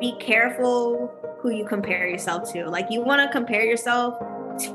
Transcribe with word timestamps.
Be 0.00 0.12
careful 0.12 1.12
who 1.42 1.50
you 1.50 1.66
compare 1.66 2.08
yourself 2.08 2.50
to. 2.54 2.64
Like 2.70 2.86
you 2.88 3.02
want 3.02 3.20
to 3.20 3.30
compare 3.30 3.66
yourself 3.66 4.18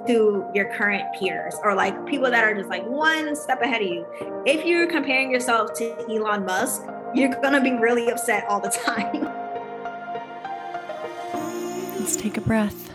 to 0.05 0.45
your 0.53 0.71
current 0.71 1.03
peers 1.17 1.55
or 1.63 1.73
like 1.73 2.05
people 2.05 2.29
that 2.29 2.43
are 2.43 2.53
just 2.53 2.69
like 2.69 2.85
one 2.85 3.35
step 3.35 3.59
ahead 3.63 3.81
of 3.81 3.87
you. 3.87 4.05
If 4.45 4.67
you're 4.67 4.85
comparing 4.85 5.31
yourself 5.31 5.73
to 5.79 5.97
Elon 6.07 6.45
Musk, 6.45 6.83
you're 7.15 7.33
going 7.41 7.53
to 7.53 7.61
be 7.61 7.71
really 7.71 8.11
upset 8.11 8.45
all 8.47 8.59
the 8.59 8.69
time. 8.69 9.13
Let's 11.99 12.15
take 12.15 12.37
a 12.37 12.41
breath. 12.41 12.91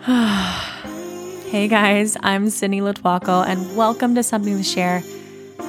hey 1.50 1.68
guys, 1.68 2.16
I'm 2.22 2.48
Sydney 2.48 2.80
Lotuaco 2.80 3.46
and 3.46 3.76
welcome 3.76 4.14
to 4.14 4.22
Something 4.22 4.56
to 4.56 4.62
Share. 4.62 5.02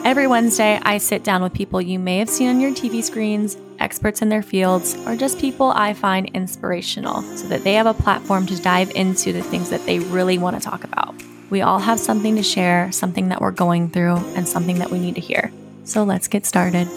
Every 0.05 0.25
Wednesday, 0.25 0.79
I 0.83 0.99
sit 0.99 1.25
down 1.25 1.43
with 1.43 1.53
people 1.53 1.81
you 1.81 1.99
may 1.99 2.19
have 2.19 2.29
seen 2.29 2.47
on 2.47 2.61
your 2.61 2.71
TV 2.71 3.03
screens 3.03 3.57
experts 3.81 4.21
in 4.21 4.29
their 4.29 4.43
fields, 4.43 4.95
or 5.05 5.15
just 5.15 5.39
people 5.39 5.71
I 5.71 5.93
find 5.93 6.27
inspirational 6.33 7.21
so 7.35 7.47
that 7.47 7.63
they 7.63 7.73
have 7.73 7.87
a 7.87 7.93
platform 7.93 8.45
to 8.45 8.61
dive 8.61 8.91
into 8.91 9.33
the 9.33 9.41
things 9.41 9.69
that 9.71 9.85
they 9.85 9.99
really 9.99 10.37
want 10.37 10.55
to 10.55 10.61
talk 10.61 10.83
about. 10.83 11.15
We 11.49 11.61
all 11.61 11.79
have 11.79 11.99
something 11.99 12.37
to 12.37 12.43
share, 12.43 12.91
something 12.91 13.29
that 13.29 13.41
we're 13.41 13.51
going 13.51 13.89
through, 13.89 14.17
and 14.35 14.47
something 14.47 14.79
that 14.79 14.91
we 14.91 14.99
need 14.99 15.15
to 15.15 15.21
hear. 15.21 15.51
So 15.83 16.03
let's 16.03 16.27
get 16.27 16.45
started. 16.45 16.87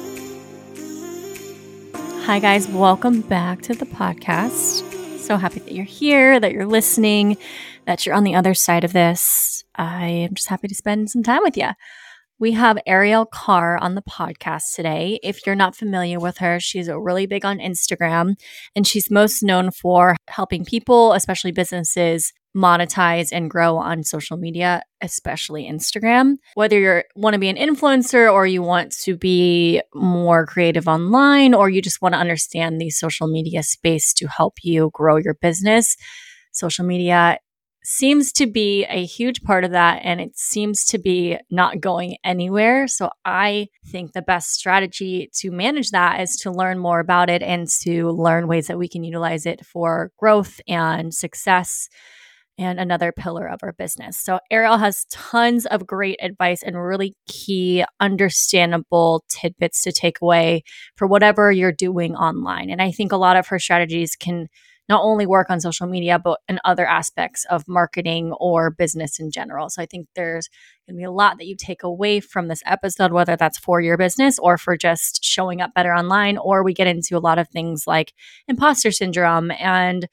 Hi, 2.26 2.38
guys. 2.38 2.68
Welcome 2.68 3.22
back 3.22 3.62
to 3.62 3.74
the 3.74 3.86
podcast. 3.86 5.18
So 5.18 5.36
happy 5.36 5.60
that 5.60 5.72
you're 5.72 5.84
here, 5.84 6.38
that 6.38 6.52
you're 6.52 6.66
listening, 6.66 7.38
that 7.86 8.06
you're 8.06 8.14
on 8.14 8.24
the 8.24 8.34
other 8.34 8.54
side 8.54 8.84
of 8.84 8.92
this. 8.92 9.64
I 9.74 10.06
am 10.06 10.34
just 10.34 10.48
happy 10.48 10.68
to 10.68 10.74
spend 10.74 11.10
some 11.10 11.22
time 11.22 11.42
with 11.42 11.56
you. 11.56 11.70
We 12.40 12.50
have 12.52 12.78
Ariel 12.84 13.26
Carr 13.26 13.78
on 13.78 13.94
the 13.94 14.02
podcast 14.02 14.74
today. 14.74 15.20
If 15.22 15.46
you're 15.46 15.54
not 15.54 15.76
familiar 15.76 16.18
with 16.18 16.38
her, 16.38 16.58
she's 16.58 16.88
really 16.88 17.26
big 17.26 17.44
on 17.44 17.58
Instagram 17.58 18.34
and 18.74 18.84
she's 18.84 19.08
most 19.08 19.44
known 19.44 19.70
for 19.70 20.16
helping 20.28 20.64
people, 20.64 21.12
especially 21.12 21.52
businesses, 21.52 22.32
monetize 22.56 23.28
and 23.32 23.48
grow 23.48 23.76
on 23.76 24.02
social 24.02 24.36
media, 24.36 24.82
especially 25.00 25.64
Instagram. 25.64 26.34
Whether 26.54 26.80
you 26.80 27.02
want 27.14 27.34
to 27.34 27.38
be 27.38 27.48
an 27.48 27.56
influencer 27.56 28.32
or 28.32 28.46
you 28.46 28.62
want 28.62 28.92
to 29.02 29.16
be 29.16 29.80
more 29.94 30.44
creative 30.44 30.88
online 30.88 31.54
or 31.54 31.70
you 31.70 31.80
just 31.80 32.02
want 32.02 32.14
to 32.14 32.20
understand 32.20 32.80
the 32.80 32.90
social 32.90 33.28
media 33.28 33.62
space 33.62 34.12
to 34.14 34.26
help 34.26 34.54
you 34.64 34.90
grow 34.92 35.18
your 35.18 35.34
business, 35.34 35.96
social 36.50 36.84
media 36.84 37.38
seems 37.84 38.32
to 38.32 38.46
be 38.46 38.84
a 38.86 39.04
huge 39.04 39.42
part 39.42 39.62
of 39.62 39.72
that 39.72 40.00
and 40.02 40.20
it 40.20 40.36
seems 40.38 40.84
to 40.86 40.98
be 40.98 41.36
not 41.50 41.80
going 41.80 42.16
anywhere. 42.24 42.88
So 42.88 43.10
I 43.24 43.68
think 43.86 44.12
the 44.12 44.22
best 44.22 44.54
strategy 44.54 45.28
to 45.40 45.50
manage 45.50 45.90
that 45.90 46.20
is 46.20 46.36
to 46.38 46.50
learn 46.50 46.78
more 46.78 46.98
about 46.98 47.28
it 47.28 47.42
and 47.42 47.68
to 47.82 48.10
learn 48.10 48.48
ways 48.48 48.68
that 48.68 48.78
we 48.78 48.88
can 48.88 49.04
utilize 49.04 49.44
it 49.44 49.66
for 49.66 50.10
growth 50.18 50.60
and 50.66 51.12
success 51.12 51.88
and 52.56 52.78
another 52.78 53.12
pillar 53.12 53.48
of 53.48 53.60
our 53.62 53.72
business. 53.72 54.16
So 54.16 54.38
Ariel 54.50 54.78
has 54.78 55.06
tons 55.10 55.66
of 55.66 55.86
great 55.86 56.18
advice 56.22 56.62
and 56.62 56.80
really 56.80 57.14
key 57.26 57.84
understandable 58.00 59.24
tidbits 59.28 59.82
to 59.82 59.92
take 59.92 60.20
away 60.22 60.62
for 60.96 61.06
whatever 61.06 61.50
you're 61.50 61.72
doing 61.72 62.14
online. 62.14 62.70
And 62.70 62.80
I 62.80 62.92
think 62.92 63.12
a 63.12 63.16
lot 63.16 63.36
of 63.36 63.48
her 63.48 63.58
strategies 63.58 64.16
can 64.16 64.46
not 64.88 65.02
only 65.02 65.26
work 65.26 65.48
on 65.50 65.60
social 65.60 65.86
media, 65.86 66.18
but 66.18 66.40
in 66.48 66.60
other 66.64 66.86
aspects 66.86 67.46
of 67.50 67.64
marketing 67.66 68.32
or 68.38 68.70
business 68.70 69.18
in 69.18 69.30
general. 69.30 69.70
So 69.70 69.82
I 69.82 69.86
think 69.86 70.08
there's 70.14 70.48
going 70.86 70.96
to 70.96 70.98
be 70.98 71.04
a 71.04 71.10
lot 71.10 71.38
that 71.38 71.46
you 71.46 71.56
take 71.56 71.82
away 71.82 72.20
from 72.20 72.48
this 72.48 72.62
episode, 72.66 73.12
whether 73.12 73.36
that's 73.36 73.58
for 73.58 73.80
your 73.80 73.96
business 73.96 74.38
or 74.38 74.58
for 74.58 74.76
just 74.76 75.24
showing 75.24 75.60
up 75.60 75.72
better 75.74 75.94
online, 75.94 76.36
or 76.36 76.62
we 76.62 76.74
get 76.74 76.86
into 76.86 77.16
a 77.16 77.20
lot 77.20 77.38
of 77.38 77.48
things 77.48 77.84
like 77.86 78.12
imposter 78.46 78.90
syndrome 78.90 79.50
and 79.52 80.06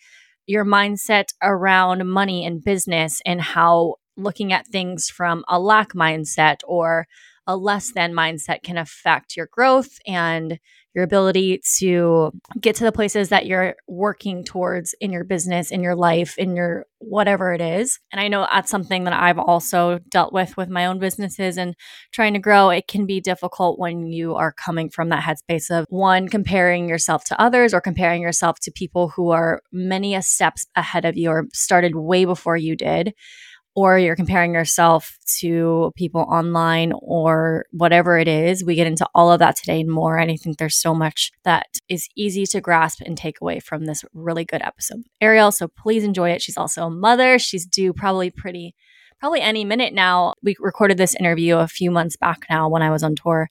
your 0.47 0.65
mindset 0.65 1.25
around 1.41 2.09
money 2.09 2.45
and 2.45 2.63
business 2.63 3.21
and 3.25 3.41
how 3.41 3.95
looking 4.17 4.53
at 4.53 4.67
things 4.67 5.09
from 5.09 5.43
a 5.47 5.59
lack 5.59 5.93
mindset 5.93 6.59
or 6.65 7.07
a 7.47 7.57
less 7.57 7.91
than 7.91 8.13
mindset 8.13 8.63
can 8.63 8.77
affect 8.77 9.35
your 9.35 9.47
growth 9.51 9.97
and 10.07 10.59
your 10.93 11.03
ability 11.03 11.61
to 11.77 12.31
get 12.59 12.75
to 12.75 12.83
the 12.83 12.91
places 12.91 13.29
that 13.29 13.45
you're 13.45 13.75
working 13.87 14.43
towards 14.43 14.93
in 14.99 15.11
your 15.11 15.23
business, 15.23 15.71
in 15.71 15.81
your 15.81 15.95
life, 15.95 16.37
in 16.37 16.55
your 16.55 16.85
whatever 16.99 17.53
it 17.53 17.61
is. 17.61 17.99
And 18.11 18.19
I 18.19 18.27
know 18.27 18.47
that's 18.51 18.69
something 18.69 19.05
that 19.05 19.13
I've 19.13 19.39
also 19.39 19.99
dealt 20.09 20.33
with 20.33 20.55
with 20.57 20.69
my 20.69 20.85
own 20.85 20.99
businesses 20.99 21.57
and 21.57 21.75
trying 22.11 22.33
to 22.33 22.39
grow. 22.39 22.69
It 22.69 22.87
can 22.87 23.05
be 23.05 23.19
difficult 23.19 23.79
when 23.79 24.05
you 24.05 24.35
are 24.35 24.51
coming 24.51 24.89
from 24.89 25.09
that 25.09 25.23
headspace 25.23 25.71
of 25.71 25.85
one, 25.89 26.27
comparing 26.27 26.87
yourself 26.87 27.23
to 27.25 27.41
others 27.41 27.73
or 27.73 27.81
comparing 27.81 28.21
yourself 28.21 28.59
to 28.61 28.71
people 28.71 29.09
who 29.09 29.31
are 29.31 29.61
many 29.71 30.13
a 30.13 30.21
steps 30.21 30.67
ahead 30.75 31.05
of 31.05 31.17
you 31.17 31.29
or 31.29 31.47
started 31.53 31.95
way 31.95 32.25
before 32.25 32.57
you 32.57 32.75
did 32.75 33.13
or 33.75 33.97
you're 33.97 34.15
comparing 34.15 34.53
yourself 34.53 35.17
to 35.39 35.91
people 35.95 36.21
online 36.21 36.91
or 37.01 37.65
whatever 37.71 38.17
it 38.17 38.27
is. 38.27 38.63
We 38.65 38.75
get 38.75 38.87
into 38.87 39.07
all 39.15 39.31
of 39.31 39.39
that 39.39 39.55
today 39.55 39.79
and 39.79 39.89
more. 39.89 40.17
And 40.17 40.29
I 40.29 40.35
think 40.35 40.57
there's 40.57 40.75
so 40.75 40.93
much 40.93 41.31
that 41.43 41.67
is 41.87 42.07
easy 42.15 42.45
to 42.47 42.61
grasp 42.61 43.01
and 43.05 43.17
take 43.17 43.39
away 43.41 43.59
from 43.59 43.85
this 43.85 44.03
really 44.13 44.43
good 44.43 44.61
episode 44.61 45.03
Ariel. 45.21 45.51
So 45.51 45.67
please 45.67 46.03
enjoy 46.03 46.31
it. 46.31 46.41
She's 46.41 46.57
also 46.57 46.87
a 46.87 46.91
mother. 46.91 47.39
She's 47.39 47.65
due 47.65 47.93
probably 47.93 48.29
pretty, 48.29 48.75
probably 49.19 49.41
any 49.41 49.63
minute 49.63 49.93
now. 49.93 50.33
We 50.43 50.55
recorded 50.59 50.97
this 50.97 51.15
interview 51.15 51.57
a 51.57 51.67
few 51.67 51.91
months 51.91 52.17
back 52.17 52.45
now 52.49 52.67
when 52.67 52.81
I 52.81 52.91
was 52.91 53.03
on 53.03 53.15
tour 53.15 53.49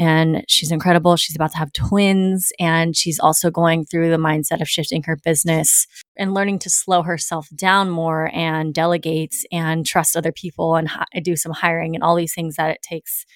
and 0.00 0.44
she's 0.48 0.72
incredible. 0.72 1.14
She's 1.16 1.36
about 1.36 1.52
to 1.52 1.58
have 1.58 1.74
twins, 1.74 2.52
and 2.58 2.96
she's 2.96 3.20
also 3.20 3.50
going 3.50 3.84
through 3.84 4.10
the 4.10 4.16
mindset 4.16 4.62
of 4.62 4.68
shifting 4.68 5.02
her 5.02 5.16
business 5.16 5.86
and 6.16 6.32
learning 6.32 6.58
to 6.60 6.70
slow 6.70 7.02
herself 7.02 7.48
down 7.54 7.90
more 7.90 8.30
and 8.32 8.72
delegate 8.72 9.34
and 9.52 9.84
trust 9.84 10.16
other 10.16 10.32
people 10.32 10.76
and 10.76 10.88
hi- 10.88 11.04
do 11.22 11.36
some 11.36 11.52
hiring 11.52 11.94
and 11.94 12.02
all 12.02 12.16
these 12.16 12.34
things 12.34 12.56
that 12.56 12.70
it 12.70 12.82
takes 12.82 13.26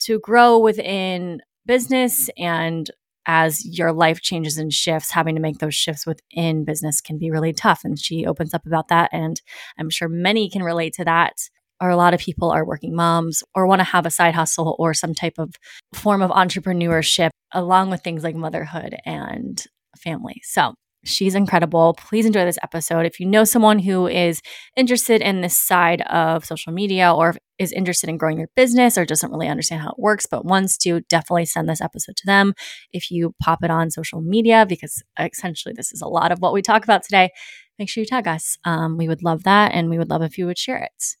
to 0.00 0.18
grow 0.20 0.58
within 0.58 1.42
business 1.66 2.30
and 2.38 2.90
as 3.26 3.62
your 3.66 3.92
life 3.92 4.22
changes 4.22 4.56
and 4.56 4.72
shifts, 4.72 5.10
having 5.10 5.34
to 5.34 5.42
make 5.42 5.58
those 5.58 5.74
shifts 5.74 6.06
within 6.06 6.64
business 6.64 7.02
can 7.02 7.18
be 7.18 7.30
really 7.30 7.52
tough. 7.52 7.84
And 7.84 7.98
she 7.98 8.24
opens 8.24 8.54
up 8.54 8.64
about 8.64 8.88
that. 8.88 9.10
And 9.12 9.38
I'm 9.78 9.90
sure 9.90 10.08
many 10.08 10.48
can 10.48 10.62
relate 10.62 10.94
to 10.94 11.04
that 11.04 11.34
or 11.80 11.90
a 11.90 11.96
lot 11.96 12.14
of 12.14 12.20
people 12.20 12.50
are 12.50 12.64
working 12.64 12.94
moms 12.94 13.42
or 13.54 13.66
want 13.66 13.80
to 13.80 13.84
have 13.84 14.06
a 14.06 14.10
side 14.10 14.34
hustle 14.34 14.76
or 14.78 14.94
some 14.94 15.14
type 15.14 15.38
of 15.38 15.54
form 15.94 16.22
of 16.22 16.30
entrepreneurship 16.30 17.30
along 17.52 17.90
with 17.90 18.02
things 18.02 18.22
like 18.22 18.34
motherhood 18.34 18.96
and 19.04 19.64
family. 19.96 20.40
So 20.44 20.74
she's 21.04 21.34
incredible. 21.34 21.94
Please 21.94 22.26
enjoy 22.26 22.44
this 22.44 22.58
episode. 22.62 23.06
If 23.06 23.20
you 23.20 23.26
know 23.26 23.44
someone 23.44 23.78
who 23.78 24.06
is 24.06 24.40
interested 24.76 25.20
in 25.20 25.40
this 25.40 25.56
side 25.56 26.02
of 26.02 26.44
social 26.44 26.72
media 26.72 27.12
or 27.12 27.34
is 27.58 27.72
interested 27.72 28.08
in 28.08 28.16
growing 28.16 28.36
their 28.36 28.50
business 28.56 28.98
or 28.98 29.04
doesn't 29.04 29.30
really 29.30 29.48
understand 29.48 29.82
how 29.82 29.90
it 29.90 29.98
works 29.98 30.26
but 30.26 30.44
wants 30.44 30.76
to, 30.78 31.00
definitely 31.02 31.46
send 31.46 31.68
this 31.68 31.80
episode 31.80 32.16
to 32.16 32.26
them. 32.26 32.54
If 32.92 33.10
you 33.10 33.34
pop 33.42 33.64
it 33.64 33.70
on 33.70 33.90
social 33.90 34.20
media, 34.20 34.66
because 34.68 35.02
essentially 35.18 35.74
this 35.76 35.92
is 35.92 36.02
a 36.02 36.08
lot 36.08 36.32
of 36.32 36.40
what 36.40 36.52
we 36.52 36.62
talk 36.62 36.84
about 36.84 37.02
today, 37.02 37.30
make 37.78 37.88
sure 37.88 38.02
you 38.02 38.06
tag 38.06 38.28
us. 38.28 38.58
Um, 38.64 38.96
we 38.96 39.08
would 39.08 39.22
love 39.22 39.44
that 39.44 39.72
and 39.72 39.88
we 39.88 39.98
would 39.98 40.10
love 40.10 40.22
if 40.22 40.38
you 40.38 40.46
would 40.46 40.58
share 40.58 40.78
it. 40.78 41.16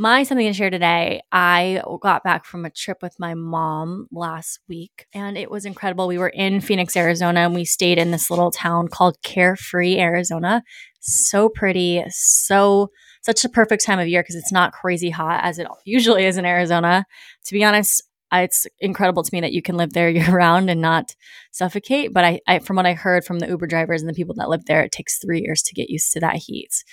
My 0.00 0.22
something 0.22 0.46
to 0.46 0.52
share 0.52 0.70
today. 0.70 1.22
I 1.32 1.82
got 2.00 2.22
back 2.22 2.44
from 2.44 2.64
a 2.64 2.70
trip 2.70 2.98
with 3.02 3.18
my 3.18 3.34
mom 3.34 4.06
last 4.12 4.60
week 4.68 5.08
and 5.12 5.36
it 5.36 5.50
was 5.50 5.64
incredible. 5.64 6.06
We 6.06 6.18
were 6.18 6.28
in 6.28 6.60
Phoenix, 6.60 6.96
Arizona, 6.96 7.40
and 7.40 7.52
we 7.52 7.64
stayed 7.64 7.98
in 7.98 8.12
this 8.12 8.30
little 8.30 8.52
town 8.52 8.86
called 8.86 9.20
Carefree, 9.24 9.98
Arizona. 9.98 10.62
So 11.00 11.48
pretty, 11.48 12.04
so 12.10 12.92
such 13.22 13.44
a 13.44 13.48
perfect 13.48 13.84
time 13.84 13.98
of 13.98 14.06
year 14.06 14.22
because 14.22 14.36
it's 14.36 14.52
not 14.52 14.72
crazy 14.72 15.10
hot 15.10 15.40
as 15.42 15.58
it 15.58 15.66
usually 15.84 16.26
is 16.26 16.38
in 16.38 16.44
Arizona. 16.44 17.04
To 17.46 17.52
be 17.52 17.64
honest, 17.64 18.04
it's 18.32 18.68
incredible 18.78 19.24
to 19.24 19.30
me 19.34 19.40
that 19.40 19.52
you 19.52 19.62
can 19.62 19.76
live 19.76 19.94
there 19.94 20.10
year 20.10 20.30
round 20.30 20.70
and 20.70 20.80
not 20.80 21.16
suffocate. 21.50 22.14
But 22.14 22.24
I, 22.24 22.40
I, 22.46 22.60
from 22.60 22.76
what 22.76 22.86
I 22.86 22.94
heard 22.94 23.24
from 23.24 23.40
the 23.40 23.48
Uber 23.48 23.66
drivers 23.66 24.00
and 24.00 24.08
the 24.08 24.14
people 24.14 24.36
that 24.36 24.48
live 24.48 24.66
there, 24.66 24.82
it 24.82 24.92
takes 24.92 25.18
three 25.18 25.40
years 25.40 25.60
to 25.62 25.74
get 25.74 25.90
used 25.90 26.12
to 26.12 26.20
that 26.20 26.36
heat 26.36 26.84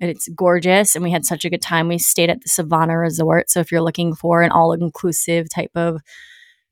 and 0.00 0.10
it's 0.10 0.28
gorgeous. 0.28 0.94
And 0.94 1.04
we 1.04 1.10
had 1.10 1.24
such 1.24 1.44
a 1.44 1.50
good 1.50 1.62
time. 1.62 1.88
We 1.88 1.98
stayed 1.98 2.30
at 2.30 2.40
the 2.40 2.48
Civana 2.48 3.00
Resort. 3.00 3.50
So 3.50 3.60
if 3.60 3.70
you're 3.70 3.82
looking 3.82 4.14
for 4.14 4.42
an 4.42 4.50
all 4.50 4.72
inclusive 4.72 5.48
type 5.48 5.70
of 5.74 6.00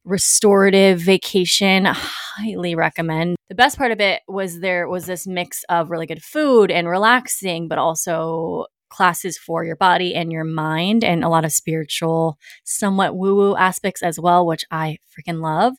restorative 0.04 1.00
vacation, 1.00 1.84
highly 1.86 2.74
recommend. 2.74 3.36
The 3.48 3.54
best 3.54 3.78
part 3.78 3.92
of 3.92 4.00
it 4.00 4.22
was 4.26 4.60
there 4.60 4.88
was 4.88 5.06
this 5.06 5.26
mix 5.26 5.64
of 5.68 5.90
really 5.90 6.06
good 6.06 6.22
food 6.22 6.70
and 6.70 6.88
relaxing, 6.88 7.68
but 7.68 7.78
also 7.78 8.66
classes 8.92 9.38
for 9.38 9.64
your 9.64 9.76
body 9.76 10.14
and 10.14 10.30
your 10.30 10.44
mind 10.44 11.02
and 11.02 11.24
a 11.24 11.28
lot 11.28 11.46
of 11.46 11.52
spiritual, 11.52 12.38
somewhat 12.64 13.16
woo 13.16 13.34
woo 13.34 13.56
aspects 13.56 14.02
as 14.02 14.20
well, 14.20 14.46
which 14.46 14.64
I 14.70 14.98
freaking 15.10 15.40
love. 15.40 15.74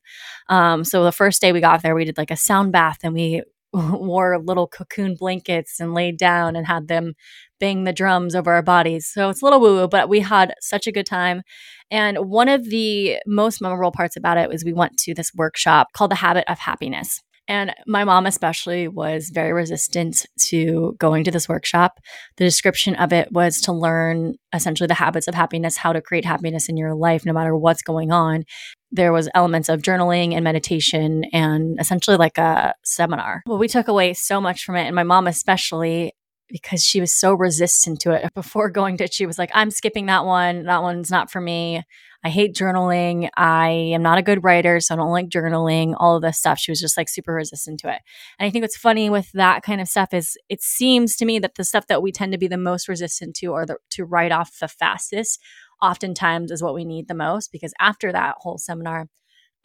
Um, 0.50 0.84
so 0.84 1.04
the 1.04 1.12
first 1.12 1.40
day 1.40 1.52
we 1.52 1.62
got 1.62 1.84
there, 1.84 1.94
we 1.94 2.06
did 2.06 2.18
like 2.18 2.32
a 2.32 2.36
sound 2.36 2.72
bath 2.72 3.00
and 3.04 3.14
we 3.14 3.44
wore 4.02 4.40
little 4.40 4.68
cocoon 4.68 5.16
blankets 5.18 5.80
and 5.80 5.94
laid 5.94 6.18
down 6.18 6.56
and 6.56 6.68
had 6.68 6.88
them 6.88 7.14
bang 7.60 7.84
the 7.84 7.94
drums 7.94 8.36
over 8.36 8.52
our 8.54 8.62
bodies. 8.62 9.10
So 9.12 9.30
it's 9.30 9.42
a 9.42 9.46
little 9.46 9.60
woo 9.60 9.76
woo, 9.76 9.88
but 9.88 10.10
we 10.10 10.20
had 10.20 10.54
such 10.60 10.86
a 10.86 10.92
good 10.92 11.06
time. 11.06 11.42
And 11.90 12.18
one 12.30 12.50
of 12.50 12.66
the 12.66 13.18
most 13.26 13.62
memorable 13.62 13.92
parts 13.92 14.16
about 14.16 14.38
it 14.38 14.50
was 14.50 14.64
we 14.64 14.74
went 14.74 14.98
to 15.00 15.14
this 15.14 15.32
workshop 15.34 15.88
called 15.94 16.12
The 16.12 16.16
Habit 16.16 16.46
of 16.48 16.60
Happiness. 16.60 17.22
And 17.48 17.74
my 17.86 18.06
mom, 18.06 18.26
especially, 18.26 18.88
was 18.88 19.30
very 19.30 19.52
resistant 19.52 20.26
to 20.48 20.96
going 20.98 21.26
to 21.26 21.32
this 21.32 21.50
workshop. 21.50 22.00
The 22.38 22.46
description 22.46 22.96
of 22.96 23.12
it 23.12 23.32
was 23.32 23.60
to 23.62 23.74
learn 23.74 24.36
essentially 24.54 24.88
the 24.88 24.94
habits 24.94 25.28
of 25.28 25.36
happiness, 25.36 25.78
how 25.78 25.92
to 25.92 26.02
create 26.02 26.26
happiness 26.26 26.70
in 26.70 26.78
your 26.78 26.96
life, 26.96 27.26
no 27.26 27.34
matter 27.34 27.56
what's 27.56 27.82
going 27.82 28.12
on. 28.12 28.46
There 28.92 29.12
was 29.12 29.30
elements 29.34 29.68
of 29.68 29.82
journaling 29.82 30.34
and 30.34 30.44
meditation 30.44 31.26
and 31.34 31.80
essentially 31.80 32.16
like 32.16 32.38
a 32.38 32.76
seminar. 32.84 33.44
Well, 33.46 33.58
we 33.58 33.68
took 33.68 33.88
away 33.88 34.14
so 34.14 34.40
much 34.40 34.64
from 34.64 34.76
it. 34.76 34.86
And 34.86 34.96
my 34.96 35.04
mom, 35.04 35.28
especially, 35.28 36.14
because 36.48 36.84
she 36.84 37.02
was 37.02 37.14
so 37.14 37.34
resistant 37.34 38.00
to 38.02 38.12
it 38.12 38.34
before 38.36 38.70
going 38.70 38.98
to 38.98 39.06
it, 39.06 39.14
she 39.14 39.26
was 39.26 39.38
like, 39.38 39.52
I'm 39.54 39.72
skipping 39.72 40.06
that 40.06 40.26
one. 40.26 40.64
That 40.64 40.82
one's 40.82 41.12
not 41.12 41.30
for 41.30 41.42
me. 41.42 41.84
I 42.24 42.30
hate 42.30 42.56
journaling. 42.56 43.30
I 43.36 43.70
am 43.70 44.02
not 44.02 44.18
a 44.18 44.24
good 44.24 44.44
writer, 44.44 44.80
so 44.80 44.94
I 44.94 44.98
don't 44.98 45.12
like 45.12 45.28
journaling, 45.28 45.94
all 45.98 46.16
of 46.16 46.22
this 46.22 46.38
stuff. 46.38 46.58
She 46.58 46.72
was 46.72 46.80
just 46.80 46.98
like 46.98 47.10
super 47.10 47.34
resistant 47.34 47.82
to 47.82 47.90
it. 47.90 48.00
And 48.40 48.48
I 48.48 48.50
think 48.50 48.64
what's 48.64 48.78
funny 48.78 49.10
with 49.10 49.32
that 49.34 49.62
kind 49.62 49.82
of 49.82 49.90
stuff 49.90 50.14
is 50.14 50.38
it 50.48 50.62
seems 50.62 51.16
to 51.18 51.26
me 51.26 51.38
that 51.40 51.56
the 51.56 51.66
stuff 51.66 51.88
that 51.88 52.02
we 52.02 52.14
tend 52.14 52.32
to 52.32 52.38
be 52.38 52.48
the 52.48 52.58
most 52.58 52.88
resistant 52.88 53.36
to 53.38 53.48
or 53.48 53.66
the, 53.66 53.78
to 53.92 54.06
write 54.06 54.32
off 54.32 54.58
the 54.60 54.70
fastest 54.70 55.42
oftentimes 55.82 56.50
is 56.50 56.64
what 56.64 56.74
we 56.74 56.86
need 56.86 57.10
the 57.10 57.14
most 57.14 57.52
because 57.52 57.74
after 57.80 58.12
that 58.14 58.36
whole 58.40 58.58
seminar, 58.58 59.08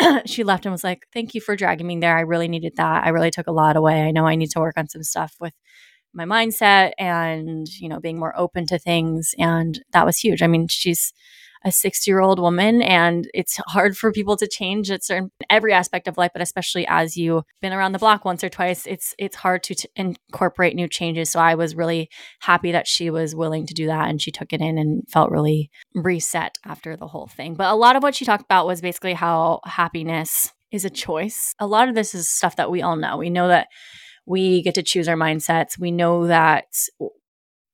she 0.26 0.42
left 0.42 0.66
and 0.66 0.72
was 0.72 0.84
like, 0.84 1.06
Thank 1.12 1.34
you 1.34 1.40
for 1.40 1.54
dragging 1.54 1.86
me 1.86 1.98
there. 1.98 2.16
I 2.16 2.22
really 2.22 2.48
needed 2.48 2.74
that. 2.76 3.04
I 3.04 3.10
really 3.10 3.30
took 3.30 3.46
a 3.46 3.52
lot 3.52 3.76
away. 3.76 4.02
I 4.02 4.10
know 4.10 4.26
I 4.26 4.34
need 4.34 4.50
to 4.50 4.60
work 4.60 4.74
on 4.76 4.88
some 4.88 5.04
stuff 5.04 5.34
with 5.40 5.54
my 6.12 6.24
mindset 6.24 6.92
and, 6.98 7.68
you 7.68 7.88
know, 7.88 8.00
being 8.00 8.18
more 8.18 8.36
open 8.36 8.66
to 8.66 8.78
things. 8.78 9.30
And 9.38 9.80
that 9.92 10.06
was 10.06 10.18
huge. 10.18 10.42
I 10.42 10.46
mean, 10.48 10.66
she's 10.68 11.12
a 11.64 11.72
60 11.72 12.10
year 12.10 12.20
old 12.20 12.38
woman 12.38 12.82
and 12.82 13.28
it's 13.34 13.58
hard 13.68 13.96
for 13.96 14.12
people 14.12 14.36
to 14.36 14.48
change 14.48 14.90
at 14.90 15.04
certain 15.04 15.30
every 15.50 15.72
aspect 15.72 16.08
of 16.08 16.16
life 16.16 16.30
but 16.32 16.42
especially 16.42 16.86
as 16.88 17.16
you've 17.16 17.44
been 17.60 17.72
around 17.72 17.92
the 17.92 17.98
block 17.98 18.24
once 18.24 18.44
or 18.44 18.48
twice 18.48 18.86
it's 18.86 19.14
it's 19.18 19.36
hard 19.36 19.62
to 19.62 19.74
t- 19.74 19.88
incorporate 19.96 20.74
new 20.74 20.88
changes. 20.88 21.30
So 21.30 21.40
i 21.40 21.54
was 21.54 21.74
really 21.74 22.08
happy 22.40 22.72
that 22.72 22.86
she 22.86 23.10
was 23.10 23.34
willing 23.34 23.66
to 23.66 23.74
do 23.74 23.86
that 23.86 24.08
and 24.08 24.20
she 24.20 24.30
took 24.30 24.52
it 24.52 24.60
in 24.60 24.78
and 24.78 25.02
felt 25.08 25.30
really 25.30 25.70
reset 25.94 26.56
after 26.64 26.96
the 26.96 27.08
whole 27.08 27.26
thing. 27.26 27.54
But 27.54 27.72
a 27.72 27.76
lot 27.76 27.96
of 27.96 28.02
what 28.02 28.14
she 28.14 28.24
talked 28.24 28.44
about 28.44 28.66
was 28.66 28.80
basically 28.80 29.14
how 29.14 29.60
happiness 29.64 30.52
is 30.70 30.84
a 30.84 30.90
choice. 30.90 31.54
A 31.58 31.66
lot 31.66 31.88
of 31.88 31.94
this 31.94 32.14
is 32.14 32.28
stuff 32.28 32.56
that 32.56 32.70
we 32.70 32.82
all 32.82 32.96
know. 32.96 33.16
We 33.16 33.30
know 33.30 33.48
that 33.48 33.68
we 34.26 34.62
get 34.62 34.74
to 34.74 34.82
choose 34.82 35.08
our 35.08 35.16
mindsets. 35.16 35.78
We 35.78 35.90
know 35.90 36.26
that 36.26 36.66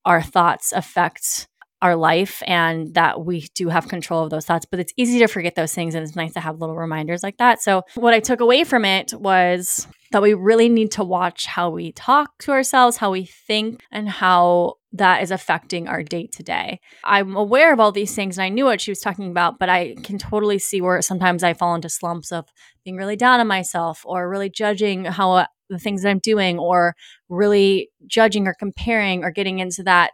our 0.04 0.22
thoughts 0.22 0.72
affect 0.72 1.48
our 1.84 1.96
life 1.96 2.42
and 2.46 2.94
that 2.94 3.26
we 3.26 3.42
do 3.54 3.68
have 3.68 3.88
control 3.88 4.24
of 4.24 4.30
those 4.30 4.46
thoughts. 4.46 4.64
But 4.64 4.80
it's 4.80 4.94
easy 4.96 5.18
to 5.18 5.28
forget 5.28 5.54
those 5.54 5.74
things. 5.74 5.94
And 5.94 6.02
it's 6.02 6.16
nice 6.16 6.32
to 6.32 6.40
have 6.40 6.58
little 6.58 6.74
reminders 6.74 7.22
like 7.22 7.36
that. 7.36 7.60
So, 7.60 7.82
what 7.94 8.14
I 8.14 8.20
took 8.20 8.40
away 8.40 8.64
from 8.64 8.86
it 8.86 9.12
was 9.12 9.86
that 10.10 10.22
we 10.22 10.32
really 10.32 10.70
need 10.70 10.92
to 10.92 11.04
watch 11.04 11.44
how 11.44 11.68
we 11.68 11.92
talk 11.92 12.38
to 12.38 12.52
ourselves, 12.52 12.96
how 12.96 13.10
we 13.10 13.26
think, 13.26 13.82
and 13.92 14.08
how 14.08 14.76
that 14.92 15.22
is 15.22 15.30
affecting 15.30 15.86
our 15.86 16.02
day 16.02 16.26
to 16.28 16.42
day. 16.42 16.80
I'm 17.04 17.36
aware 17.36 17.72
of 17.72 17.80
all 17.80 17.92
these 17.92 18.14
things 18.14 18.38
and 18.38 18.44
I 18.44 18.48
knew 18.48 18.64
what 18.64 18.80
she 18.80 18.90
was 18.90 19.00
talking 19.00 19.30
about, 19.30 19.58
but 19.58 19.68
I 19.68 19.96
can 20.04 20.16
totally 20.16 20.58
see 20.58 20.80
where 20.80 21.02
sometimes 21.02 21.42
I 21.42 21.52
fall 21.52 21.74
into 21.74 21.90
slumps 21.90 22.32
of 22.32 22.46
being 22.84 22.96
really 22.96 23.16
down 23.16 23.40
on 23.40 23.48
myself 23.48 24.02
or 24.06 24.30
really 24.30 24.48
judging 24.48 25.04
how 25.04 25.32
uh, 25.32 25.46
the 25.68 25.80
things 25.80 26.02
that 26.02 26.10
I'm 26.10 26.20
doing 26.20 26.58
or 26.58 26.94
really 27.28 27.90
judging 28.06 28.46
or 28.46 28.54
comparing 28.54 29.24
or 29.24 29.32
getting 29.32 29.58
into 29.58 29.82
that 29.82 30.12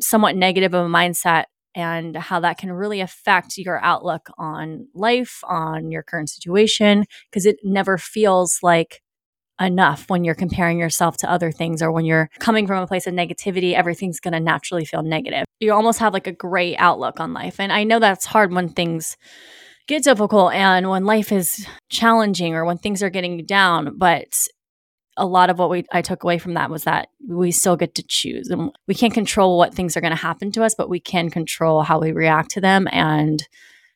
somewhat 0.00 0.36
negative 0.36 0.74
of 0.74 0.86
a 0.86 0.88
mindset 0.88 1.44
and 1.74 2.16
how 2.16 2.40
that 2.40 2.58
can 2.58 2.72
really 2.72 3.00
affect 3.00 3.56
your 3.56 3.82
outlook 3.82 4.28
on 4.38 4.88
life, 4.94 5.40
on 5.44 5.90
your 5.90 6.02
current 6.02 6.28
situation, 6.28 7.04
because 7.30 7.46
it 7.46 7.56
never 7.62 7.96
feels 7.96 8.58
like 8.62 9.02
enough 9.60 10.06
when 10.08 10.24
you're 10.24 10.34
comparing 10.34 10.78
yourself 10.78 11.18
to 11.18 11.30
other 11.30 11.52
things 11.52 11.82
or 11.82 11.92
when 11.92 12.04
you're 12.04 12.30
coming 12.38 12.66
from 12.66 12.82
a 12.82 12.86
place 12.86 13.06
of 13.06 13.14
negativity, 13.14 13.74
everything's 13.74 14.18
going 14.18 14.32
to 14.32 14.40
naturally 14.40 14.84
feel 14.84 15.02
negative. 15.02 15.44
You 15.60 15.72
almost 15.72 15.98
have 15.98 16.14
like 16.14 16.26
a 16.26 16.32
gray 16.32 16.76
outlook 16.76 17.20
on 17.20 17.34
life. 17.34 17.60
And 17.60 17.70
I 17.72 17.84
know 17.84 17.98
that's 17.98 18.24
hard 18.24 18.52
when 18.52 18.70
things 18.70 19.16
get 19.86 20.02
difficult 20.02 20.54
and 20.54 20.88
when 20.88 21.04
life 21.04 21.30
is 21.30 21.66
challenging 21.90 22.54
or 22.54 22.64
when 22.64 22.78
things 22.78 23.02
are 23.02 23.10
getting 23.10 23.44
down, 23.44 23.98
but 23.98 24.48
a 25.20 25.26
lot 25.26 25.50
of 25.50 25.58
what 25.58 25.70
we 25.70 25.84
I 25.92 26.00
took 26.00 26.24
away 26.24 26.38
from 26.38 26.54
that 26.54 26.70
was 26.70 26.84
that 26.84 27.10
we 27.28 27.52
still 27.52 27.76
get 27.76 27.94
to 27.96 28.02
choose 28.02 28.48
and 28.48 28.72
we 28.88 28.94
can't 28.94 29.12
control 29.12 29.58
what 29.58 29.74
things 29.74 29.96
are 29.96 30.00
going 30.00 30.12
to 30.12 30.16
happen 30.16 30.50
to 30.52 30.64
us, 30.64 30.74
but 30.74 30.88
we 30.88 30.98
can 30.98 31.30
control 31.30 31.82
how 31.82 32.00
we 32.00 32.10
react 32.10 32.50
to 32.52 32.60
them 32.60 32.88
and 32.90 33.46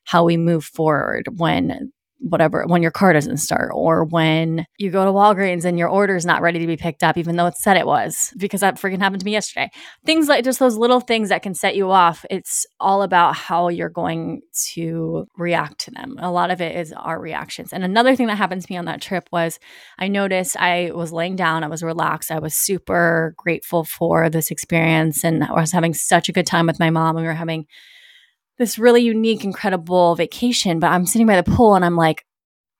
how 0.04 0.22
we 0.22 0.36
move 0.36 0.64
forward 0.64 1.26
when 1.38 1.90
whatever 2.28 2.64
when 2.66 2.82
your 2.82 2.90
car 2.90 3.12
doesn't 3.12 3.36
start 3.36 3.70
or 3.74 4.04
when 4.04 4.64
you 4.78 4.90
go 4.90 5.04
to 5.04 5.12
Walgreens 5.12 5.64
and 5.64 5.78
your 5.78 5.88
order 5.88 6.16
is 6.16 6.24
not 6.24 6.40
ready 6.40 6.58
to 6.58 6.66
be 6.66 6.76
picked 6.76 7.02
up 7.02 7.18
even 7.18 7.36
though 7.36 7.46
it 7.46 7.56
said 7.56 7.76
it 7.76 7.86
was 7.86 8.32
because 8.38 8.60
that 8.60 8.76
freaking 8.76 8.98
happened 8.98 9.20
to 9.20 9.24
me 9.24 9.32
yesterday. 9.32 9.70
Things 10.06 10.28
like 10.28 10.44
just 10.44 10.58
those 10.58 10.76
little 10.76 11.00
things 11.00 11.28
that 11.28 11.42
can 11.42 11.54
set 11.54 11.76
you 11.76 11.90
off. 11.90 12.24
It's 12.30 12.66
all 12.80 13.02
about 13.02 13.34
how 13.34 13.68
you're 13.68 13.90
going 13.90 14.40
to 14.72 15.26
react 15.36 15.80
to 15.80 15.90
them. 15.90 16.16
A 16.18 16.30
lot 16.30 16.50
of 16.50 16.60
it 16.60 16.76
is 16.76 16.92
our 16.92 17.20
reactions. 17.20 17.72
And 17.72 17.84
another 17.84 18.16
thing 18.16 18.26
that 18.28 18.36
happened 18.36 18.62
to 18.62 18.72
me 18.72 18.76
on 18.76 18.86
that 18.86 19.02
trip 19.02 19.28
was 19.30 19.58
I 19.98 20.08
noticed 20.08 20.56
I 20.58 20.92
was 20.94 21.12
laying 21.12 21.36
down, 21.36 21.62
I 21.62 21.68
was 21.68 21.82
relaxed, 21.82 22.30
I 22.30 22.38
was 22.38 22.54
super 22.54 23.34
grateful 23.36 23.84
for 23.84 24.30
this 24.30 24.50
experience 24.50 25.24
and 25.24 25.44
I 25.44 25.52
was 25.52 25.72
having 25.72 25.94
such 25.94 26.28
a 26.28 26.32
good 26.32 26.46
time 26.46 26.66
with 26.66 26.80
my 26.80 26.90
mom. 26.90 27.16
We 27.16 27.22
were 27.22 27.34
having 27.34 27.66
this 28.58 28.78
really 28.78 29.02
unique, 29.02 29.44
incredible 29.44 30.14
vacation, 30.14 30.78
but 30.78 30.90
I'm 30.90 31.06
sitting 31.06 31.26
by 31.26 31.40
the 31.40 31.50
pool 31.50 31.74
and 31.74 31.84
I'm 31.84 31.96
like 31.96 32.24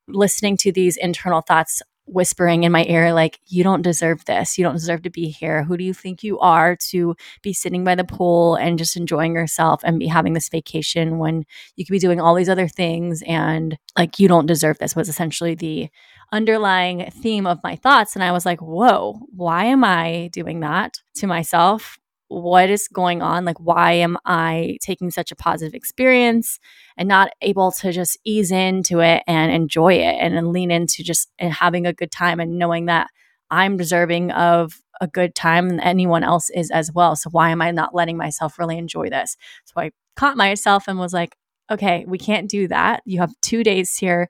listening 0.07 0.57
to 0.57 0.71
these 0.71 0.97
internal 0.97 1.41
thoughts 1.41 1.81
whispering 2.07 2.63
in 2.63 2.71
my 2.71 2.85
ear, 2.87 3.13
like, 3.13 3.39
you 3.47 3.63
don't 3.63 3.81
deserve 3.81 4.23
this. 4.25 4.57
You 4.57 4.63
don't 4.63 4.75
deserve 4.75 5.01
to 5.03 5.09
be 5.09 5.29
here. 5.29 5.63
Who 5.63 5.75
do 5.75 5.83
you 5.83 5.93
think 5.93 6.23
you 6.23 6.39
are 6.39 6.75
to 6.89 7.15
be 7.41 7.51
sitting 7.51 7.83
by 7.83 7.95
the 7.95 8.03
pool 8.03 8.55
and 8.55 8.77
just 8.77 8.95
enjoying 8.95 9.33
yourself 9.33 9.81
and 9.83 9.99
be 9.99 10.07
having 10.07 10.33
this 10.33 10.49
vacation 10.49 11.17
when 11.17 11.45
you 11.75 11.85
could 11.85 11.93
be 11.93 11.99
doing 11.99 12.21
all 12.21 12.35
these 12.35 12.49
other 12.49 12.67
things 12.67 13.23
and 13.25 13.77
like, 13.97 14.19
you 14.19 14.27
don't 14.27 14.45
deserve 14.45 14.77
this 14.77 14.95
was 14.95 15.09
essentially 15.09 15.55
the 15.55 15.89
underlying 16.31 17.09
theme 17.11 17.47
of 17.47 17.59
my 17.63 17.75
thoughts. 17.75 18.15
And 18.15 18.23
I 18.23 18.31
was 18.31 18.45
like, 18.45 18.61
whoa, 18.61 19.19
why 19.35 19.65
am 19.65 19.83
I 19.83 20.29
doing 20.31 20.59
that 20.59 20.99
to 21.15 21.27
myself? 21.27 21.97
What 22.27 22.69
is 22.69 22.87
going 22.87 23.21
on? 23.21 23.45
Like, 23.45 23.59
why 23.59 23.93
am 23.93 24.17
I 24.25 24.77
taking 24.81 25.11
such 25.11 25.31
a 25.31 25.35
positive 25.35 25.73
experience 25.73 26.59
and 26.97 27.07
not 27.07 27.29
able 27.41 27.71
to 27.73 27.91
just 27.91 28.17
ease 28.25 28.51
into 28.51 28.99
it 28.99 29.23
and 29.27 29.51
enjoy 29.51 29.93
it 29.93 30.17
and, 30.19 30.35
and 30.35 30.49
lean 30.49 30.71
into 30.71 31.03
just 31.03 31.29
eh, 31.39 31.49
having 31.49 31.85
a 31.85 31.93
good 31.93 32.11
time 32.11 32.39
and 32.39 32.57
knowing 32.57 32.85
that 32.85 33.07
I'm 33.51 33.77
deserving 33.77 34.31
of 34.31 34.81
a 35.01 35.07
good 35.07 35.35
time 35.35 35.69
and 35.69 35.81
anyone 35.81 36.23
else 36.23 36.49
is 36.49 36.71
as 36.71 36.91
well. 36.91 37.15
So, 37.15 37.29
why 37.29 37.49
am 37.51 37.61
I 37.61 37.71
not 37.71 37.93
letting 37.93 38.17
myself 38.17 38.57
really 38.57 38.77
enjoy 38.77 39.09
this? 39.09 39.37
So, 39.65 39.81
I 39.81 39.91
caught 40.15 40.37
myself 40.37 40.87
and 40.87 40.97
was 40.97 41.13
like, 41.13 41.35
okay, 41.71 42.05
we 42.07 42.17
can't 42.17 42.49
do 42.49 42.67
that. 42.67 43.01
You 43.05 43.19
have 43.19 43.33
two 43.41 43.63
days 43.63 43.95
here 43.95 44.29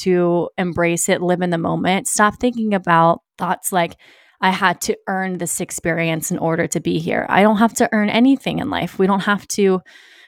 to 0.00 0.48
embrace 0.58 1.08
it, 1.08 1.22
live 1.22 1.42
in 1.42 1.50
the 1.50 1.58
moment. 1.58 2.08
Stop 2.08 2.38
thinking 2.40 2.74
about 2.74 3.20
thoughts 3.38 3.72
like, 3.72 3.96
I 4.40 4.50
had 4.50 4.80
to 4.82 4.96
earn 5.06 5.38
this 5.38 5.60
experience 5.60 6.30
in 6.30 6.38
order 6.38 6.66
to 6.66 6.80
be 6.80 6.98
here. 6.98 7.26
I 7.28 7.42
don't 7.42 7.58
have 7.58 7.74
to 7.74 7.88
earn 7.92 8.10
anything 8.10 8.58
in 8.58 8.70
life. 8.70 8.98
We 8.98 9.06
don't 9.06 9.20
have 9.20 9.46
to 9.48 9.80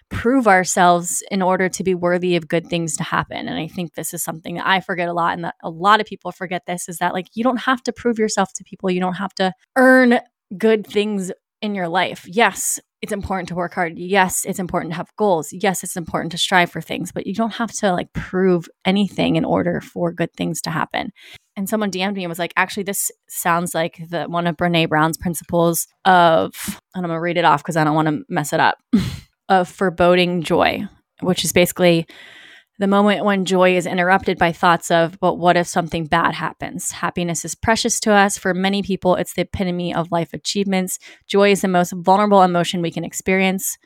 prove 0.08 0.46
ourselves 0.46 1.22
in 1.30 1.42
order 1.42 1.68
to 1.68 1.82
be 1.82 1.94
worthy 1.94 2.36
of 2.36 2.48
good 2.48 2.66
things 2.68 2.96
to 2.96 3.02
happen. 3.02 3.48
And 3.48 3.58
I 3.58 3.66
think 3.66 3.94
this 3.94 4.14
is 4.14 4.22
something 4.22 4.54
that 4.54 4.66
I 4.66 4.80
forget 4.80 5.08
a 5.08 5.12
lot 5.12 5.34
and 5.34 5.44
that 5.44 5.56
a 5.62 5.70
lot 5.70 6.00
of 6.00 6.06
people 6.06 6.30
forget 6.30 6.62
this 6.66 6.88
is 6.88 6.98
that 6.98 7.12
like 7.12 7.26
you 7.34 7.42
don't 7.42 7.58
have 7.58 7.82
to 7.84 7.92
prove 7.92 8.18
yourself 8.18 8.52
to 8.54 8.64
people. 8.64 8.90
You 8.90 9.00
don't 9.00 9.14
have 9.14 9.34
to 9.34 9.52
earn 9.75 10.20
good 10.56 10.86
things 10.86 11.32
in 11.60 11.75
your 11.75 11.88
life. 11.88 12.25
Yes, 12.28 12.78
it's 13.02 13.12
important 13.12 13.48
to 13.48 13.54
work 13.54 13.75
hard. 13.75 13.98
Yes, 13.98 14.44
it's 14.44 14.58
important 14.58 14.92
to 14.92 14.96
have 14.96 15.10
goals. 15.16 15.48
Yes, 15.52 15.82
it's 15.82 15.96
important 15.96 16.32
to 16.32 16.38
strive 16.38 16.70
for 16.70 16.80
things, 16.80 17.10
but 17.10 17.26
you 17.26 17.34
don't 17.34 17.54
have 17.54 17.72
to 17.72 17.92
like 17.92 18.12
prove 18.12 18.68
anything 18.84 19.36
in 19.36 19.44
order 19.44 19.80
for 19.80 20.12
good 20.12 20.32
things 20.34 20.60
to 20.62 20.70
happen. 20.70 21.10
And 21.56 21.68
someone 21.68 21.90
DM'd 21.90 22.16
me 22.16 22.25
and 22.25 22.28
was 22.28 22.38
like, 22.38 22.52
actually, 22.56 22.82
this 22.82 23.10
sounds 23.28 23.75
like 23.75 23.98
the 24.10 24.25
one 24.25 24.46
of 24.46 24.56
Brene 24.56 24.88
Brown's 24.88 25.16
principles 25.16 25.86
of, 26.04 26.52
and 26.94 27.04
I'm 27.04 27.10
gonna 27.10 27.20
read 27.20 27.38
it 27.38 27.44
off 27.44 27.62
because 27.62 27.76
I 27.76 27.84
don't 27.84 27.94
want 27.94 28.08
to 28.08 28.22
mess 28.28 28.52
it 28.52 28.60
up, 28.60 28.76
of 29.48 29.68
foreboding 29.68 30.42
joy, 30.42 30.86
which 31.20 31.44
is 31.44 31.52
basically 31.52 32.06
the 32.78 32.86
moment 32.86 33.25
when 33.25 33.46
joy 33.46 33.76
is 33.76 33.86
interrupted 33.86 34.38
by 34.38 34.52
thoughts 34.52 34.90
of, 34.90 35.18
but 35.18 35.36
what 35.36 35.56
if 35.56 35.66
something 35.66 36.04
bad 36.04 36.34
happens? 36.34 36.90
Happiness 36.90 37.44
is 37.44 37.54
precious 37.54 37.98
to 38.00 38.12
us. 38.12 38.36
For 38.36 38.52
many 38.52 38.82
people, 38.82 39.14
it's 39.14 39.32
the 39.32 39.42
epitome 39.42 39.94
of 39.94 40.12
life 40.12 40.34
achievements. 40.34 40.98
Joy 41.26 41.52
is 41.52 41.62
the 41.62 41.68
most 41.68 41.92
vulnerable 41.92 42.42
emotion 42.42 42.82
we 42.82 42.90
can 42.90 43.04
experience. 43.04 43.78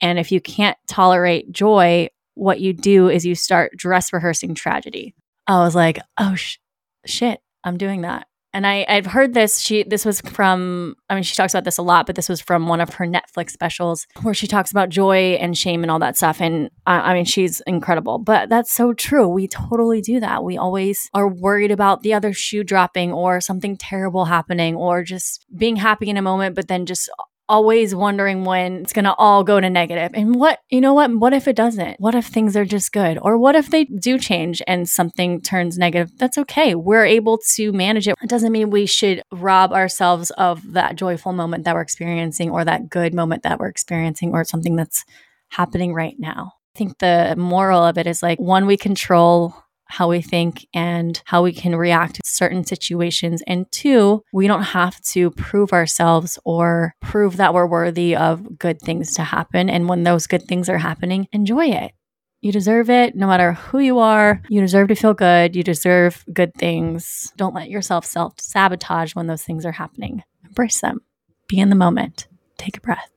And 0.00 0.18
if 0.18 0.32
you 0.32 0.40
can't 0.40 0.76
tolerate 0.88 1.52
joy, 1.52 2.08
what 2.34 2.60
you 2.60 2.72
do 2.72 3.08
is 3.08 3.24
you 3.24 3.36
start 3.36 3.76
dress 3.76 4.12
rehearsing 4.12 4.54
tragedy. 4.54 5.14
I 5.46 5.60
was 5.60 5.76
like, 5.76 6.00
oh, 6.18 6.34
sh- 6.34 6.58
shit, 7.06 7.40
I'm 7.64 7.78
doing 7.78 8.02
that 8.02 8.26
and 8.54 8.66
I, 8.66 8.84
I've 8.88 9.06
heard 9.06 9.34
this. 9.34 9.60
She 9.60 9.82
this 9.82 10.04
was 10.04 10.20
from. 10.20 10.94
I 11.08 11.14
mean, 11.14 11.22
she 11.22 11.34
talks 11.34 11.54
about 11.54 11.64
this 11.64 11.78
a 11.78 11.82
lot, 11.82 12.06
but 12.06 12.16
this 12.16 12.28
was 12.28 12.40
from 12.40 12.68
one 12.68 12.80
of 12.80 12.94
her 12.94 13.06
Netflix 13.06 13.50
specials 13.50 14.06
where 14.22 14.34
she 14.34 14.46
talks 14.46 14.70
about 14.70 14.90
joy 14.90 15.36
and 15.40 15.56
shame 15.56 15.82
and 15.82 15.90
all 15.90 15.98
that 16.00 16.16
stuff. 16.16 16.40
And 16.40 16.70
I 16.86 17.14
mean, 17.14 17.24
she's 17.24 17.60
incredible. 17.66 18.18
But 18.18 18.48
that's 18.48 18.72
so 18.72 18.92
true. 18.92 19.26
We 19.28 19.48
totally 19.48 20.00
do 20.00 20.20
that. 20.20 20.44
We 20.44 20.58
always 20.58 21.08
are 21.14 21.28
worried 21.28 21.70
about 21.70 22.02
the 22.02 22.14
other 22.14 22.32
shoe 22.32 22.62
dropping 22.62 23.12
or 23.12 23.40
something 23.40 23.76
terrible 23.76 24.26
happening 24.26 24.74
or 24.74 25.02
just 25.02 25.46
being 25.56 25.76
happy 25.76 26.10
in 26.10 26.16
a 26.16 26.22
moment, 26.22 26.54
but 26.54 26.68
then 26.68 26.84
just 26.84 27.10
always 27.48 27.94
wondering 27.94 28.44
when 28.44 28.82
it's 28.82 28.92
going 28.92 29.04
to 29.04 29.14
all 29.14 29.44
go 29.44 29.60
to 29.60 29.68
negative. 29.68 30.12
And 30.14 30.34
what, 30.34 30.60
you 30.70 30.80
know 30.80 30.94
what? 30.94 31.14
What 31.14 31.32
if 31.32 31.48
it 31.48 31.56
doesn't? 31.56 32.00
What 32.00 32.14
if 32.14 32.26
things 32.26 32.56
are 32.56 32.64
just 32.64 32.92
good? 32.92 33.18
Or 33.20 33.36
what 33.36 33.54
if 33.54 33.70
they 33.70 33.84
do 33.84 34.18
change 34.18 34.62
and 34.66 34.88
something 34.88 35.40
turns 35.40 35.76
negative? 35.76 36.16
That's 36.18 36.38
okay. 36.38 36.74
We're 36.74 37.04
able 37.04 37.38
to 37.54 37.72
manage 37.72 38.08
it. 38.08 38.14
It 38.22 38.30
doesn't 38.30 38.52
mean 38.52 38.70
we 38.70 38.86
should 38.86 39.22
rob 39.32 39.72
ourselves 39.72 40.30
of 40.32 40.72
that 40.72 40.96
joyful 40.96 41.32
moment 41.32 41.64
that 41.64 41.74
we're 41.74 41.82
experiencing 41.82 42.50
or 42.50 42.64
that 42.64 42.88
good 42.88 43.14
moment 43.14 43.42
that 43.42 43.58
we're 43.58 43.68
experiencing 43.68 44.32
or 44.32 44.44
something 44.44 44.76
that's 44.76 45.04
happening 45.50 45.92
right 45.92 46.16
now. 46.18 46.52
I 46.74 46.78
think 46.78 46.98
the 46.98 47.34
moral 47.36 47.82
of 47.82 47.98
it 47.98 48.06
is 48.06 48.22
like 48.22 48.40
one, 48.40 48.66
we 48.66 48.78
control 48.78 49.54
how 49.92 50.08
we 50.08 50.22
think 50.22 50.66
and 50.72 51.22
how 51.26 51.42
we 51.42 51.52
can 51.52 51.76
react 51.76 52.14
to 52.14 52.22
certain 52.24 52.64
situations. 52.64 53.42
And 53.46 53.70
two, 53.70 54.22
we 54.32 54.46
don't 54.46 54.62
have 54.62 55.00
to 55.12 55.30
prove 55.32 55.72
ourselves 55.72 56.38
or 56.44 56.94
prove 57.00 57.36
that 57.36 57.52
we're 57.52 57.66
worthy 57.66 58.16
of 58.16 58.58
good 58.58 58.80
things 58.80 59.14
to 59.14 59.22
happen. 59.22 59.68
And 59.68 59.88
when 59.88 60.02
those 60.02 60.26
good 60.26 60.44
things 60.44 60.70
are 60.70 60.78
happening, 60.78 61.28
enjoy 61.32 61.66
it. 61.66 61.92
You 62.40 62.52
deserve 62.52 62.88
it 62.88 63.14
no 63.14 63.26
matter 63.26 63.52
who 63.52 63.80
you 63.80 63.98
are. 63.98 64.42
You 64.48 64.62
deserve 64.62 64.88
to 64.88 64.94
feel 64.94 65.14
good. 65.14 65.54
You 65.54 65.62
deserve 65.62 66.24
good 66.32 66.54
things. 66.54 67.32
Don't 67.36 67.54
let 67.54 67.68
yourself 67.68 68.06
self 68.06 68.40
sabotage 68.40 69.14
when 69.14 69.26
those 69.26 69.42
things 69.42 69.66
are 69.66 69.72
happening. 69.72 70.22
Embrace 70.44 70.80
them. 70.80 71.00
Be 71.48 71.58
in 71.58 71.68
the 71.68 71.76
moment. 71.76 72.28
Take 72.56 72.78
a 72.78 72.80
breath 72.80 73.10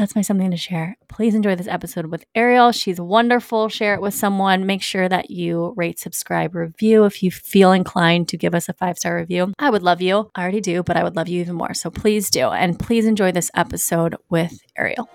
that's 0.00 0.16
my 0.16 0.22
something 0.22 0.50
to 0.50 0.56
share. 0.56 0.96
Please 1.08 1.34
enjoy 1.34 1.54
this 1.54 1.68
episode 1.68 2.06
with 2.06 2.24
Ariel. 2.34 2.72
She's 2.72 2.98
wonderful. 2.98 3.68
Share 3.68 3.94
it 3.94 4.00
with 4.00 4.14
someone. 4.14 4.64
Make 4.64 4.82
sure 4.82 5.08
that 5.08 5.30
you 5.30 5.74
rate, 5.76 5.98
subscribe, 5.98 6.54
review 6.54 7.04
if 7.04 7.22
you 7.22 7.30
feel 7.30 7.72
inclined 7.72 8.28
to 8.28 8.38
give 8.38 8.54
us 8.54 8.68
a 8.68 8.72
five 8.72 8.96
star 8.96 9.16
review. 9.16 9.52
I 9.58 9.68
would 9.68 9.82
love 9.82 10.00
you. 10.00 10.30
I 10.34 10.42
already 10.42 10.62
do, 10.62 10.82
but 10.82 10.96
I 10.96 11.04
would 11.04 11.16
love 11.16 11.28
you 11.28 11.40
even 11.40 11.54
more. 11.54 11.74
So 11.74 11.90
please 11.90 12.30
do. 12.30 12.48
And 12.48 12.78
please 12.78 13.04
enjoy 13.04 13.30
this 13.32 13.50
episode 13.54 14.16
with 14.30 14.58
Ariel. 14.78 15.08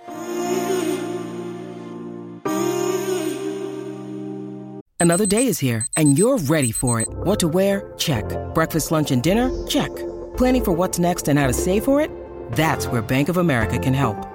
Another 5.00 5.26
day 5.26 5.48
is 5.48 5.58
here 5.60 5.88
and 5.98 6.18
you're 6.18 6.38
ready 6.38 6.72
for 6.72 7.02
it. 7.02 7.08
What 7.10 7.40
to 7.40 7.48
wear? 7.48 7.92
Check. 7.98 8.26
Breakfast, 8.54 8.92
lunch, 8.92 9.10
and 9.10 9.24
dinner? 9.24 9.50
Check. 9.66 9.90
Planning 10.38 10.64
for 10.64 10.72
what's 10.74 11.00
next 11.00 11.28
and 11.28 11.40
how 11.40 11.48
to 11.48 11.54
save 11.54 11.84
for 11.84 12.02
it? 12.02 12.12
That's 12.52 12.86
where 12.88 13.02
Bank 13.02 13.30
of 13.30 13.38
America 13.38 13.80
can 13.80 13.96
help. 13.96 14.35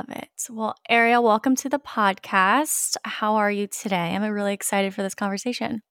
Love 0.00 0.16
it. 0.16 0.30
Well, 0.48 0.74
Ariel, 0.88 1.22
welcome 1.22 1.54
to 1.56 1.68
the 1.68 1.78
podcast. 1.78 2.96
How 3.04 3.34
are 3.34 3.50
you 3.50 3.66
today? 3.66 4.16
I'm 4.16 4.22
really 4.22 4.54
excited 4.54 4.94
for 4.94 5.02
this 5.02 5.14
conversation. 5.14 5.82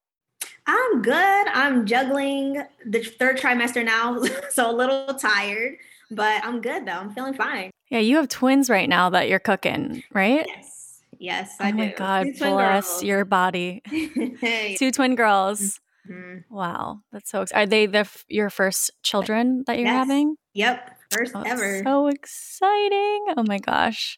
I'm 0.66 1.04
good. 1.04 1.14
I'm 1.14 1.86
juggling 1.86 2.64
the 2.88 3.04
third 3.04 3.38
trimester 3.38 3.86
now, 3.86 4.20
so 4.50 4.72
a 4.72 4.74
little 4.74 5.14
tired, 5.14 5.76
but 6.10 6.44
I'm 6.44 6.60
good 6.60 6.88
though. 6.88 6.94
I'm 6.94 7.12
feeling 7.12 7.36
fine. 7.36 7.70
Yeah, 7.92 8.00
you 8.00 8.16
have 8.16 8.30
twins 8.30 8.68
right 8.68 8.90
now 8.90 9.12
that 9.12 9.30
you're 9.30 9.38
cooking, 9.38 10.02
right? 10.12 10.48
Yes. 10.48 11.04
Yes, 11.20 11.56
I 11.60 11.70
oh 11.70 11.74
my 11.74 11.94
God, 11.96 12.30
bless 12.40 13.04
your 13.04 13.26
body. 13.26 13.84
Two 14.80 14.90
twin 14.90 15.14
girls. 15.14 15.80
Mm-hmm. 16.10 16.52
Wow, 16.52 17.02
that's 17.12 17.30
so 17.30 17.44
exciting. 17.44 17.62
Are 17.62 17.70
they 17.70 17.86
the 17.86 18.10
your 18.28 18.50
first 18.50 18.90
children 19.04 19.66
that 19.68 19.78
you're 19.78 19.86
yes. 19.86 19.94
having? 19.94 20.36
Yep, 20.54 20.99
first 21.12 21.34
oh, 21.36 21.44
ever. 21.46 21.82
So 21.84 22.08
exciting. 22.08 23.26
Oh 23.38 23.44
my 23.48 23.60
gosh. 23.60 24.18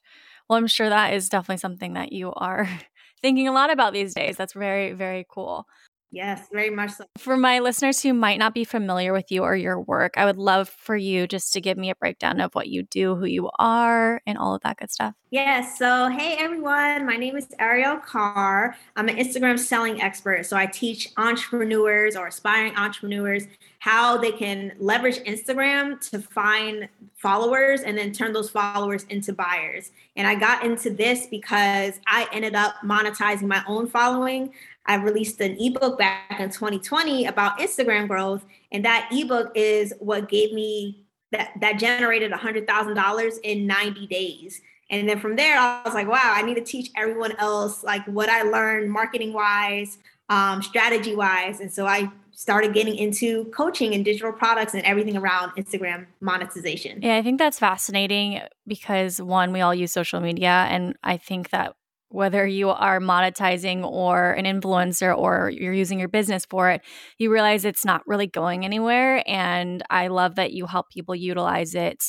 Well, 0.49 0.57
I'm 0.57 0.67
sure 0.67 0.89
that 0.89 1.13
is 1.13 1.29
definitely 1.29 1.57
something 1.57 1.93
that 1.93 2.11
you 2.11 2.33
are 2.33 2.67
thinking 3.21 3.47
a 3.47 3.53
lot 3.53 3.71
about 3.71 3.93
these 3.93 4.13
days. 4.13 4.37
That's 4.37 4.53
very, 4.53 4.93
very 4.93 5.25
cool. 5.29 5.65
Yes, 6.11 6.47
very 6.51 6.69
much 6.69 6.91
so. 6.91 7.05
For 7.17 7.37
my 7.37 7.59
listeners 7.59 8.01
who 8.01 8.13
might 8.13 8.37
not 8.37 8.53
be 8.53 8.65
familiar 8.65 9.13
with 9.13 9.31
you 9.31 9.43
or 9.43 9.55
your 9.55 9.79
work, 9.79 10.17
I 10.17 10.25
would 10.25 10.37
love 10.37 10.67
for 10.67 10.97
you 10.97 11.25
just 11.25 11.53
to 11.53 11.61
give 11.61 11.77
me 11.77 11.89
a 11.89 11.95
breakdown 11.95 12.41
of 12.41 12.53
what 12.53 12.67
you 12.67 12.83
do, 12.83 13.15
who 13.15 13.25
you 13.25 13.49
are, 13.57 14.21
and 14.27 14.37
all 14.37 14.53
of 14.53 14.61
that 14.63 14.77
good 14.77 14.91
stuff. 14.91 15.13
Yes. 15.29 15.79
So, 15.79 16.09
hey 16.09 16.35
everyone, 16.37 17.05
my 17.05 17.15
name 17.15 17.37
is 17.37 17.47
Ariel 17.57 17.95
Carr. 17.95 18.75
I'm 18.97 19.07
an 19.07 19.15
Instagram 19.15 19.57
selling 19.57 20.01
expert. 20.01 20.45
So, 20.45 20.57
I 20.57 20.65
teach 20.65 21.07
entrepreneurs 21.15 22.17
or 22.17 22.27
aspiring 22.27 22.75
entrepreneurs 22.75 23.47
how 23.79 24.17
they 24.17 24.31
can 24.31 24.73
leverage 24.77 25.17
Instagram 25.23 25.99
to 26.11 26.19
find 26.19 26.87
followers 27.15 27.81
and 27.81 27.97
then 27.97 28.11
turn 28.11 28.33
those 28.33 28.49
followers 28.49 29.05
into 29.09 29.31
buyers. 29.33 29.91
And 30.15 30.27
I 30.27 30.35
got 30.35 30.63
into 30.63 30.89
this 30.89 31.25
because 31.27 31.99
I 32.05 32.27
ended 32.31 32.53
up 32.53 32.75
monetizing 32.83 33.47
my 33.47 33.63
own 33.67 33.87
following. 33.87 34.53
I 34.85 34.95
released 34.95 35.39
an 35.41 35.57
ebook 35.59 35.97
back 35.97 36.39
in 36.39 36.49
2020 36.49 37.25
about 37.25 37.59
Instagram 37.59 38.07
growth, 38.07 38.45
and 38.71 38.83
that 38.85 39.09
ebook 39.11 39.51
is 39.55 39.93
what 39.99 40.29
gave 40.29 40.53
me 40.53 41.05
that 41.31 41.51
that 41.61 41.79
generated 41.79 42.31
$100,000 42.31 43.37
in 43.43 43.67
90 43.67 44.07
days. 44.07 44.61
And 44.89 45.07
then 45.07 45.19
from 45.19 45.37
there, 45.37 45.57
I 45.57 45.81
was 45.85 45.93
like, 45.93 46.07
wow, 46.07 46.19
I 46.35 46.41
need 46.41 46.55
to 46.55 46.63
teach 46.63 46.91
everyone 46.97 47.33
else 47.37 47.83
like 47.83 48.05
what 48.05 48.27
I 48.27 48.43
learned 48.43 48.91
marketing 48.91 49.31
wise, 49.31 49.97
um, 50.27 50.61
strategy 50.61 51.15
wise. 51.15 51.61
And 51.61 51.71
so 51.71 51.87
I 51.87 52.11
started 52.31 52.73
getting 52.73 52.95
into 52.95 53.45
coaching 53.45 53.93
and 53.93 54.03
digital 54.03 54.33
products 54.33 54.73
and 54.73 54.83
everything 54.83 55.15
around 55.15 55.51
Instagram 55.51 56.07
monetization. 56.19 57.01
Yeah, 57.01 57.15
I 57.15 57.21
think 57.21 57.37
that's 57.39 57.59
fascinating 57.59 58.41
because 58.67 59.21
one, 59.21 59.53
we 59.53 59.61
all 59.61 59.75
use 59.75 59.93
social 59.93 60.19
media. 60.19 60.65
And 60.69 60.95
I 61.03 61.17
think 61.17 61.51
that 61.51 61.75
whether 62.11 62.45
you 62.45 62.69
are 62.69 62.99
monetizing 62.99 63.83
or 63.83 64.33
an 64.33 64.45
influencer 64.45 65.17
or 65.17 65.49
you're 65.49 65.73
using 65.73 65.99
your 65.99 66.09
business 66.09 66.45
for 66.45 66.69
it, 66.69 66.81
you 67.17 67.31
realize 67.31 67.65
it's 67.65 67.85
not 67.85 68.05
really 68.05 68.27
going 68.27 68.65
anywhere. 68.65 69.23
And 69.25 69.83
I 69.89 70.07
love 70.07 70.35
that 70.35 70.51
you 70.51 70.65
help 70.65 70.89
people 70.89 71.15
utilize 71.15 71.73
it 71.73 72.03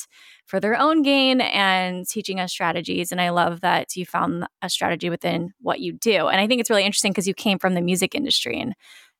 for 0.45 0.59
their 0.59 0.77
own 0.77 1.03
gain 1.03 1.41
and 1.41 2.07
teaching 2.07 2.39
us 2.39 2.51
strategies. 2.51 3.11
And 3.11 3.21
I 3.21 3.29
love 3.29 3.61
that 3.61 3.95
you 3.95 4.05
found 4.05 4.45
a 4.61 4.69
strategy 4.69 5.09
within 5.09 5.53
what 5.61 5.79
you 5.79 5.93
do. 5.93 6.27
And 6.27 6.39
I 6.39 6.47
think 6.47 6.59
it's 6.59 6.69
really 6.69 6.85
interesting 6.85 7.11
because 7.11 7.27
you 7.27 7.33
came 7.33 7.57
from 7.57 7.73
the 7.73 7.81
music 7.81 8.13
industry 8.13 8.59
and 8.59 8.73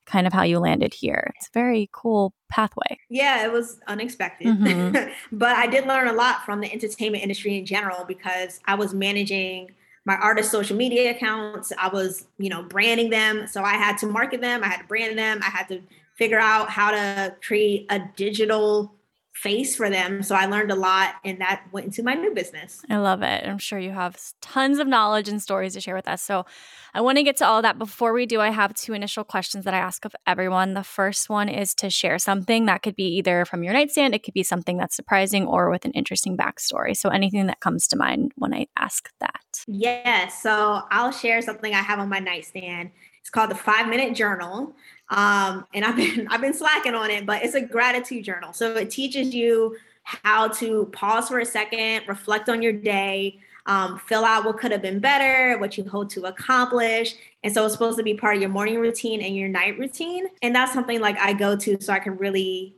kind 0.05 0.27
of 0.27 0.33
how 0.33 0.43
you 0.43 0.59
landed 0.59 0.93
here. 0.93 1.31
It's 1.37 1.47
a 1.47 1.51
very 1.53 1.89
cool 1.93 2.33
pathway. 2.49 2.97
Yeah, 3.09 3.45
it 3.45 3.51
was 3.53 3.79
unexpected. 3.87 4.47
Mm-hmm. 4.47 5.11
but 5.31 5.55
I 5.55 5.67
did 5.67 5.87
learn 5.87 6.09
a 6.09 6.13
lot 6.13 6.43
from 6.43 6.59
the 6.59 6.71
entertainment 6.71 7.23
industry 7.23 7.57
in 7.57 7.65
general 7.65 8.03
because 8.05 8.59
I 8.65 8.75
was 8.75 8.93
managing 8.93 9.71
my 10.05 10.15
artist 10.15 10.51
social 10.51 10.75
media 10.75 11.11
accounts. 11.11 11.71
I 11.77 11.87
was, 11.87 12.25
you 12.37 12.49
know, 12.49 12.63
branding 12.63 13.09
them. 13.09 13.47
So 13.47 13.63
I 13.63 13.73
had 13.73 13.97
to 13.99 14.07
market 14.07 14.41
them, 14.41 14.63
I 14.63 14.67
had 14.67 14.81
to 14.81 14.87
brand 14.87 15.17
them, 15.17 15.39
I 15.41 15.49
had 15.49 15.67
to 15.69 15.81
figure 16.15 16.39
out 16.39 16.69
how 16.69 16.91
to 16.91 17.35
create 17.45 17.87
a 17.89 17.99
digital 18.15 18.93
face 19.33 19.75
for 19.75 19.89
them. 19.89 20.21
So 20.21 20.35
I 20.35 20.45
learned 20.45 20.71
a 20.71 20.75
lot 20.75 21.15
and 21.25 21.41
that 21.41 21.63
went 21.71 21.87
into 21.87 22.03
my 22.03 22.13
new 22.13 22.33
business. 22.33 22.81
I 22.89 22.97
love 22.97 23.23
it. 23.23 23.45
I'm 23.47 23.57
sure 23.57 23.79
you 23.79 23.91
have 23.91 24.15
tons 24.41 24.77
of 24.77 24.87
knowledge 24.87 25.27
and 25.27 25.41
stories 25.41 25.73
to 25.73 25.81
share 25.81 25.95
with 25.95 26.07
us. 26.07 26.21
So 26.21 26.45
I 26.93 27.01
want 27.01 27.17
to 27.17 27.23
get 27.23 27.37
to 27.37 27.45
all 27.45 27.57
of 27.57 27.63
that. 27.63 27.79
Before 27.79 28.13
we 28.13 28.27
do, 28.27 28.39
I 28.39 28.51
have 28.51 28.75
two 28.75 28.93
initial 28.93 29.23
questions 29.23 29.65
that 29.65 29.73
I 29.73 29.79
ask 29.79 30.05
of 30.05 30.15
everyone. 30.27 30.75
The 30.75 30.83
first 30.83 31.29
one 31.29 31.49
is 31.49 31.73
to 31.75 31.89
share 31.89 32.19
something 32.19 32.67
that 32.67 32.83
could 32.83 32.95
be 32.95 33.07
either 33.17 33.43
from 33.45 33.63
your 33.63 33.73
nightstand, 33.73 34.13
it 34.13 34.21
could 34.23 34.35
be 34.35 34.43
something 34.43 34.77
that's 34.77 34.95
surprising 34.95 35.47
or 35.47 35.71
with 35.71 35.83
an 35.85 35.91
interesting 35.91 36.37
backstory. 36.37 36.95
So 36.95 37.09
anything 37.09 37.47
that 37.47 37.59
comes 37.59 37.87
to 37.87 37.97
mind 37.97 38.33
when 38.35 38.53
I 38.53 38.67
ask 38.77 39.09
that. 39.19 39.63
Yes. 39.67 40.43
So 40.43 40.81
I'll 40.91 41.11
share 41.11 41.41
something 41.41 41.73
I 41.73 41.81
have 41.81 41.97
on 41.97 42.07
my 42.07 42.19
nightstand. 42.19 42.91
It's 43.21 43.31
called 43.31 43.49
the 43.49 43.55
five 43.55 43.87
minute 43.87 44.15
journal. 44.15 44.75
Um, 45.09 45.65
and 45.73 45.85
I've 45.85 45.95
been 45.97 46.27
I've 46.29 46.41
been 46.41 46.53
slacking 46.53 46.95
on 46.95 47.11
it, 47.11 47.25
but 47.25 47.43
it's 47.43 47.55
a 47.55 47.61
gratitude 47.61 48.25
journal. 48.25 48.53
So 48.53 48.75
it 48.75 48.89
teaches 48.89 49.33
you 49.33 49.77
how 50.03 50.49
to 50.49 50.85
pause 50.91 51.29
for 51.29 51.39
a 51.39 51.45
second, 51.45 52.03
reflect 52.07 52.49
on 52.49 52.61
your 52.61 52.73
day, 52.73 53.39
um, 53.65 53.97
fill 53.99 54.25
out 54.25 54.45
what 54.45 54.57
could 54.57 54.71
have 54.71 54.81
been 54.81 54.99
better, 54.99 55.57
what 55.59 55.77
you 55.77 55.87
hope 55.87 56.09
to 56.09 56.25
accomplish. 56.25 57.15
And 57.43 57.53
so 57.53 57.65
it's 57.65 57.73
supposed 57.73 57.97
to 57.97 58.03
be 58.03 58.13
part 58.13 58.35
of 58.35 58.41
your 58.41 58.49
morning 58.49 58.79
routine 58.79 59.21
and 59.21 59.35
your 59.35 59.47
night 59.47 59.79
routine. 59.79 60.25
And 60.41 60.53
that's 60.53 60.73
something 60.73 60.99
like 60.99 61.17
I 61.19 61.33
go 61.33 61.55
to 61.55 61.81
so 61.81 61.93
I 61.93 61.99
can 61.99 62.17
really 62.17 62.75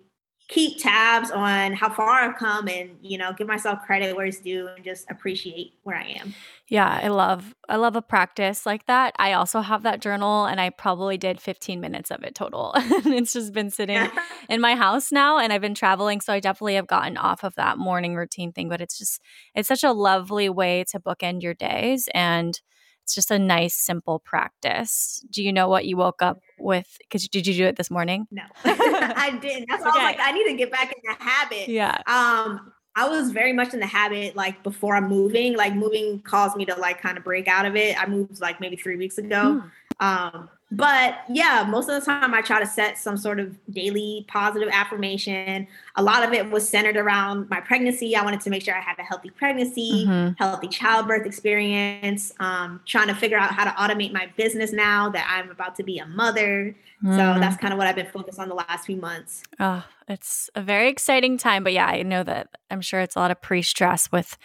keep 0.48 0.80
tabs 0.80 1.32
on 1.32 1.74
how 1.74 1.90
far 1.90 2.12
I've 2.12 2.36
come 2.36 2.68
and, 2.68 2.92
you 3.02 3.18
know, 3.18 3.34
give 3.34 3.48
myself 3.48 3.82
credit 3.84 4.16
where 4.16 4.28
it's 4.28 4.40
due 4.40 4.68
and 4.68 4.84
just 4.84 5.10
appreciate 5.10 5.74
where 5.84 5.96
I 5.96 6.20
am. 6.20 6.36
Yeah, 6.68 7.00
I 7.04 7.10
love 7.10 7.54
I 7.70 7.76
love 7.76 7.96
a 7.96 8.02
practice 8.02 8.66
like 8.66 8.88
that. 8.88 9.14
I 9.20 9.34
also 9.34 9.62
have 9.62 9.84
that 9.84 10.02
journal 10.02 10.46
and 10.46 10.60
I 10.60 10.72
probably 10.72 11.18
did 11.18 11.40
15 11.40 11.80
minutes 11.80 12.10
of 12.10 12.24
it 12.24 12.34
total. 12.34 12.72
it's 12.76 13.34
just 13.34 13.54
been 13.54 13.70
sitting 13.70 14.10
in 14.50 14.62
my 14.62 14.76
house 14.76 15.12
now 15.12 15.38
and 15.38 15.54
I've 15.54 15.62
been 15.62 15.76
traveling 15.76 16.22
so 16.22 16.34
I 16.34 16.40
definitely 16.40 16.76
have 16.76 16.88
gotten 16.88 17.18
off 17.18 17.44
of 17.44 17.54
that 17.56 17.78
morning 17.78 18.16
routine 18.16 18.52
thing, 18.52 18.68
but 18.68 18.82
it's 18.82 18.98
just 18.98 19.22
it's 19.54 19.68
such 19.68 19.84
a 19.84 19.92
lovely 19.92 20.50
way 20.50 20.84
to 20.90 21.00
bookend 21.00 21.44
your 21.44 21.54
days 21.54 22.10
and 22.16 22.60
it's 23.04 23.14
just 23.14 23.30
a 23.30 23.38
nice, 23.38 23.76
simple 23.76 24.18
practice. 24.18 25.24
Do 25.30 25.44
you 25.44 25.54
know 25.54 25.68
what 25.68 25.86
you 25.86 25.96
woke 25.96 26.24
up 26.24 26.40
with? 26.58 26.98
Because 26.98 27.28
did 27.28 27.46
you 27.46 27.54
do 27.54 27.66
it 27.66 27.76
this 27.76 27.92
morning? 27.92 28.26
No, 28.32 28.42
I 28.64 29.38
didn't. 29.40 29.68
That's 29.70 29.84
okay. 29.84 29.92
why 29.92 30.06
I 30.08 30.12
was 30.12 30.18
like, 30.18 30.20
I 30.20 30.32
need 30.32 30.46
to 30.46 30.54
get 30.56 30.72
back 30.72 30.92
in 30.92 31.04
the 31.04 31.24
habit. 31.24 31.68
Yeah. 31.68 32.02
Um, 32.08 32.74
I 32.96 33.10
was 33.10 33.32
very 33.32 33.52
much 33.52 33.74
in 33.74 33.80
the 33.80 33.86
habit 33.86 34.36
like 34.36 34.64
before 34.64 34.96
I'm 34.96 35.10
moving. 35.10 35.56
Like 35.56 35.76
moving 35.76 36.22
caused 36.22 36.56
me 36.56 36.66
to 36.66 36.76
like 36.76 37.02
kind 37.02 37.18
of 37.18 37.24
break 37.24 37.48
out 37.48 37.66
of 37.66 37.76
it. 37.76 38.02
I 38.02 38.06
moved 38.08 38.40
like 38.40 38.62
maybe 38.62 38.78
three 38.78 38.96
weeks 38.96 39.18
ago. 39.18 39.62
Mm. 40.00 40.04
Um, 40.06 40.50
but 40.72 41.20
yeah, 41.30 41.66
most 41.70 41.90
of 41.90 42.00
the 42.00 42.06
time 42.06 42.34
I 42.34 42.42
try 42.42 42.60
to 42.60 42.66
set 42.66 42.98
some 42.98 43.18
sort 43.18 43.40
of 43.40 43.56
daily 43.72 44.26
positive 44.28 44.68
affirmation. 44.72 45.68
A 45.96 46.02
lot 46.02 46.24
of 46.24 46.34
it 46.34 46.50
was 46.50 46.68
centered 46.68 46.98
around 46.98 47.50
my 47.50 47.60
pregnancy. 47.62 48.16
I 48.16 48.24
wanted 48.24 48.42
to 48.42 48.50
make 48.50 48.64
sure 48.64 48.76
I 48.76 48.82
had 48.82 48.98
a 48.98 49.04
healthy 49.04 49.30
pregnancy, 49.30 50.06
mm-hmm. 50.08 50.34
healthy 50.38 50.68
childbirth 50.68 51.26
experience, 51.28 52.32
um, 52.40 52.82
trying 52.86 53.08
to 53.08 53.14
figure 53.14 53.38
out 53.38 53.52
how 53.52 53.64
to 53.64 53.72
automate 53.72 54.12
my 54.12 54.28
business 54.38 54.74
now 54.74 55.10
that 55.10 55.28
I'm 55.32 55.52
about 55.52 55.76
to 55.76 55.84
be 55.84 56.00
a 56.00 56.08
mother. 56.08 56.76
Mm-hmm. 57.04 57.12
So 57.12 57.40
that's 57.40 57.58
kind 57.58 57.72
of 57.72 57.78
what 57.78 57.86
I've 57.86 57.96
been 57.96 58.08
focused 58.08 58.40
on 58.40 58.50
the 58.50 58.56
last 58.56 58.88
few 58.88 58.98
months. 58.98 59.44
Oh, 59.60 59.86
it's 60.08 60.50
a 60.56 60.62
very 60.62 60.90
exciting 60.90 61.38
time. 61.38 61.64
But 61.64 61.74
yeah, 61.74 61.86
I 61.86 62.02
know 62.02 62.24
that 62.24 62.50
I'm 62.72 62.82
sure 62.82 63.02
it's 63.02 63.16
a 63.16 63.20
lot 63.20 63.30
of 63.30 63.40
pre 63.40 63.62
stress 63.62 64.12
with 64.12 64.36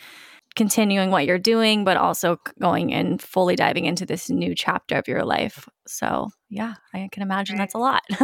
continuing 0.57 1.11
what 1.11 1.27
you're 1.27 1.39
doing, 1.39 1.85
but 1.85 1.97
also 1.97 2.39
going 2.61 2.93
and 2.93 3.21
fully 3.21 3.57
diving 3.57 3.85
into 3.85 4.05
this 4.05 4.29
new 4.29 4.55
chapter 4.55 4.97
of 4.97 5.09
your 5.09 5.25
life. 5.25 5.69
So, 5.87 6.31
yeah, 6.49 6.75
I 6.93 7.09
can 7.13 7.23
imagine 7.23 7.57
that's 7.57 7.75
a 7.75 7.79
lot. 7.79 8.03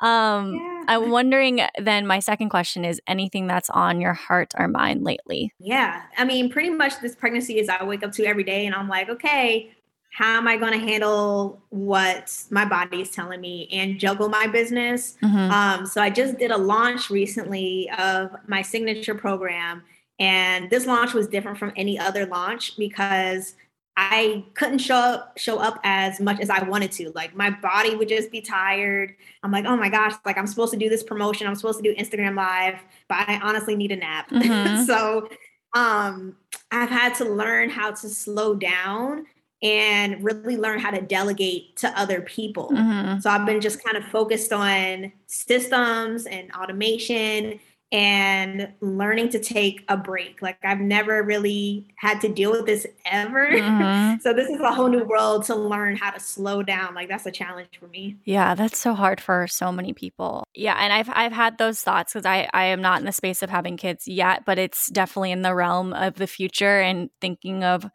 um, 0.00 0.54
yeah. 0.54 0.84
I'm 0.88 1.10
wondering 1.10 1.60
then, 1.78 2.06
my 2.06 2.18
second 2.18 2.50
question 2.50 2.84
is 2.84 3.00
anything 3.06 3.46
that's 3.46 3.70
on 3.70 4.00
your 4.00 4.14
heart 4.14 4.52
or 4.58 4.68
mind 4.68 5.02
lately? 5.02 5.52
Yeah. 5.58 6.02
I 6.18 6.24
mean, 6.24 6.50
pretty 6.50 6.70
much 6.70 7.00
this 7.00 7.14
pregnancy 7.14 7.58
is 7.58 7.68
I 7.68 7.82
wake 7.84 8.02
up 8.02 8.12
to 8.12 8.24
every 8.24 8.44
day 8.44 8.66
and 8.66 8.74
I'm 8.74 8.88
like, 8.88 9.08
okay, 9.08 9.74
how 10.14 10.36
am 10.36 10.46
I 10.46 10.56
going 10.56 10.72
to 10.72 10.78
handle 10.78 11.60
what 11.70 12.44
my 12.50 12.64
body 12.64 13.00
is 13.00 13.10
telling 13.10 13.40
me 13.40 13.68
and 13.72 13.98
juggle 13.98 14.28
my 14.28 14.46
business? 14.46 15.16
Mm-hmm. 15.22 15.50
Um, 15.50 15.86
so 15.86 16.00
I 16.00 16.10
just 16.10 16.38
did 16.38 16.52
a 16.52 16.56
launch 16.56 17.10
recently 17.10 17.90
of 17.98 18.30
my 18.46 18.62
signature 18.62 19.16
program 19.16 19.82
and 20.18 20.70
this 20.70 20.86
launch 20.86 21.12
was 21.12 21.26
different 21.26 21.58
from 21.58 21.72
any 21.76 21.98
other 21.98 22.26
launch 22.26 22.76
because 22.76 23.54
I 23.96 24.44
couldn't 24.54 24.78
show 24.78 24.96
up 24.96 25.38
show 25.38 25.58
up 25.58 25.78
as 25.84 26.20
much 26.20 26.40
as 26.40 26.50
I 26.50 26.62
wanted 26.64 26.90
to. 26.92 27.10
Like 27.14 27.36
my 27.36 27.50
body 27.50 27.94
would 27.94 28.08
just 28.08 28.30
be 28.32 28.40
tired. 28.40 29.14
I'm 29.42 29.52
like, 29.52 29.66
oh 29.66 29.76
my 29.76 29.88
gosh, 29.88 30.14
like 30.24 30.36
I'm 30.36 30.46
supposed 30.46 30.72
to 30.72 30.78
do 30.78 30.88
this 30.88 31.02
promotion. 31.02 31.46
I'm 31.46 31.54
supposed 31.54 31.82
to 31.82 31.82
do 31.82 31.94
Instagram 32.00 32.36
live, 32.36 32.80
but 33.08 33.28
I 33.28 33.38
honestly 33.42 33.76
need 33.76 33.92
a 33.92 33.96
nap. 33.96 34.30
Mm-hmm. 34.44 34.84
so 34.84 35.28
um 35.74 36.36
I've 36.70 36.90
had 36.90 37.14
to 37.16 37.24
learn 37.24 37.70
how 37.70 37.90
to 37.92 38.08
slow 38.08 38.54
down 38.54 39.26
and 39.62 40.22
really 40.22 40.56
learn 40.56 40.78
how 40.78 40.90
to 40.90 41.00
delegate 41.00 41.76
to 41.78 41.88
other 41.98 42.20
people. 42.20 42.70
Mm-hmm. 42.70 43.20
So 43.20 43.30
I've 43.30 43.46
been 43.46 43.60
just 43.60 43.82
kind 43.82 43.96
of 43.96 44.04
focused 44.04 44.52
on 44.52 45.12
systems 45.26 46.26
and 46.26 46.52
automation 46.52 47.60
and 47.92 48.72
learning 48.80 49.28
to 49.30 49.38
take 49.38 49.84
a 49.88 49.96
break. 49.96 50.42
Like 50.42 50.58
I've 50.64 50.80
never 50.80 51.22
really 51.22 51.86
had 51.96 52.20
to 52.22 52.28
deal 52.28 52.50
with 52.50 52.66
this 52.66 52.86
ever. 53.06 53.46
Mm-hmm. 53.46 54.18
so 54.20 54.32
this 54.32 54.48
is 54.48 54.60
a 54.60 54.72
whole 54.72 54.88
new 54.88 55.04
world 55.04 55.44
to 55.44 55.54
learn 55.54 55.96
how 55.96 56.10
to 56.10 56.20
slow 56.20 56.62
down. 56.62 56.94
Like 56.94 57.08
that's 57.08 57.26
a 57.26 57.30
challenge 57.30 57.70
for 57.78 57.86
me. 57.88 58.16
Yeah, 58.24 58.54
that's 58.54 58.78
so 58.78 58.94
hard 58.94 59.20
for 59.20 59.46
so 59.46 59.70
many 59.70 59.92
people. 59.92 60.44
Yeah, 60.54 60.76
and 60.78 60.92
I've 60.92 61.10
I've 61.12 61.32
had 61.32 61.58
those 61.58 61.80
thoughts 61.82 62.12
cuz 62.12 62.26
I 62.26 62.48
I 62.52 62.64
am 62.64 62.80
not 62.80 62.98
in 62.98 63.06
the 63.06 63.12
space 63.12 63.42
of 63.42 63.50
having 63.50 63.76
kids 63.76 64.08
yet, 64.08 64.44
but 64.44 64.58
it's 64.58 64.88
definitely 64.88 65.32
in 65.32 65.42
the 65.42 65.54
realm 65.54 65.92
of 65.92 66.14
the 66.14 66.26
future 66.26 66.80
and 66.80 67.10
thinking 67.20 67.64
of 67.64 67.86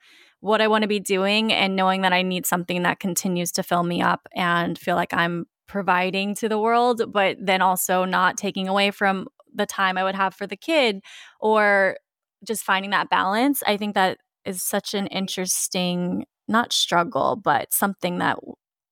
what 0.41 0.61
I 0.61 0.67
want 0.67 0.83
to 0.83 0.87
be 0.87 0.99
doing 0.99 1.51
and 1.51 1.75
knowing 1.75 2.01
that 2.01 2.13
I 2.13 2.21
need 2.21 2.45
something 2.45 2.83
that 2.83 2.99
continues 2.99 3.51
to 3.53 3.63
fill 3.63 3.83
me 3.83 4.01
up 4.01 4.27
and 4.33 4.77
feel 4.77 4.95
like 4.95 5.13
I'm 5.13 5.45
providing 5.67 6.33
to 6.35 6.49
the 6.49 6.59
world, 6.59 7.01
but 7.11 7.37
then 7.39 7.61
also 7.61 8.05
not 8.05 8.37
taking 8.37 8.67
away 8.67 8.91
from 8.91 9.27
the 9.59 9.65
time 9.65 9.97
I 9.97 10.03
would 10.03 10.15
have 10.15 10.33
for 10.33 10.47
the 10.47 10.57
kid 10.57 11.01
or 11.39 11.97
just 12.45 12.63
finding 12.63 12.91
that 12.91 13.09
balance. 13.09 13.61
I 13.67 13.77
think 13.77 13.95
that 13.95 14.17
is 14.45 14.63
such 14.63 14.93
an 14.93 15.07
interesting, 15.07 16.25
not 16.47 16.73
struggle, 16.73 17.35
but 17.35 17.71
something 17.71 18.19
that 18.19 18.37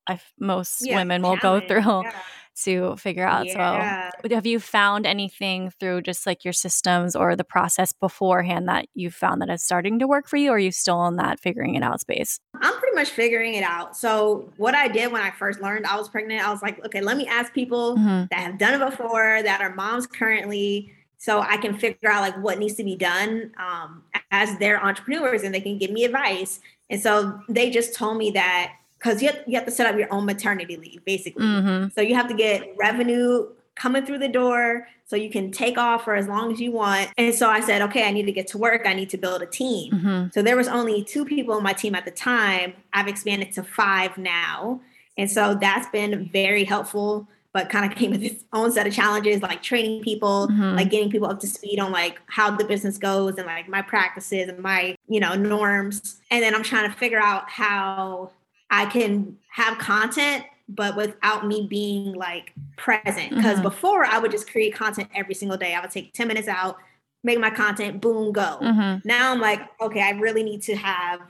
I, 0.07 0.19
most 0.39 0.85
yeah, 0.85 0.95
women 0.95 1.21
will 1.21 1.37
go 1.37 1.59
through 1.59 2.03
yeah. 2.03 2.11
to 2.63 2.95
figure 2.97 3.25
out. 3.25 3.45
Yeah. 3.45 4.09
So, 4.21 4.35
have 4.35 4.45
you 4.45 4.59
found 4.59 5.05
anything 5.05 5.71
through 5.79 6.01
just 6.03 6.25
like 6.25 6.43
your 6.43 6.53
systems 6.53 7.15
or 7.15 7.35
the 7.35 7.43
process 7.43 7.91
beforehand 7.91 8.67
that 8.69 8.85
you 8.93 9.11
found 9.11 9.41
that 9.41 9.49
is 9.49 9.63
starting 9.63 9.99
to 9.99 10.07
work 10.07 10.27
for 10.27 10.37
you, 10.37 10.51
or 10.51 10.55
are 10.55 10.59
you 10.59 10.71
still 10.71 11.05
in 11.07 11.17
that 11.17 11.39
figuring 11.39 11.75
it 11.75 11.83
out 11.83 11.99
space? 11.99 12.39
I'm 12.61 12.73
much 12.97 13.09
figuring 13.09 13.53
it 13.53 13.63
out. 13.63 13.95
So, 13.95 14.51
what 14.57 14.75
I 14.75 14.87
did 14.87 15.11
when 15.11 15.21
I 15.21 15.31
first 15.31 15.61
learned 15.61 15.85
I 15.85 15.97
was 15.97 16.09
pregnant, 16.09 16.45
I 16.45 16.51
was 16.51 16.61
like, 16.61 16.83
okay, 16.85 17.01
let 17.01 17.17
me 17.17 17.25
ask 17.27 17.53
people 17.53 17.95
mm-hmm. 17.95 18.25
that 18.29 18.39
have 18.39 18.57
done 18.57 18.81
it 18.81 18.89
before, 18.89 19.41
that 19.43 19.61
are 19.61 19.73
moms 19.73 20.05
currently, 20.05 20.93
so 21.17 21.39
I 21.39 21.57
can 21.57 21.77
figure 21.77 22.09
out 22.09 22.21
like 22.21 22.37
what 22.43 22.59
needs 22.59 22.75
to 22.75 22.83
be 22.83 22.95
done 22.95 23.51
um, 23.57 24.03
as 24.31 24.57
their 24.59 24.83
entrepreneurs, 24.83 25.43
and 25.43 25.53
they 25.53 25.61
can 25.61 25.77
give 25.77 25.91
me 25.91 26.03
advice. 26.03 26.59
And 26.89 27.01
so 27.01 27.39
they 27.49 27.69
just 27.69 27.95
told 27.95 28.17
me 28.17 28.31
that 28.31 28.73
because 28.97 29.21
you, 29.21 29.29
you 29.45 29.55
have 29.55 29.65
to 29.65 29.71
set 29.71 29.87
up 29.87 29.97
your 29.97 30.11
own 30.11 30.25
maternity 30.25 30.75
leave 30.75 31.05
basically 31.05 31.45
mm-hmm. 31.45 31.89
so 31.93 32.01
you 32.01 32.15
have 32.15 32.27
to 32.27 32.33
get 32.33 32.73
revenue 32.77 33.47
coming 33.77 34.05
through 34.05 34.19
the 34.19 34.27
door 34.27 34.87
so 35.05 35.15
you 35.15 35.29
can 35.29 35.51
take 35.51 35.77
off 35.77 36.03
for 36.03 36.15
as 36.15 36.27
long 36.27 36.51
as 36.51 36.59
you 36.59 36.71
want. 36.71 37.09
And 37.17 37.33
so 37.33 37.49
i 37.49 37.59
said 37.59 37.81
okay 37.83 38.07
i 38.07 38.11
need 38.11 38.25
to 38.25 38.31
get 38.31 38.47
to 38.47 38.57
work. 38.57 38.83
I 38.85 38.93
need 38.93 39.09
to 39.11 39.17
build 39.17 39.41
a 39.41 39.45
team. 39.45 39.93
Mm-hmm. 39.93 40.27
so 40.31 40.41
there 40.41 40.57
was 40.57 40.67
only 40.67 41.03
two 41.03 41.25
people 41.25 41.55
on 41.55 41.63
my 41.63 41.73
team 41.73 41.95
at 41.95 42.05
the 42.05 42.11
time. 42.11 42.73
I've 42.93 43.07
expanded 43.07 43.51
to 43.53 43.63
five 43.63 44.17
now. 44.17 44.81
And 45.17 45.29
so 45.31 45.55
that's 45.55 45.87
been 45.89 46.29
very 46.31 46.63
helpful 46.63 47.27
but 47.53 47.69
kind 47.69 47.91
of 47.91 47.97
came 47.97 48.11
with 48.11 48.21
its 48.21 48.43
own 48.53 48.71
set 48.71 48.85
of 48.85 48.93
challenges 48.93 49.41
like 49.41 49.63
training 49.63 50.03
people 50.03 50.47
mm-hmm. 50.47 50.75
like 50.75 50.91
getting 50.91 51.09
people 51.09 51.27
up 51.27 51.39
to 51.39 51.47
speed 51.47 51.79
on 51.79 51.91
like 51.91 52.19
how 52.27 52.55
the 52.55 52.63
business 52.63 52.99
goes 52.99 53.37
and 53.37 53.47
like 53.47 53.67
my 53.67 53.81
practices 53.81 54.47
and 54.47 54.59
my 54.59 54.95
you 55.07 55.19
know 55.19 55.33
norms. 55.35 56.17
And 56.29 56.43
then 56.43 56.53
i'm 56.53 56.63
trying 56.63 56.91
to 56.91 56.97
figure 56.97 57.19
out 57.19 57.49
how 57.49 58.31
I 58.69 58.85
can 58.85 59.37
have 59.49 59.77
content, 59.77 60.43
but 60.69 60.95
without 60.95 61.47
me 61.47 61.65
being 61.67 62.13
like 62.13 62.53
present. 62.75 63.29
Because 63.29 63.55
mm-hmm. 63.55 63.63
before 63.63 64.05
I 64.05 64.19
would 64.19 64.31
just 64.31 64.49
create 64.49 64.73
content 64.73 65.09
every 65.15 65.33
single 65.33 65.57
day. 65.57 65.73
I 65.73 65.81
would 65.81 65.91
take 65.91 66.13
10 66.13 66.27
minutes 66.27 66.47
out, 66.47 66.77
make 67.23 67.39
my 67.39 67.49
content, 67.49 68.01
boom, 68.01 68.31
go. 68.31 68.59
Mm-hmm. 68.61 69.07
Now 69.07 69.31
I'm 69.31 69.39
like, 69.39 69.61
okay, 69.81 70.01
I 70.01 70.11
really 70.11 70.43
need 70.43 70.61
to 70.63 70.75
have 70.75 71.21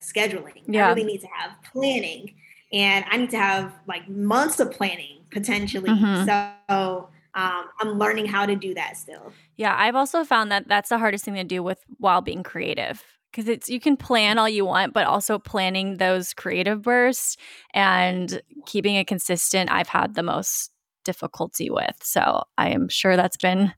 scheduling. 0.00 0.62
Yeah. 0.66 0.86
I 0.86 0.88
really 0.88 1.04
need 1.04 1.20
to 1.20 1.28
have 1.28 1.52
planning. 1.72 2.34
and 2.72 3.04
I 3.10 3.16
need 3.16 3.30
to 3.30 3.38
have 3.38 3.72
like 3.86 4.08
months 4.08 4.60
of 4.60 4.70
planning 4.70 5.20
potentially. 5.30 5.90
Mm-hmm. 5.90 6.24
So 6.68 7.08
um, 7.34 7.66
I'm 7.80 7.98
learning 7.98 8.26
how 8.26 8.46
to 8.46 8.56
do 8.56 8.74
that 8.74 8.96
still. 8.96 9.32
Yeah, 9.56 9.76
I've 9.78 9.94
also 9.94 10.24
found 10.24 10.50
that 10.52 10.68
that's 10.68 10.88
the 10.88 10.98
hardest 10.98 11.24
thing 11.24 11.34
to 11.34 11.44
do 11.44 11.62
with 11.62 11.78
while 11.98 12.22
being 12.22 12.42
creative 12.42 13.04
because 13.30 13.48
it's 13.48 13.68
you 13.68 13.80
can 13.80 13.96
plan 13.96 14.38
all 14.38 14.48
you 14.48 14.64
want, 14.64 14.94
but 14.94 15.06
also 15.06 15.38
planning 15.38 15.96
those 15.96 16.32
creative 16.32 16.82
bursts 16.82 17.36
and 17.74 18.40
keeping 18.66 18.94
it 18.94 19.06
consistent. 19.06 19.70
I've 19.70 19.88
had 19.88 20.14
the 20.14 20.22
most 20.22 20.70
difficulty 21.04 21.70
with, 21.70 21.96
so 22.02 22.44
I 22.58 22.70
am 22.70 22.88
sure 22.88 23.16
that's 23.16 23.36
been 23.36 23.72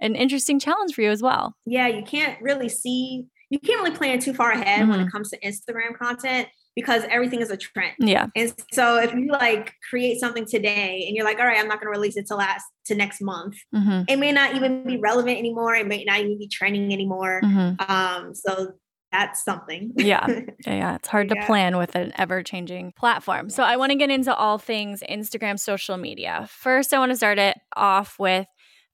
an 0.00 0.16
interesting 0.16 0.58
challenge 0.58 0.94
for 0.94 1.02
you 1.02 1.10
as 1.10 1.22
well. 1.22 1.54
Yeah, 1.64 1.86
you 1.86 2.02
can't 2.02 2.40
really 2.42 2.68
see, 2.68 3.26
you 3.50 3.58
can't 3.60 3.80
really 3.82 3.96
plan 3.96 4.18
too 4.18 4.34
far 4.34 4.50
ahead 4.50 4.80
mm-hmm. 4.80 4.90
when 4.90 5.00
it 5.00 5.04
mm-hmm. 5.04 5.10
comes 5.10 5.30
to 5.30 5.38
Instagram 5.40 5.96
content 5.96 6.48
because 6.74 7.04
everything 7.10 7.40
is 7.40 7.50
a 7.50 7.56
trend. 7.56 7.94
Yeah. 7.98 8.26
And 8.34 8.52
so 8.72 8.98
if 8.98 9.12
you 9.12 9.28
like 9.30 9.74
create 9.88 10.18
something 10.18 10.46
today 10.46 11.04
and 11.06 11.14
you're 11.14 11.24
like, 11.24 11.38
all 11.38 11.46
right, 11.46 11.58
I'm 11.58 11.68
not 11.68 11.80
going 11.80 11.92
to 11.92 11.98
release 11.98 12.16
it 12.16 12.26
to 12.28 12.34
last 12.34 12.64
to 12.86 12.94
next 12.94 13.20
month, 13.20 13.56
mm-hmm. 13.74 14.02
it 14.08 14.18
may 14.18 14.32
not 14.32 14.56
even 14.56 14.84
be 14.84 14.96
relevant 14.96 15.38
anymore. 15.38 15.74
It 15.74 15.86
may 15.86 16.04
not 16.04 16.20
even 16.20 16.38
be 16.38 16.48
trending 16.48 16.92
anymore. 16.92 17.42
Mm-hmm. 17.44 17.90
Um, 17.90 18.34
so 18.34 18.72
that's 19.12 19.44
something. 19.44 19.92
yeah. 19.96 20.26
Yeah. 20.66 20.96
It's 20.96 21.08
hard 21.08 21.30
yeah. 21.30 21.40
to 21.40 21.46
plan 21.46 21.76
with 21.76 21.94
an 21.94 22.12
ever 22.16 22.42
changing 22.42 22.92
platform. 22.92 23.50
So 23.50 23.62
I 23.62 23.76
want 23.76 23.92
to 23.92 23.98
get 23.98 24.10
into 24.10 24.34
all 24.34 24.58
things 24.58 25.02
Instagram 25.08 25.60
social 25.60 25.96
media. 25.96 26.48
First, 26.50 26.94
I 26.94 26.98
want 26.98 27.10
to 27.10 27.16
start 27.16 27.38
it 27.38 27.58
off 27.76 28.18
with 28.18 28.46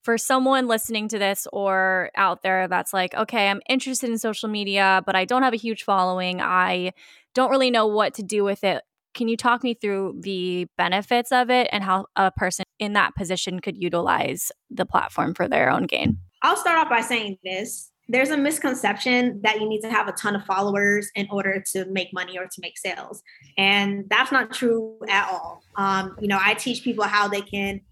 for 0.02 0.18
someone 0.18 0.66
listening 0.66 1.08
to 1.08 1.18
this 1.18 1.46
or 1.52 2.10
out 2.16 2.42
there 2.42 2.68
that's 2.68 2.92
like, 2.92 3.14
okay, 3.14 3.48
I'm 3.48 3.60
interested 3.68 4.10
in 4.10 4.18
social 4.18 4.48
media, 4.48 5.02
but 5.06 5.14
I 5.14 5.24
don't 5.24 5.42
have 5.42 5.54
a 5.54 5.58
huge 5.58 5.84
following. 5.84 6.40
I 6.40 6.92
don't 7.34 7.50
really 7.50 7.70
know 7.70 7.86
what 7.86 8.14
to 8.14 8.22
do 8.22 8.44
with 8.44 8.64
it. 8.64 8.82
Can 9.14 9.28
you 9.28 9.36
talk 9.36 9.62
me 9.62 9.74
through 9.74 10.20
the 10.20 10.66
benefits 10.76 11.32
of 11.32 11.50
it 11.50 11.68
and 11.72 11.82
how 11.82 12.06
a 12.14 12.30
person 12.30 12.64
in 12.78 12.92
that 12.92 13.16
position 13.16 13.60
could 13.60 13.76
utilize 13.76 14.52
the 14.70 14.86
platform 14.86 15.34
for 15.34 15.48
their 15.48 15.70
own 15.70 15.84
gain? 15.84 16.18
I'll 16.42 16.56
start 16.56 16.78
off 16.78 16.88
by 16.88 17.00
saying 17.00 17.38
this. 17.44 17.90
There's 18.08 18.30
a 18.30 18.36
misconception 18.36 19.40
that 19.42 19.60
you 19.60 19.68
need 19.68 19.82
to 19.82 19.90
have 19.90 20.08
a 20.08 20.12
ton 20.12 20.34
of 20.34 20.44
followers 20.44 21.10
in 21.14 21.28
order 21.30 21.62
to 21.72 21.84
make 21.86 22.12
money 22.12 22.38
or 22.38 22.44
to 22.44 22.60
make 22.60 22.78
sales. 22.78 23.22
And 23.56 24.04
that's 24.08 24.32
not 24.32 24.52
true 24.52 24.98
at 25.08 25.28
all. 25.30 25.62
Um, 25.76 26.16
you 26.20 26.28
know, 26.28 26.38
I 26.40 26.54
teach 26.54 26.82
people 26.82 27.04
how 27.04 27.28
they 27.28 27.42
can 27.42 27.82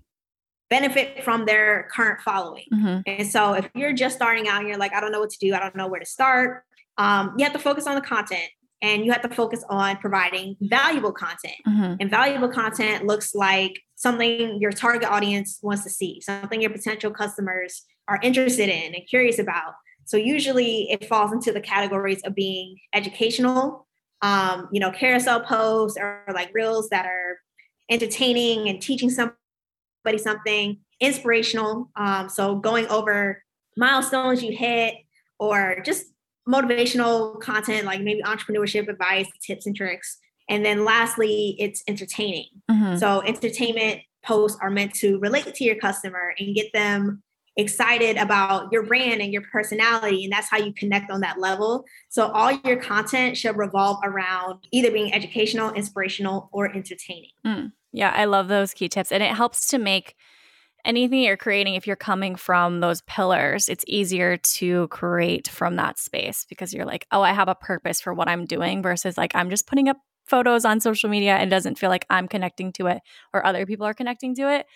benefit 0.70 1.22
from 1.22 1.44
their 1.44 1.88
current 1.94 2.20
following. 2.22 2.64
Mm-hmm. 2.72 3.00
And 3.06 3.28
so 3.28 3.52
if 3.52 3.68
you're 3.74 3.92
just 3.92 4.16
starting 4.16 4.48
out 4.48 4.60
and 4.60 4.68
you're 4.68 4.78
like, 4.78 4.94
I 4.94 5.00
don't 5.00 5.12
know 5.12 5.20
what 5.20 5.30
to 5.30 5.38
do, 5.38 5.54
I 5.54 5.60
don't 5.60 5.76
know 5.76 5.86
where 5.86 6.00
to 6.00 6.06
start, 6.06 6.64
um, 6.98 7.34
you 7.36 7.44
have 7.44 7.52
to 7.52 7.58
focus 7.58 7.86
on 7.86 7.94
the 7.94 8.00
content 8.00 8.48
and 8.82 9.04
you 9.04 9.12
have 9.12 9.22
to 9.22 9.28
focus 9.28 9.64
on 9.68 9.96
providing 9.98 10.56
valuable 10.60 11.12
content. 11.12 11.54
Mm-hmm. 11.66 11.94
And 12.00 12.10
valuable 12.10 12.48
content 12.48 13.06
looks 13.06 13.34
like 13.34 13.80
something 13.94 14.60
your 14.60 14.72
target 14.72 15.08
audience 15.08 15.58
wants 15.62 15.84
to 15.84 15.90
see, 15.90 16.20
something 16.20 16.60
your 16.60 16.70
potential 16.70 17.10
customers 17.10 17.84
are 18.08 18.20
interested 18.22 18.68
in 18.68 18.94
and 18.94 19.06
curious 19.08 19.38
about. 19.38 19.74
So 20.06 20.16
usually 20.16 20.90
it 20.90 21.06
falls 21.06 21.32
into 21.32 21.52
the 21.52 21.60
categories 21.60 22.22
of 22.24 22.34
being 22.34 22.78
educational, 22.94 23.86
um, 24.22 24.68
you 24.72 24.80
know, 24.80 24.90
carousel 24.92 25.40
posts 25.40 25.98
or 26.00 26.22
like 26.32 26.50
reels 26.54 26.88
that 26.90 27.06
are 27.06 27.40
entertaining 27.90 28.68
and 28.68 28.80
teaching 28.80 29.10
somebody 29.10 30.18
something, 30.18 30.78
inspirational. 31.00 31.90
Um, 31.96 32.28
so 32.28 32.56
going 32.56 32.86
over 32.86 33.42
milestones 33.76 34.42
you 34.42 34.56
hit 34.56 34.94
or 35.38 35.82
just 35.84 36.06
motivational 36.48 37.40
content 37.40 37.84
like 37.84 38.00
maybe 38.00 38.22
entrepreneurship 38.22 38.88
advice, 38.88 39.26
tips 39.44 39.66
and 39.66 39.74
tricks. 39.74 40.18
And 40.48 40.64
then 40.64 40.84
lastly, 40.84 41.56
it's 41.58 41.82
entertaining. 41.88 42.46
Mm-hmm. 42.70 42.98
So 42.98 43.22
entertainment 43.22 44.02
posts 44.24 44.56
are 44.62 44.70
meant 44.70 44.94
to 44.94 45.18
relate 45.18 45.52
to 45.52 45.64
your 45.64 45.76
customer 45.76 46.34
and 46.38 46.54
get 46.54 46.72
them 46.72 47.22
excited 47.56 48.16
about 48.16 48.70
your 48.70 48.82
brand 48.82 49.20
and 49.20 49.32
your 49.32 49.42
personality. 49.50 50.24
And 50.24 50.32
that's 50.32 50.50
how 50.50 50.58
you 50.58 50.72
connect 50.74 51.10
on 51.10 51.20
that 51.20 51.38
level. 51.40 51.84
So 52.08 52.28
all 52.28 52.52
your 52.64 52.76
content 52.76 53.36
should 53.36 53.56
revolve 53.56 53.98
around 54.04 54.66
either 54.72 54.90
being 54.90 55.12
educational, 55.14 55.72
inspirational, 55.72 56.50
or 56.52 56.70
entertaining. 56.74 57.30
Mm. 57.46 57.72
Yeah, 57.92 58.12
I 58.14 58.26
love 58.26 58.48
those 58.48 58.74
key 58.74 58.88
tips. 58.88 59.10
And 59.10 59.22
it 59.22 59.34
helps 59.34 59.68
to 59.68 59.78
make 59.78 60.16
anything 60.84 61.20
you're 61.20 61.36
creating, 61.36 61.74
if 61.74 61.86
you're 61.86 61.96
coming 61.96 62.36
from 62.36 62.80
those 62.80 63.00
pillars, 63.02 63.68
it's 63.68 63.84
easier 63.88 64.36
to 64.36 64.86
create 64.88 65.48
from 65.48 65.76
that 65.76 65.98
space 65.98 66.46
because 66.48 66.72
you're 66.72 66.84
like, 66.84 67.06
oh, 67.10 67.22
I 67.22 67.32
have 67.32 67.48
a 67.48 67.54
purpose 67.54 68.00
for 68.00 68.14
what 68.14 68.28
I'm 68.28 68.44
doing 68.44 68.82
versus 68.82 69.18
like, 69.18 69.34
I'm 69.34 69.50
just 69.50 69.66
putting 69.66 69.88
up 69.88 69.96
photos 70.26 70.64
on 70.64 70.80
social 70.80 71.08
media 71.10 71.36
and 71.36 71.50
doesn't 71.50 71.78
feel 71.78 71.90
like 71.90 72.06
I'm 72.10 72.28
connecting 72.28 72.72
to 72.74 72.86
it 72.86 73.00
or 73.32 73.44
other 73.44 73.66
people 73.66 73.86
are 73.86 73.94
connecting 73.94 74.34
to 74.36 74.52
it. 74.52 74.66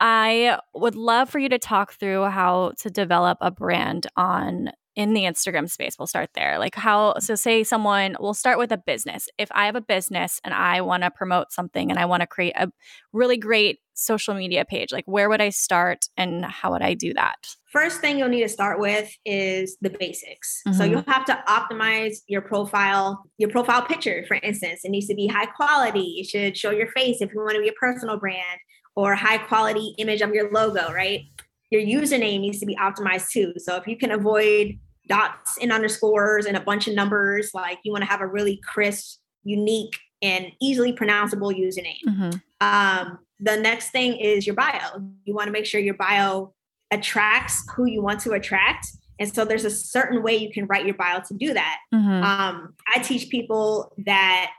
I 0.00 0.58
would 0.74 0.94
love 0.94 1.28
for 1.28 1.38
you 1.38 1.50
to 1.50 1.58
talk 1.58 1.92
through 1.92 2.24
how 2.24 2.72
to 2.78 2.90
develop 2.90 3.38
a 3.40 3.50
brand 3.50 4.06
on 4.16 4.70
in 4.96 5.12
the 5.14 5.22
Instagram 5.22 5.70
space. 5.70 5.96
We'll 5.98 6.06
start 6.06 6.30
there. 6.34 6.58
Like 6.58 6.74
how 6.74 7.14
so 7.20 7.34
say 7.34 7.62
someone 7.62 8.16
we'll 8.18 8.34
start 8.34 8.58
with 8.58 8.72
a 8.72 8.78
business. 8.78 9.28
If 9.38 9.48
I 9.52 9.66
have 9.66 9.76
a 9.76 9.80
business 9.80 10.40
and 10.42 10.52
I 10.52 10.80
want 10.80 11.04
to 11.04 11.10
promote 11.10 11.52
something 11.52 11.90
and 11.90 11.98
I 11.98 12.06
want 12.06 12.22
to 12.22 12.26
create 12.26 12.54
a 12.56 12.70
really 13.12 13.36
great 13.36 13.78
social 13.94 14.34
media 14.34 14.64
page, 14.64 14.90
like 14.90 15.04
where 15.06 15.28
would 15.28 15.40
I 15.40 15.50
start 15.50 16.06
and 16.16 16.44
how 16.44 16.72
would 16.72 16.82
I 16.82 16.94
do 16.94 17.14
that? 17.14 17.36
First 17.70 18.00
thing 18.00 18.18
you'll 18.18 18.28
need 18.28 18.42
to 18.42 18.48
start 18.48 18.80
with 18.80 19.10
is 19.24 19.76
the 19.80 19.90
basics. 19.90 20.60
Mm-hmm. 20.66 20.76
So 20.76 20.84
you'll 20.84 21.04
have 21.06 21.24
to 21.26 21.40
optimize 21.46 22.16
your 22.26 22.42
profile, 22.42 23.22
your 23.38 23.50
profile 23.50 23.82
picture, 23.82 24.24
for 24.26 24.38
instance. 24.42 24.80
It 24.82 24.90
needs 24.90 25.06
to 25.06 25.14
be 25.14 25.28
high 25.28 25.46
quality. 25.46 26.16
It 26.18 26.26
should 26.26 26.56
show 26.56 26.72
your 26.72 26.88
face 26.88 27.20
if 27.20 27.32
you 27.32 27.40
want 27.40 27.54
to 27.54 27.60
be 27.60 27.68
a 27.68 27.72
personal 27.72 28.18
brand 28.18 28.60
or 28.96 29.14
high 29.14 29.38
quality 29.38 29.94
image 29.98 30.20
of 30.20 30.34
your 30.34 30.50
logo, 30.52 30.92
right? 30.92 31.22
Your 31.70 31.82
username 31.82 32.40
needs 32.40 32.60
to 32.60 32.66
be 32.66 32.76
optimized 32.76 33.30
too. 33.30 33.54
So 33.58 33.76
if 33.76 33.86
you 33.86 33.96
can 33.96 34.10
avoid 34.10 34.78
dots 35.08 35.58
and 35.60 35.72
underscores 35.72 36.46
and 36.46 36.56
a 36.56 36.60
bunch 36.60 36.88
of 36.88 36.94
numbers, 36.94 37.50
like 37.54 37.78
you 37.84 37.92
want 37.92 38.02
to 38.02 38.10
have 38.10 38.20
a 38.20 38.26
really 38.26 38.60
crisp, 38.64 39.20
unique, 39.44 39.96
and 40.22 40.46
easily 40.60 40.92
pronounceable 40.92 41.52
username. 41.52 42.02
Mm-hmm. 42.06 42.30
Um, 42.60 43.18
the 43.38 43.56
next 43.56 43.90
thing 43.90 44.16
is 44.16 44.46
your 44.46 44.54
bio. 44.54 45.00
You 45.24 45.34
want 45.34 45.46
to 45.46 45.52
make 45.52 45.66
sure 45.66 45.80
your 45.80 45.94
bio 45.94 46.54
attracts 46.90 47.64
who 47.74 47.86
you 47.86 48.02
want 48.02 48.20
to 48.20 48.32
attract. 48.32 48.86
And 49.18 49.32
so 49.32 49.44
there's 49.44 49.64
a 49.64 49.70
certain 49.70 50.22
way 50.22 50.36
you 50.36 50.50
can 50.50 50.66
write 50.66 50.84
your 50.84 50.94
bio 50.94 51.20
to 51.28 51.34
do 51.34 51.54
that. 51.54 51.78
Mm-hmm. 51.94 52.22
Um, 52.22 52.74
I 52.94 52.98
teach 53.00 53.30
people 53.30 53.92
that 54.06 54.50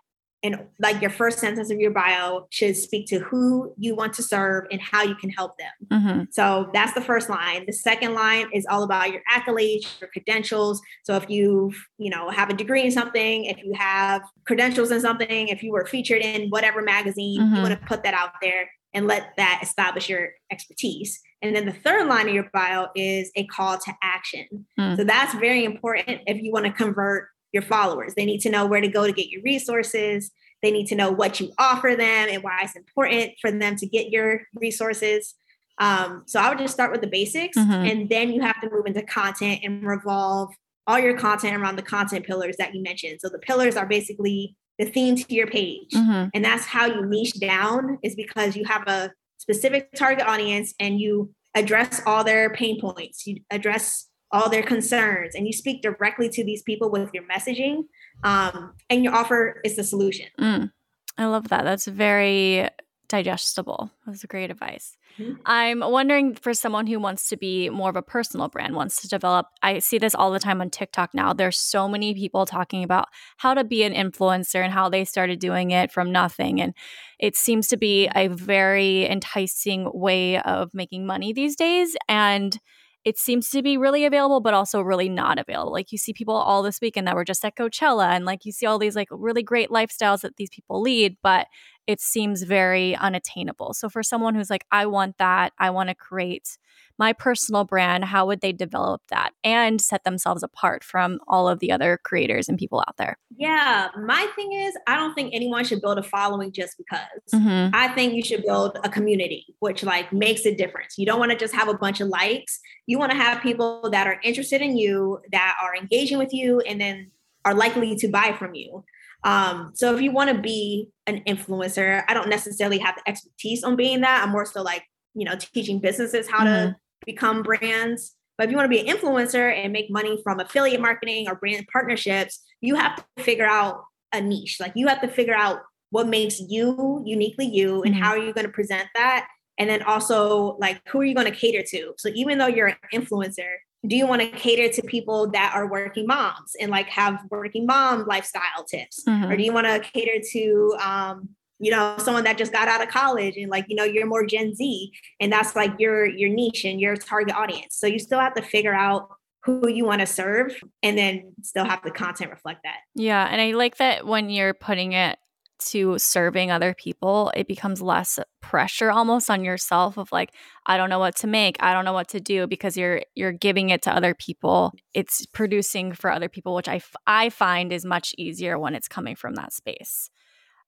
and 0.43 0.65
like 0.79 1.01
your 1.01 1.11
first 1.11 1.39
sentence 1.39 1.69
of 1.69 1.79
your 1.79 1.91
bio 1.91 2.47
should 2.49 2.75
speak 2.75 3.05
to 3.07 3.19
who 3.19 3.73
you 3.77 3.95
want 3.95 4.13
to 4.13 4.23
serve 4.23 4.65
and 4.71 4.81
how 4.81 5.03
you 5.03 5.15
can 5.15 5.29
help 5.29 5.53
them. 5.57 5.87
Mm-hmm. 5.91 6.23
So 6.31 6.69
that's 6.73 6.93
the 6.93 7.01
first 7.01 7.29
line. 7.29 7.65
The 7.67 7.73
second 7.73 8.13
line 8.13 8.47
is 8.51 8.65
all 8.69 8.83
about 8.83 9.11
your 9.11 9.21
accolades, 9.31 9.99
your 9.99 10.09
credentials. 10.09 10.81
So 11.03 11.15
if 11.15 11.29
you, 11.29 11.73
you 11.97 12.09
know, 12.09 12.29
have 12.29 12.49
a 12.49 12.53
degree 12.53 12.83
in 12.83 12.91
something, 12.91 13.45
if 13.45 13.57
you 13.63 13.73
have 13.73 14.23
credentials 14.45 14.91
in 14.91 14.99
something, 14.99 15.49
if 15.49 15.61
you 15.61 15.71
were 15.71 15.85
featured 15.85 16.21
in 16.21 16.49
whatever 16.49 16.81
magazine, 16.81 17.41
mm-hmm. 17.41 17.55
you 17.55 17.61
want 17.61 17.79
to 17.79 17.87
put 17.87 18.03
that 18.03 18.13
out 18.13 18.31
there 18.41 18.69
and 18.93 19.07
let 19.07 19.33
that 19.37 19.59
establish 19.61 20.09
your 20.09 20.29
expertise. 20.51 21.21
And 21.41 21.55
then 21.55 21.65
the 21.65 21.71
third 21.71 22.07
line 22.07 22.27
of 22.27 22.35
your 22.35 22.49
bio 22.53 22.87
is 22.95 23.31
a 23.35 23.45
call 23.47 23.77
to 23.77 23.93
action. 24.03 24.65
Mm. 24.79 24.97
So 24.97 25.03
that's 25.03 25.33
very 25.35 25.65
important 25.65 26.21
if 26.27 26.41
you 26.41 26.51
want 26.51 26.65
to 26.65 26.71
convert 26.71 27.29
your 27.51 27.63
followers. 27.63 28.13
They 28.15 28.25
need 28.25 28.41
to 28.41 28.49
know 28.49 28.65
where 28.65 28.81
to 28.81 28.87
go 28.87 29.05
to 29.05 29.13
get 29.13 29.29
your 29.29 29.41
resources. 29.43 30.31
They 30.61 30.71
need 30.71 30.87
to 30.87 30.95
know 30.95 31.11
what 31.11 31.39
you 31.39 31.51
offer 31.57 31.95
them 31.95 32.27
and 32.29 32.43
why 32.43 32.61
it's 32.63 32.75
important 32.75 33.33
for 33.41 33.51
them 33.51 33.75
to 33.77 33.85
get 33.85 34.09
your 34.09 34.43
resources. 34.55 35.35
Um, 35.79 36.23
so 36.27 36.39
I 36.39 36.49
would 36.49 36.59
just 36.59 36.73
start 36.73 36.91
with 36.91 37.01
the 37.01 37.07
basics 37.07 37.57
mm-hmm. 37.57 37.71
and 37.71 38.09
then 38.09 38.31
you 38.31 38.41
have 38.41 38.61
to 38.61 38.69
move 38.69 38.85
into 38.85 39.01
content 39.01 39.61
and 39.63 39.83
revolve 39.83 40.53
all 40.85 40.99
your 40.99 41.17
content 41.17 41.55
around 41.55 41.75
the 41.75 41.81
content 41.81 42.25
pillars 42.25 42.57
that 42.57 42.75
you 42.75 42.83
mentioned. 42.83 43.19
So 43.21 43.29
the 43.29 43.39
pillars 43.39 43.75
are 43.75 43.85
basically 43.85 44.55
the 44.77 44.85
theme 44.85 45.15
to 45.15 45.33
your 45.33 45.47
page. 45.47 45.91
Mm-hmm. 45.93 46.29
And 46.33 46.45
that's 46.45 46.65
how 46.65 46.85
you 46.85 47.05
niche 47.05 47.39
down 47.39 47.97
is 48.03 48.15
because 48.15 48.55
you 48.55 48.65
have 48.65 48.83
a 48.87 49.11
specific 49.37 49.91
target 49.93 50.27
audience 50.27 50.73
and 50.79 50.99
you 50.99 51.33
address 51.55 52.01
all 52.05 52.23
their 52.23 52.51
pain 52.51 52.79
points. 52.79 53.25
You 53.25 53.37
address 53.49 54.07
all 54.31 54.49
their 54.49 54.63
concerns 54.63 55.35
and 55.35 55.45
you 55.45 55.53
speak 55.53 55.81
directly 55.81 56.29
to 56.29 56.43
these 56.43 56.61
people 56.61 56.89
with 56.89 57.09
your 57.13 57.23
messaging 57.23 57.83
um, 58.23 58.73
and 58.89 59.03
your 59.03 59.13
offer 59.13 59.61
is 59.63 59.75
the 59.75 59.83
solution. 59.83 60.27
Mm, 60.39 60.71
i 61.17 61.25
love 61.25 61.49
that. 61.49 61.63
That's 61.63 61.85
very 61.85 62.67
digestible. 63.07 63.91
That's 64.05 64.23
great 64.25 64.49
advice. 64.51 64.95
Mm-hmm. 65.19 65.33
i'm 65.45 65.79
wondering 65.81 66.35
for 66.35 66.53
someone 66.53 66.87
who 66.87 66.97
wants 66.97 67.27
to 67.27 67.35
be 67.35 67.69
more 67.69 67.89
of 67.89 67.97
a 67.97 68.01
personal 68.01 68.47
brand 68.47 68.77
wants 68.77 69.01
to 69.01 69.09
develop 69.09 69.47
i 69.61 69.79
see 69.79 69.97
this 69.97 70.15
all 70.15 70.31
the 70.31 70.39
time 70.39 70.61
on 70.61 70.69
tiktok 70.69 71.13
now. 71.13 71.33
There's 71.33 71.57
so 71.57 71.89
many 71.89 72.13
people 72.13 72.45
talking 72.45 72.81
about 72.81 73.09
how 73.35 73.53
to 73.53 73.65
be 73.65 73.83
an 73.83 73.93
influencer 73.93 74.63
and 74.63 74.71
how 74.71 74.87
they 74.87 75.03
started 75.03 75.39
doing 75.39 75.71
it 75.71 75.91
from 75.91 76.13
nothing 76.13 76.61
and 76.61 76.73
it 77.19 77.35
seems 77.35 77.67
to 77.67 77.77
be 77.77 78.09
a 78.15 78.29
very 78.29 79.05
enticing 79.05 79.91
way 79.93 80.39
of 80.39 80.73
making 80.73 81.05
money 81.05 81.33
these 81.33 81.57
days 81.57 81.97
and 82.07 82.57
it 83.03 83.17
seems 83.17 83.49
to 83.49 83.63
be 83.63 83.77
really 83.77 84.05
available, 84.05 84.41
but 84.41 84.53
also 84.53 84.81
really 84.81 85.09
not 85.09 85.39
available. 85.39 85.71
Like 85.71 85.91
you 85.91 85.97
see 85.97 86.13
people 86.13 86.35
all 86.35 86.61
this 86.61 86.79
weekend 86.81 87.07
that 87.07 87.15
were 87.15 87.25
just 87.25 87.43
at 87.43 87.55
Coachella, 87.55 88.09
and 88.09 88.25
like 88.25 88.45
you 88.45 88.51
see 88.51 88.65
all 88.65 88.79
these 88.79 88.95
like 88.95 89.07
really 89.11 89.43
great 89.43 89.69
lifestyles 89.69 90.21
that 90.21 90.37
these 90.37 90.49
people 90.49 90.81
lead, 90.81 91.17
but 91.23 91.47
it 91.91 92.01
seems 92.01 92.43
very 92.43 92.95
unattainable. 92.95 93.73
So 93.73 93.89
for 93.89 94.01
someone 94.01 94.33
who's 94.33 94.49
like, 94.49 94.65
I 94.71 94.85
want 94.85 95.17
that, 95.17 95.53
I 95.59 95.69
want 95.69 95.89
to 95.89 95.95
create 95.95 96.57
my 96.97 97.13
personal 97.13 97.63
brand, 97.63 98.05
how 98.05 98.27
would 98.27 98.41
they 98.41 98.51
develop 98.51 99.01
that 99.09 99.33
and 99.43 99.81
set 99.81 100.03
themselves 100.03 100.43
apart 100.43 100.83
from 100.83 101.19
all 101.27 101.47
of 101.47 101.59
the 101.59 101.71
other 101.71 101.99
creators 102.03 102.47
and 102.47 102.57
people 102.57 102.79
out 102.87 102.95
there? 102.97 103.17
Yeah, 103.35 103.89
my 103.97 104.27
thing 104.35 104.53
is, 104.53 104.75
I 104.87 104.95
don't 104.95 105.13
think 105.15 105.33
anyone 105.33 105.65
should 105.65 105.81
build 105.81 105.97
a 105.97 106.03
following 106.03 106.51
just 106.51 106.77
because. 106.77 107.01
Mm-hmm. 107.33 107.73
I 107.73 107.87
think 107.89 108.13
you 108.13 108.23
should 108.23 108.43
build 108.43 108.77
a 108.83 108.89
community, 108.89 109.55
which 109.59 109.83
like 109.83 110.13
makes 110.13 110.45
a 110.45 110.53
difference. 110.55 110.97
You 110.97 111.05
don't 111.05 111.19
want 111.19 111.31
to 111.31 111.37
just 111.37 111.55
have 111.55 111.67
a 111.67 111.73
bunch 111.73 112.01
of 112.01 112.07
likes. 112.07 112.59
You 112.85 112.99
want 112.99 113.11
to 113.11 113.17
have 113.17 113.41
people 113.41 113.89
that 113.91 114.07
are 114.07 114.19
interested 114.23 114.61
in 114.61 114.77
you, 114.77 115.19
that 115.31 115.57
are 115.61 115.75
engaging 115.75 116.19
with 116.19 116.33
you, 116.33 116.59
and 116.61 116.79
then 116.79 117.11
are 117.45 117.55
likely 117.55 117.95
to 117.95 118.07
buy 118.07 118.35
from 118.37 118.53
you. 118.53 118.83
Um, 119.23 119.71
so 119.73 119.93
if 119.95 120.01
you 120.01 120.11
want 120.11 120.35
to 120.35 120.41
be 120.41 120.89
an 121.07 121.23
influencer, 121.27 122.03
I 122.07 122.13
don't 122.13 122.29
necessarily 122.29 122.79
have 122.79 122.95
the 122.95 123.09
expertise 123.09 123.63
on 123.63 123.75
being 123.75 124.01
that. 124.01 124.23
I'm 124.23 124.31
more 124.31 124.45
so 124.45 124.61
like, 124.61 124.83
you 125.13 125.25
know, 125.25 125.35
teaching 125.35 125.79
businesses 125.79 126.29
how 126.29 126.39
mm-hmm. 126.39 126.71
to 126.71 126.75
become 127.05 127.43
brands. 127.43 128.15
But 128.37 128.45
if 128.45 128.51
you 128.51 128.57
want 128.57 128.71
to 128.71 128.75
be 128.75 128.87
an 128.87 128.95
influencer 128.95 129.53
and 129.53 129.71
make 129.71 129.91
money 129.91 130.19
from 130.23 130.39
affiliate 130.39 130.81
marketing 130.81 131.27
or 131.27 131.35
brand 131.35 131.67
partnerships, 131.71 132.41
you 132.61 132.75
have 132.75 132.95
to 132.95 133.23
figure 133.23 133.45
out 133.45 133.83
a 134.13 134.21
niche. 134.21 134.57
Like 134.59 134.73
you 134.75 134.87
have 134.87 135.01
to 135.01 135.07
figure 135.07 135.35
out 135.35 135.59
what 135.91 136.07
makes 136.07 136.39
you 136.39 137.03
uniquely 137.05 137.45
you 137.45 137.83
and 137.83 137.93
mm-hmm. 137.93 138.03
how 138.03 138.11
are 138.11 138.17
you 138.17 138.33
going 138.33 138.47
to 138.47 138.51
present 138.51 138.87
that. 138.95 139.27
And 139.59 139.69
then 139.69 139.83
also 139.83 140.57
like 140.59 140.81
who 140.87 141.01
are 141.01 141.05
you 141.05 141.13
going 141.13 141.31
to 141.31 141.37
cater 141.37 141.61
to? 141.69 141.93
So 141.97 142.09
even 142.15 142.37
though 142.37 142.47
you're 142.47 142.67
an 142.67 142.77
influencer, 142.93 143.57
do 143.85 143.95
you 143.95 144.05
want 144.05 144.21
to 144.21 144.27
cater 144.29 144.71
to 144.73 144.83
people 144.83 145.29
that 145.31 145.53
are 145.55 145.67
working 145.67 146.05
moms 146.05 146.55
and 146.59 146.69
like 146.69 146.87
have 146.87 147.19
working 147.29 147.65
mom 147.65 148.05
lifestyle 148.05 148.63
tips? 148.69 149.03
Mm-hmm. 149.07 149.31
Or 149.31 149.37
do 149.37 149.43
you 149.43 149.53
want 149.53 149.67
to 149.67 149.79
cater 149.79 150.23
to 150.33 150.75
um, 150.79 151.29
you 151.61 151.71
know 151.71 151.95
someone 151.99 152.23
that 152.23 152.37
just 152.37 152.51
got 152.51 152.67
out 152.67 152.81
of 152.81 152.89
college 152.89 153.37
and 153.37 153.49
like 153.49 153.65
you 153.69 153.75
know 153.75 153.83
you're 153.83 154.07
more 154.07 154.25
gen 154.25 154.53
z 154.53 154.91
and 155.19 155.31
that's 155.31 155.55
like 155.55 155.71
your 155.77 156.05
your 156.05 156.29
niche 156.29 156.65
and 156.65 156.81
your 156.81 156.95
target 156.95 157.35
audience 157.35 157.75
so 157.75 157.85
you 157.85 157.99
still 157.99 158.19
have 158.19 158.33
to 158.33 158.41
figure 158.41 158.73
out 158.73 159.09
who 159.43 159.67
you 159.69 159.85
want 159.85 160.01
to 160.01 160.07
serve 160.07 160.59
and 160.83 160.97
then 160.97 161.33
still 161.43 161.63
have 161.63 161.81
the 161.83 161.91
content 161.91 162.31
reflect 162.31 162.61
that 162.63 162.77
yeah 162.95 163.27
and 163.29 163.39
i 163.39 163.51
like 163.51 163.77
that 163.77 164.05
when 164.05 164.29
you're 164.29 164.55
putting 164.55 164.93
it 164.93 165.19
to 165.67 165.97
serving 165.97 166.51
other 166.51 166.73
people 166.73 167.31
it 167.35 167.47
becomes 167.47 167.81
less 167.81 168.19
pressure 168.41 168.91
almost 168.91 169.29
on 169.29 169.43
yourself 169.43 169.97
of 169.97 170.11
like 170.11 170.33
i 170.65 170.77
don't 170.77 170.89
know 170.89 170.99
what 170.99 171.15
to 171.15 171.27
make 171.27 171.55
i 171.59 171.73
don't 171.73 171.85
know 171.85 171.93
what 171.93 172.07
to 172.07 172.19
do 172.19 172.47
because 172.47 172.75
you're 172.75 173.01
you're 173.15 173.31
giving 173.31 173.69
it 173.69 173.81
to 173.83 173.91
other 173.91 174.13
people. 174.13 174.73
It's 174.93 175.25
producing 175.27 175.93
for 175.93 176.11
other 176.11 176.29
people 176.29 176.55
which 176.55 176.67
i 176.67 176.81
i 177.07 177.29
find 177.29 177.71
is 177.71 177.85
much 177.85 178.13
easier 178.17 178.57
when 178.57 178.75
it's 178.75 178.87
coming 178.87 179.15
from 179.15 179.35
that 179.35 179.53
space 179.53 180.09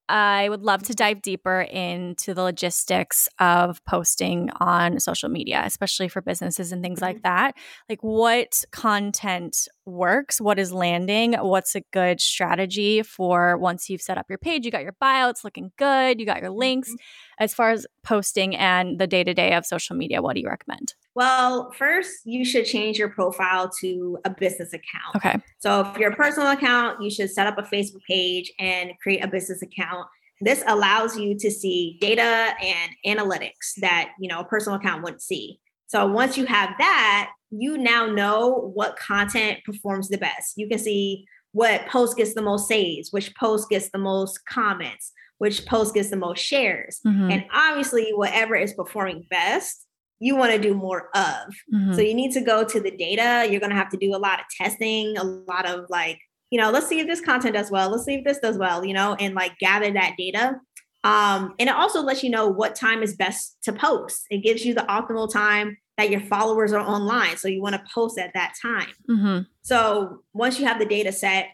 I 0.10 0.50
would 0.50 0.62
love 0.62 0.84
to 0.84 0.94
dive 0.94 1.22
deeper 1.22 1.62
into 1.62 2.34
the 2.34 2.44
logistics 2.44 3.30
of 3.40 3.84
posting 3.86 4.50
on 4.60 5.00
social 5.00 5.30
media, 5.30 5.62
especially 5.66 6.10
for 6.10 6.22
businesses 6.22 6.72
and 6.72 6.84
things 6.84 7.00
mm-hmm. 7.00 7.06
like 7.06 7.24
that. 7.24 7.56
Like, 7.90 8.00
what 8.02 8.64
content 8.72 9.68
works? 9.86 10.42
What 10.42 10.60
is 10.60 10.74
landing? 10.74 11.34
What's 11.34 11.76
a 11.76 11.82
good 11.94 12.20
strategy 12.20 13.02
for 13.02 13.58
once 13.58 13.90
you've 13.90 14.02
set 14.02 14.18
up 14.18 14.26
your 14.30 14.38
page? 14.38 14.66
You 14.66 14.72
got 14.72 14.84
your 14.84 14.96
bio, 15.00 15.30
it's 15.30 15.44
looking 15.44 15.72
good, 15.78 16.20
you 16.20 16.26
got 16.26 16.42
your 16.42 16.52
links. 16.52 16.90
Mm-hmm. 16.90 17.44
As 17.44 17.54
far 17.54 17.72
as 17.72 17.88
posting 18.04 18.56
and 18.56 19.00
the 19.00 19.08
day 19.08 19.24
to 19.24 19.34
day 19.34 19.54
of 19.54 19.66
social 19.66 19.96
media, 19.96 20.22
what 20.22 20.36
do 20.36 20.42
you 20.42 20.48
recommend? 20.48 20.96
Well, 21.16 21.72
first, 21.78 22.22
you 22.26 22.44
should 22.44 22.66
change 22.66 22.98
your 22.98 23.10
profile 23.10 23.70
to 23.82 24.18
a 24.26 24.32
business 24.32 24.74
account. 24.74 25.16
Okay. 25.16 25.40
So, 25.60 25.82
if 25.82 25.98
your 25.98 26.16
personal 26.16 26.50
account, 26.50 27.02
you 27.02 27.12
should 27.12 27.30
set 27.30 27.46
up 27.46 27.58
a 27.58 27.64
Facebook 27.64 28.02
page 28.10 28.52
and 28.60 28.92
create 29.02 29.24
a 29.24 29.28
business 29.28 29.62
account. 29.62 30.08
This 30.42 30.64
allows 30.68 31.18
you 31.18 31.38
to 31.38 31.52
see 31.52 31.98
data 32.02 32.56
and 32.62 32.92
analytics 33.06 33.76
that, 33.78 34.12
you 34.20 34.28
know, 34.28 34.40
a 34.40 34.46
personal 34.46 34.80
account 34.80 35.04
wouldn't 35.04 35.22
see. 35.22 35.60
So, 35.88 36.08
once 36.08 36.38
you 36.38 36.46
have 36.46 36.72
that, 36.80 37.32
you 37.52 37.78
now 37.78 38.08
know 38.08 38.72
what 38.74 38.98
content 38.98 39.60
performs 39.64 40.10
the 40.10 40.18
best. 40.18 40.54
You 40.58 40.68
can 40.68 40.80
see 40.80 41.26
what 41.52 41.86
post 41.86 42.18
gets 42.18 42.34
the 42.34 42.42
most 42.42 42.68
saves, 42.68 43.12
which 43.12 43.36
post 43.36 43.70
gets 43.70 43.92
the 43.92 44.00
most 44.00 44.44
comments, 44.48 45.12
which 45.38 45.68
post 45.68 45.94
gets 45.94 46.10
the 46.10 46.16
most 46.16 46.40
shares. 46.40 47.00
Mm-hmm. 47.06 47.30
And 47.30 47.46
obviously, 47.54 48.10
whatever 48.14 48.56
is 48.56 48.74
performing 48.74 49.28
best 49.30 49.86
you 50.24 50.38
want 50.38 50.54
to 50.54 50.58
do 50.58 50.74
more 50.74 51.10
of. 51.14 51.54
Mm-hmm. 51.74 51.94
So 51.96 52.02
you 52.02 52.14
need 52.14 52.32
to 52.32 52.40
go 52.40 52.64
to 52.64 52.80
the 52.80 52.92
data. 52.92 53.46
You're 53.50 53.60
going 53.60 53.72
to 53.72 53.76
have 53.76 53.90
to 53.90 53.98
do 53.98 54.16
a 54.16 54.18
lot 54.18 54.40
of 54.40 54.46
testing, 54.58 55.18
a 55.18 55.24
lot 55.24 55.66
of 55.66 55.86
like, 55.90 56.18
you 56.50 56.58
know, 56.58 56.72
let's 56.72 56.88
see 56.88 57.02
if 57.02 57.08
this 57.08 57.20
content 57.20 57.56
does 57.56 57.70
well. 57.70 57.90
Let's 57.90 58.06
see 58.06 58.16
if 58.16 58.24
this 58.24 58.40
does 58.40 58.58
well, 58.58 58.86
you 58.86 58.94
know, 58.94 59.16
and 59.20 59.36
like 59.36 59.60
gather 59.60 59.92
that 59.92 60.14
data. 60.18 60.62
Um, 61.04 61.56
and 61.60 61.68
it 61.68 61.76
also 61.76 62.02
lets 62.02 62.24
you 62.24 62.30
know 62.30 62.48
what 62.48 62.74
time 62.74 63.04
is 63.04 63.18
best 63.18 63.58
to 63.64 63.74
post. 63.74 64.26
It 64.30 64.38
gives 64.38 64.64
you 64.64 64.74
the 64.74 64.84
optimal 64.84 65.30
time 65.30 65.78
that 65.98 66.10
your 66.10 66.22
followers 66.22 66.72
are 66.72 66.80
online. 66.80 67.36
So 67.36 67.50
you 67.50 67.62
want 67.62 67.76
to 67.76 67.84
post 67.94 68.18
at 68.18 68.34
that 68.34 68.54
time. 68.62 68.94
Mm-hmm. 69.10 69.40
So 69.62 70.24
once 70.32 70.58
you 70.58 70.66
have 70.66 70.80
the 70.80 70.86
data 70.86 71.12
set, 71.12 71.50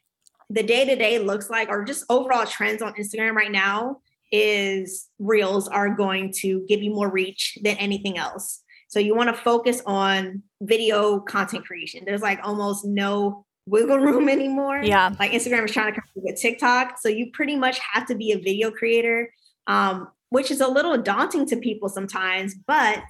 the 0.51 0.62
day 0.62 0.86
to 0.86 0.95
day 0.95 1.17
looks 1.17 1.49
like, 1.49 1.69
or 1.69 1.84
just 1.84 2.05
overall 2.08 2.45
trends 2.45 2.84
on 2.84 2.93
Instagram 2.93 3.34
right 3.34 3.51
now, 3.51 4.01
is 4.31 5.07
reels 5.17 5.67
are 5.67 5.89
going 5.89 6.31
to 6.37 6.65
give 6.67 6.81
you 6.81 6.91
more 6.91 7.09
reach 7.09 7.57
than 7.63 7.77
anything 7.77 8.17
else. 8.17 8.61
So 8.89 8.99
you 8.99 9.15
want 9.15 9.35
to 9.35 9.41
focus 9.41 9.81
on 9.85 10.43
video 10.61 11.19
content 11.19 11.65
creation. 11.65 12.03
There's 12.05 12.21
like 12.21 12.39
almost 12.43 12.85
no 12.85 13.45
wiggle 13.65 13.99
room 13.99 14.29
anymore. 14.29 14.81
Yeah. 14.83 15.13
Like 15.19 15.31
Instagram 15.31 15.65
is 15.65 15.71
trying 15.71 15.93
to 15.93 16.01
compete 16.01 16.23
with 16.23 16.41
TikTok. 16.41 16.97
So 16.99 17.09
you 17.09 17.31
pretty 17.31 17.55
much 17.55 17.79
have 17.93 18.07
to 18.07 18.15
be 18.15 18.31
a 18.31 18.39
video 18.39 18.71
creator, 18.71 19.31
um, 19.67 20.07
which 20.29 20.51
is 20.51 20.61
a 20.61 20.67
little 20.67 20.97
daunting 20.97 21.45
to 21.47 21.57
people 21.57 21.89
sometimes, 21.89 22.55
but 22.67 23.03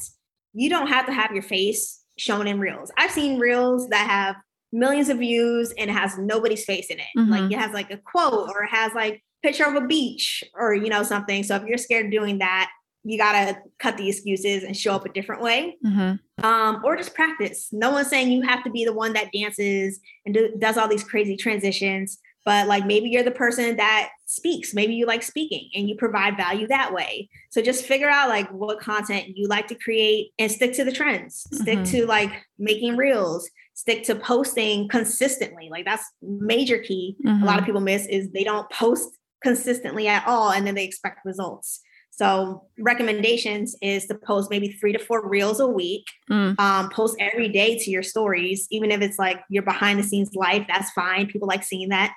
you 0.53 0.69
don't 0.69 0.88
have 0.88 1.05
to 1.05 1.13
have 1.13 1.32
your 1.32 1.43
face 1.43 2.01
shown 2.17 2.47
in 2.47 2.60
reels. 2.60 2.91
I've 2.97 3.12
seen 3.12 3.39
reels 3.39 3.88
that 3.89 4.10
have 4.10 4.36
millions 4.71 5.10
of 5.10 5.19
views 5.19 5.73
and 5.77 5.89
it 5.89 5.93
has 5.93 6.17
nobody's 6.17 6.65
face 6.65 6.88
in 6.88 6.99
it. 6.99 7.05
Mm-hmm. 7.17 7.32
Like 7.32 7.51
it 7.51 7.58
has 7.58 7.71
like 7.71 7.91
a 7.91 7.97
quote 7.97 8.49
or 8.49 8.63
it 8.63 8.69
has 8.69 8.93
like 8.93 9.23
picture 9.41 9.65
of 9.65 9.75
a 9.75 9.88
beach 9.88 10.43
or 10.54 10.73
you 10.73 10.89
know 10.89 11.04
something 11.04 11.43
so 11.43 11.56
if 11.56 11.63
you're 11.63 11.78
scared 11.78 12.06
of 12.06 12.12
doing 12.12 12.39
that 12.39 12.69
you 13.04 13.17
got 13.17 13.32
to 13.32 13.58
cut 13.80 13.97
the 13.97 14.10
excuses 14.10 14.63
and 14.63 14.75
show 14.75 14.93
up 14.93 15.06
a 15.06 15.13
different 15.13 15.41
way 15.41 15.78
mm-hmm. 15.86 16.45
um, 16.45 16.82
or 16.84 16.97
just 16.97 17.13
practice 17.13 17.69
no 17.71 17.91
one's 17.91 18.10
saying 18.10 18.32
you 18.32 18.41
have 18.41 18.63
to 18.63 18.69
be 18.69 18.86
the 18.86 18.93
one 18.93 19.13
that 19.13 19.32
dances 19.34 19.99
and 20.25 20.34
do, 20.34 20.54
does 20.60 20.78
all 20.78 20.88
these 20.88 21.04
crazy 21.04 21.38
transitions 21.38 22.19
but 22.45 22.67
like 22.67 22.86
maybe 22.86 23.10
you're 23.10 23.23
the 23.23 23.32
person 23.32 23.78
that 23.78 24.10
speaks 24.25 24.73
maybe 24.73 24.93
you 24.93 25.06
like 25.06 25.23
speaking 25.23 25.69
and 25.73 25.88
you 25.88 25.95
provide 25.95 26.36
value 26.36 26.67
that 26.67 26.93
way 26.93 27.30
so 27.49 27.62
just 27.62 27.86
figure 27.86 28.10
out 28.10 28.30
like 28.30 28.49
what 28.52 28.80
content 28.80 29.25
you 29.36 29.47
like 29.47 29.67
to 29.67 29.75
create 29.75 30.32
and 30.38 30.52
stick 30.52 30.73
to 30.73 30.84
the 30.84 30.91
trends 30.91 31.45
mm-hmm. 31.54 31.62
stick 31.62 31.84
to 31.84 32.06
like 32.06 32.32
making 32.58 32.97
reels 32.97 33.49
stick 33.75 34.04
to 34.04 34.13
posting 34.15 34.89
consistently 34.89 35.69
like 35.71 35.86
that's 35.86 36.04
major 36.21 36.80
key 36.80 37.15
mm-hmm. 37.25 37.41
a 37.41 37.45
lot 37.45 37.54
of 37.54 37.62
mm-hmm. 37.62 37.67
people 37.67 37.82
miss 37.82 38.06
is 38.08 38.30
they 38.32 38.43
don't 38.43 38.69
post 38.71 39.18
consistently 39.43 40.08
at 40.08 40.28
all 40.28 40.52
and 40.52 40.65
then 40.67 40.75
they 40.75 40.84
expect 40.84 41.25
results. 41.25 41.82
So 42.12 42.63
recommendations 42.78 43.78
is 43.82 44.06
to 44.08 44.15
post 44.15 44.49
maybe 44.49 44.69
three 44.73 44.91
to 44.91 44.99
four 44.99 45.25
reels 45.25 45.62
a 45.62 45.67
week 45.67 46.04
mm. 46.30 46.60
um, 46.60 46.89
post 46.89 47.15
every 47.17 47.47
day 47.47 47.78
to 47.78 47.89
your 47.89 48.04
stories. 48.04 48.67
Even 48.71 48.91
if 48.91 49.02
it's 49.02 49.17
like 49.17 49.39
your 49.49 49.63
behind 49.63 49.99
the 49.99 50.04
scenes 50.04 50.36
life 50.36 50.65
that's 50.67 50.91
fine. 50.91 51.28
People 51.28 51.47
like 51.47 51.63
seeing 51.63 51.89
that. 51.89 52.13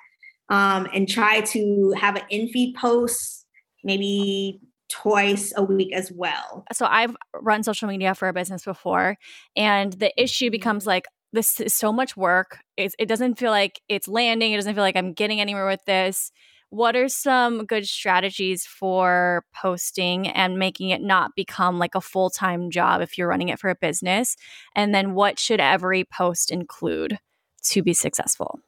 Um, 0.49 0.89
and 0.93 1.07
try 1.07 1.39
to 1.39 1.93
have 1.97 2.17
an 2.17 2.23
in-feed 2.29 2.75
post 2.75 3.45
maybe 3.83 4.59
twice 4.89 5.53
a 5.55 5.63
week 5.63 5.93
as 5.93 6.11
well. 6.13 6.65
So 6.73 6.85
i've 6.85 7.15
run 7.33 7.63
social 7.63 7.87
media 7.87 8.13
for 8.13 8.27
a 8.27 8.33
business 8.33 8.65
before 8.65 9.17
and 9.55 9.93
the 9.93 10.11
issue 10.21 10.51
becomes 10.51 10.85
like 10.85 11.05
this 11.31 11.59
is 11.61 11.73
so 11.73 11.91
much 11.93 12.15
work. 12.17 12.59
It's, 12.77 12.93
it 12.99 13.07
doesn't 13.07 13.39
feel 13.39 13.49
like 13.49 13.81
it's 13.89 14.07
landing. 14.07 14.51
It 14.51 14.57
doesn't 14.57 14.75
feel 14.75 14.83
like 14.83 14.97
i'm 14.97 15.13
getting 15.13 15.39
anywhere 15.39 15.65
with 15.65 15.85
this 15.85 16.31
what 16.73 16.95
are 16.95 17.07
some 17.07 17.65
good 17.65 17.87
strategies 17.87 18.65
for 18.65 19.45
posting 19.53 20.27
and 20.27 20.57
making 20.57 20.89
it 20.89 21.03
not 21.03 21.35
become 21.35 21.77
like 21.77 21.93
a 21.93 22.01
full 22.01 22.31
time 22.31 22.71
job 22.71 22.99
if 22.99 23.15
you're 23.15 23.27
running 23.27 23.49
it 23.49 23.59
for 23.59 23.69
a 23.69 23.75
business? 23.75 24.35
And 24.75 24.93
then 24.93 25.13
what 25.13 25.37
should 25.37 25.59
every 25.59 26.03
post 26.03 26.49
include 26.49 27.19
to 27.65 27.83
be 27.83 27.93
successful? 27.93 28.59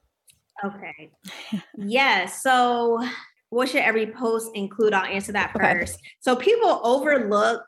Okay. 0.63 1.09
yeah. 1.79 2.27
So, 2.27 3.03
what 3.49 3.69
should 3.69 3.81
every 3.81 4.05
post 4.05 4.51
include? 4.53 4.93
I'll 4.93 5.11
answer 5.11 5.31
that 5.31 5.51
first. 5.53 5.95
Okay. 5.95 6.01
So, 6.19 6.35
people 6.35 6.81
overlook 6.83 7.63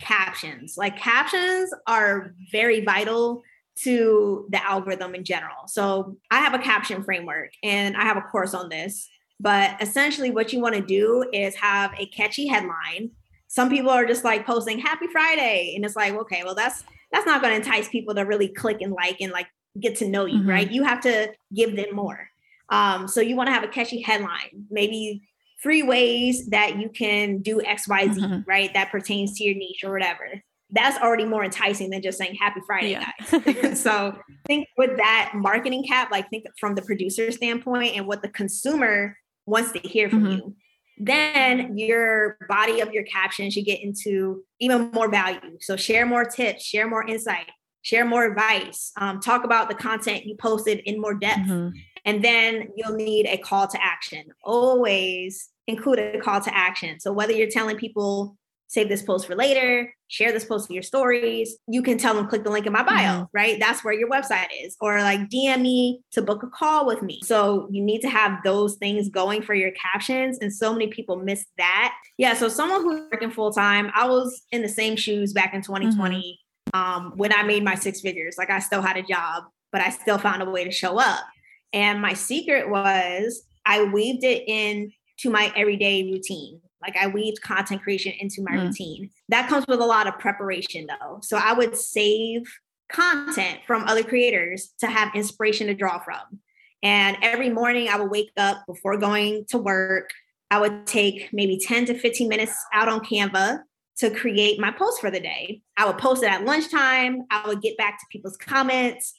captions. 0.00 0.74
Like, 0.76 0.98
captions 0.98 1.72
are 1.86 2.34
very 2.50 2.84
vital 2.84 3.44
to 3.84 4.48
the 4.50 4.60
algorithm 4.66 5.14
in 5.14 5.22
general. 5.22 5.68
So, 5.68 6.16
I 6.32 6.40
have 6.40 6.54
a 6.54 6.58
caption 6.58 7.04
framework 7.04 7.52
and 7.62 7.96
I 7.96 8.02
have 8.02 8.16
a 8.16 8.22
course 8.22 8.54
on 8.54 8.70
this. 8.70 9.08
But 9.40 9.80
essentially, 9.80 10.30
what 10.30 10.52
you 10.52 10.60
want 10.60 10.74
to 10.74 10.80
do 10.80 11.24
is 11.32 11.54
have 11.56 11.92
a 11.98 12.06
catchy 12.06 12.46
headline. 12.46 13.10
Some 13.46 13.70
people 13.70 13.90
are 13.90 14.04
just 14.04 14.24
like 14.24 14.46
posting 14.46 14.78
Happy 14.78 15.06
Friday, 15.06 15.74
and 15.76 15.84
it's 15.84 15.96
like, 15.96 16.14
okay, 16.14 16.42
well, 16.44 16.54
that's 16.54 16.84
that's 17.12 17.26
not 17.26 17.40
going 17.40 17.52
to 17.52 17.56
entice 17.56 17.88
people 17.88 18.14
to 18.14 18.22
really 18.22 18.48
click 18.48 18.78
and 18.80 18.92
like 18.92 19.20
and 19.20 19.32
like 19.32 19.46
get 19.80 19.96
to 19.96 20.08
know 20.08 20.24
you, 20.24 20.40
mm-hmm. 20.40 20.48
right? 20.48 20.70
You 20.70 20.82
have 20.84 21.00
to 21.02 21.32
give 21.54 21.76
them 21.76 21.94
more. 21.94 22.28
Um, 22.70 23.08
so 23.08 23.20
you 23.20 23.36
want 23.36 23.48
to 23.48 23.52
have 23.52 23.64
a 23.64 23.68
catchy 23.68 24.02
headline, 24.02 24.66
maybe 24.70 25.22
three 25.62 25.82
ways 25.82 26.48
that 26.48 26.78
you 26.78 26.88
can 26.88 27.38
do 27.38 27.60
XYZ, 27.60 28.14
mm-hmm. 28.14 28.40
right? 28.46 28.72
That 28.74 28.90
pertains 28.90 29.38
to 29.38 29.44
your 29.44 29.54
niche 29.54 29.82
or 29.84 29.92
whatever. 29.92 30.42
That's 30.70 30.98
already 30.98 31.24
more 31.24 31.44
enticing 31.44 31.90
than 31.90 32.02
just 32.02 32.18
saying 32.18 32.36
happy 32.38 32.60
Friday, 32.66 32.90
yeah. 32.90 33.10
guys. 33.30 33.80
so 33.82 34.18
think 34.46 34.68
with 34.76 34.96
that 34.98 35.32
marketing 35.34 35.84
cap, 35.84 36.10
like 36.10 36.28
think 36.28 36.44
from 36.60 36.74
the 36.74 36.82
producer 36.82 37.32
standpoint 37.32 37.96
and 37.96 38.06
what 38.06 38.20
the 38.20 38.28
consumer 38.28 39.16
wants 39.48 39.72
to 39.72 39.80
hear 39.80 40.08
from 40.10 40.24
mm-hmm. 40.24 40.32
you. 40.32 40.56
Then 40.98 41.78
your 41.78 42.36
body 42.48 42.80
of 42.80 42.92
your 42.92 43.04
caption 43.04 43.50
should 43.50 43.64
get 43.64 43.80
into 43.80 44.42
even 44.60 44.90
more 44.92 45.08
value. 45.08 45.58
So 45.60 45.76
share 45.76 46.06
more 46.06 46.24
tips, 46.24 46.64
share 46.64 46.88
more 46.88 47.06
insight, 47.06 47.50
share 47.82 48.04
more 48.04 48.24
advice, 48.24 48.92
um, 48.96 49.20
talk 49.20 49.44
about 49.44 49.68
the 49.68 49.74
content 49.76 50.26
you 50.26 50.36
posted 50.36 50.80
in 50.80 51.00
more 51.00 51.14
depth. 51.14 51.40
Mm-hmm. 51.40 51.76
And 52.04 52.24
then 52.24 52.68
you'll 52.76 52.96
need 52.96 53.26
a 53.26 53.38
call 53.38 53.68
to 53.68 53.82
action. 53.82 54.24
Always 54.42 55.50
include 55.66 55.98
a 55.98 56.18
call 56.18 56.40
to 56.40 56.56
action. 56.56 56.98
So 56.98 57.12
whether 57.12 57.32
you're 57.32 57.50
telling 57.50 57.76
people, 57.76 58.36
save 58.68 58.88
this 58.88 59.02
post 59.02 59.26
for 59.26 59.34
later, 59.34 59.92
share 60.08 60.30
this 60.30 60.44
post 60.44 60.68
in 60.68 60.74
your 60.74 60.82
stories, 60.82 61.56
you 61.66 61.82
can 61.82 61.96
tell 61.98 62.14
them 62.14 62.28
click 62.28 62.44
the 62.44 62.50
link 62.50 62.66
in 62.66 62.72
my 62.72 62.82
bio, 62.82 62.94
mm-hmm. 62.94 63.24
right? 63.32 63.58
That's 63.58 63.82
where 63.82 63.94
your 63.94 64.10
website 64.10 64.48
is. 64.62 64.76
Or 64.80 65.00
like 65.00 65.20
DM 65.30 65.62
me 65.62 66.00
to 66.12 66.22
book 66.22 66.42
a 66.42 66.48
call 66.48 66.86
with 66.86 67.02
me. 67.02 67.20
So 67.24 67.68
you 67.70 67.82
need 67.82 68.00
to 68.02 68.10
have 68.10 68.38
those 68.44 68.76
things 68.76 69.08
going 69.08 69.42
for 69.42 69.54
your 69.54 69.70
captions. 69.72 70.38
And 70.40 70.52
so 70.52 70.72
many 70.72 70.88
people 70.88 71.16
miss 71.16 71.46
that. 71.56 71.94
Yeah. 72.18 72.34
So 72.34 72.48
someone 72.48 72.82
who's 72.82 73.00
working 73.10 73.30
full 73.30 73.52
time, 73.52 73.90
I 73.94 74.06
was 74.06 74.42
in 74.52 74.62
the 74.62 74.68
same 74.68 74.96
shoes 74.96 75.32
back 75.32 75.54
in 75.54 75.62
2020 75.62 76.40
mm-hmm. 76.74 76.78
um, 76.78 77.12
when 77.16 77.32
I 77.32 77.42
made 77.42 77.64
my 77.64 77.74
six 77.74 78.02
figures. 78.02 78.36
Like 78.36 78.50
I 78.50 78.58
still 78.58 78.82
had 78.82 78.98
a 78.98 79.02
job, 79.02 79.44
but 79.72 79.80
I 79.80 79.90
still 79.90 80.18
found 80.18 80.42
a 80.42 80.50
way 80.50 80.64
to 80.64 80.70
show 80.70 80.98
up. 80.98 81.24
And 81.72 82.02
my 82.02 82.12
secret 82.12 82.68
was 82.68 83.42
I 83.64 83.84
weaved 83.84 84.24
it 84.24 84.44
in 84.46 84.92
to 85.20 85.30
my 85.30 85.52
everyday 85.56 86.04
routine. 86.10 86.60
Like 86.82 86.96
I 86.96 87.08
weaved 87.08 87.42
content 87.42 87.82
creation 87.82 88.12
into 88.18 88.42
my 88.42 88.52
mm. 88.52 88.66
routine. 88.66 89.10
That 89.28 89.48
comes 89.48 89.66
with 89.66 89.80
a 89.80 89.86
lot 89.86 90.06
of 90.06 90.18
preparation 90.18 90.86
though. 90.86 91.18
So 91.22 91.36
I 91.36 91.52
would 91.52 91.76
save 91.76 92.42
content 92.90 93.60
from 93.66 93.84
other 93.84 94.02
creators 94.02 94.70
to 94.80 94.86
have 94.86 95.14
inspiration 95.14 95.66
to 95.66 95.74
draw 95.74 95.98
from. 95.98 96.40
And 96.82 97.16
every 97.22 97.50
morning 97.50 97.88
I 97.88 97.98
would 97.98 98.10
wake 98.10 98.30
up 98.36 98.64
before 98.66 98.96
going 98.96 99.44
to 99.48 99.58
work. 99.58 100.10
I 100.50 100.60
would 100.60 100.86
take 100.86 101.28
maybe 101.32 101.58
10 101.58 101.86
to 101.86 101.98
15 101.98 102.28
minutes 102.28 102.54
out 102.72 102.88
on 102.88 103.00
Canva 103.00 103.60
to 103.98 104.10
create 104.10 104.60
my 104.60 104.70
post 104.70 105.00
for 105.00 105.10
the 105.10 105.20
day. 105.20 105.60
I 105.76 105.86
would 105.86 105.98
post 105.98 106.22
it 106.22 106.30
at 106.30 106.44
lunchtime. 106.44 107.24
I 107.30 107.46
would 107.46 107.60
get 107.60 107.76
back 107.76 107.98
to 107.98 108.06
people's 108.10 108.36
comments. 108.36 109.14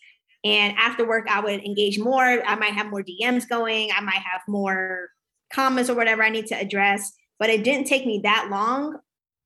And 0.46 0.76
after 0.78 1.06
work, 1.06 1.28
I 1.30 1.42
would 1.42 1.64
engage 1.66 2.00
more. 2.00 2.24
I 2.24 2.56
might 2.56 2.74
have 2.74 2.88
more 2.88 3.04
DMs 3.04 3.48
going. 3.48 3.90
I 3.96 4.00
might 4.02 4.14
have 4.14 4.42
more 4.48 5.10
comments 5.54 5.90
or 5.90 5.96
whatever 5.96 6.24
I 6.24 6.30
need 6.30 6.48
to 6.48 6.56
address. 6.56 7.12
But 7.40 7.50
it 7.50 7.64
didn't 7.64 7.88
take 7.88 8.06
me 8.06 8.20
that 8.24 8.50
long 8.52 9.00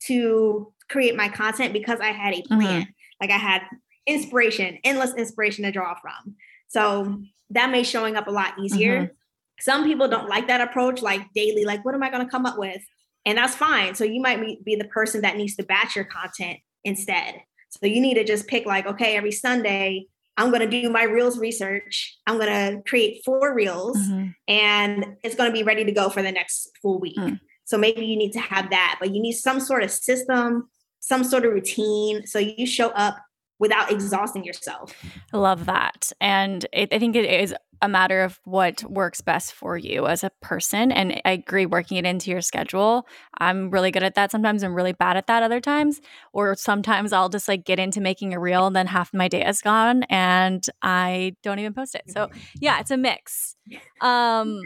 to 0.08 0.74
create 0.90 1.16
my 1.16 1.30
content 1.30 1.72
because 1.72 2.00
I 2.00 2.08
had 2.08 2.34
a 2.34 2.42
plan. 2.42 2.82
Mm-hmm. 2.82 2.92
Like 3.22 3.32
I 3.32 3.38
had 3.38 3.62
inspiration, 4.06 4.80
endless 4.84 5.14
inspiration 5.14 5.64
to 5.64 5.72
draw 5.72 5.96
from. 5.96 6.36
So 6.68 7.22
that 7.52 7.70
made 7.70 7.86
showing 7.86 8.16
up 8.16 8.28
a 8.28 8.32
lot 8.32 8.60
easier. 8.60 9.04
Mm-hmm. 9.04 9.14
Some 9.60 9.84
people 9.86 10.08
don't 10.08 10.28
like 10.28 10.48
that 10.48 10.62
approach, 10.62 11.02
like 11.02 11.22
daily, 11.34 11.64
like, 11.64 11.86
what 11.86 11.94
am 11.94 12.04
I 12.04 12.10
going 12.10 12.26
to 12.26 12.30
come 12.30 12.46
up 12.46 12.58
with? 12.58 12.82
And 13.26 13.38
that's 13.38 13.56
fine. 13.56 13.96
So 13.96 14.04
you 14.04 14.20
might 14.20 14.66
be 14.66 14.76
the 14.76 14.86
person 14.86 15.22
that 15.22 15.38
needs 15.38 15.56
to 15.56 15.64
batch 15.64 15.96
your 15.96 16.06
content 16.06 16.60
instead. 16.84 17.36
So 17.70 17.86
you 17.86 18.02
need 18.02 18.16
to 18.16 18.24
just 18.24 18.48
pick, 18.48 18.66
like, 18.66 18.86
okay, 18.86 19.16
every 19.16 19.32
Sunday, 19.32 20.08
I'm 20.36 20.50
going 20.50 20.68
to 20.68 20.82
do 20.82 20.90
my 20.90 21.04
reels 21.04 21.38
research. 21.38 22.18
I'm 22.26 22.38
going 22.38 22.48
to 22.48 22.82
create 22.90 23.22
four 23.24 23.54
reels 23.54 23.98
mm-hmm. 23.98 24.30
and 24.48 25.18
it's 25.24 25.36
going 25.36 25.50
to 25.50 25.54
be 25.54 25.64
ready 25.64 25.86
to 25.86 25.92
go 25.92 26.10
for 26.10 26.24
the 26.24 26.32
next 26.32 26.72
full 26.82 27.00
week. 27.00 27.18
Mm. 27.18 27.40
So 27.66 27.78
maybe 27.78 28.06
you 28.06 28.16
need 28.16 28.34
to 28.34 28.40
have 28.40 28.70
that, 28.72 28.98
but 29.00 29.14
you 29.14 29.22
need 29.22 29.34
some 29.34 29.60
sort 29.60 29.84
of 29.84 29.92
system, 29.92 30.70
some 31.00 31.24
sort 31.24 31.46
of 31.46 31.54
routine. 31.54 32.26
So 32.26 32.40
you 32.40 32.66
show 32.66 32.90
up 32.90 33.18
without 33.60 33.92
exhausting 33.92 34.44
yourself. 34.44 34.94
I 35.32 35.38
love 35.38 35.66
that. 35.66 36.12
And 36.20 36.66
it, 36.74 36.94
I 36.94 37.00
think 37.00 37.16
it 37.16 37.26
is 37.26 37.56
a 37.82 37.90
matter 37.90 38.22
of 38.22 38.40
what 38.46 38.84
works 38.84 39.22
best 39.22 39.54
for 39.54 39.78
you 39.78 40.08
as 40.08 40.24
a 40.24 40.32
person. 40.42 40.92
And 40.92 41.22
I 41.26 41.32
agree, 41.32 41.66
working 41.66 41.98
it 41.98 42.06
into 42.06 42.32
your 42.32 42.42
schedule. 42.42 43.08
I'm 43.38 43.70
really 43.70 43.92
good 43.92 44.04
at 44.04 44.16
that. 44.16 44.32
Sometimes 44.32 44.64
I'm 44.64 44.74
really 44.74 44.94
bad 44.94 45.18
at 45.18 45.28
that 45.28 45.44
other 45.44 45.60
times. 45.60 46.00
Or 46.32 46.56
sometimes 46.56 47.12
I'll 47.12 47.30
just 47.30 47.48
like 47.48 47.66
get 47.66 47.80
into 47.80 48.00
making 48.00 48.34
a 48.34 48.40
reel 48.40 48.68
and 48.68 48.76
then 48.76 48.88
half 48.88 49.14
my 49.14 49.28
day 49.28 49.46
is 49.46 49.62
gone 49.62 50.04
and 50.04 50.66
I 50.82 51.36
don't 51.44 51.60
even 51.60 51.74
post 51.74 51.96
it. 51.96 52.04
So 52.10 52.30
yeah, 52.60 52.80
it's 52.80 52.92
a 52.92 52.98
mix. 52.98 53.56
Um, 54.02 54.62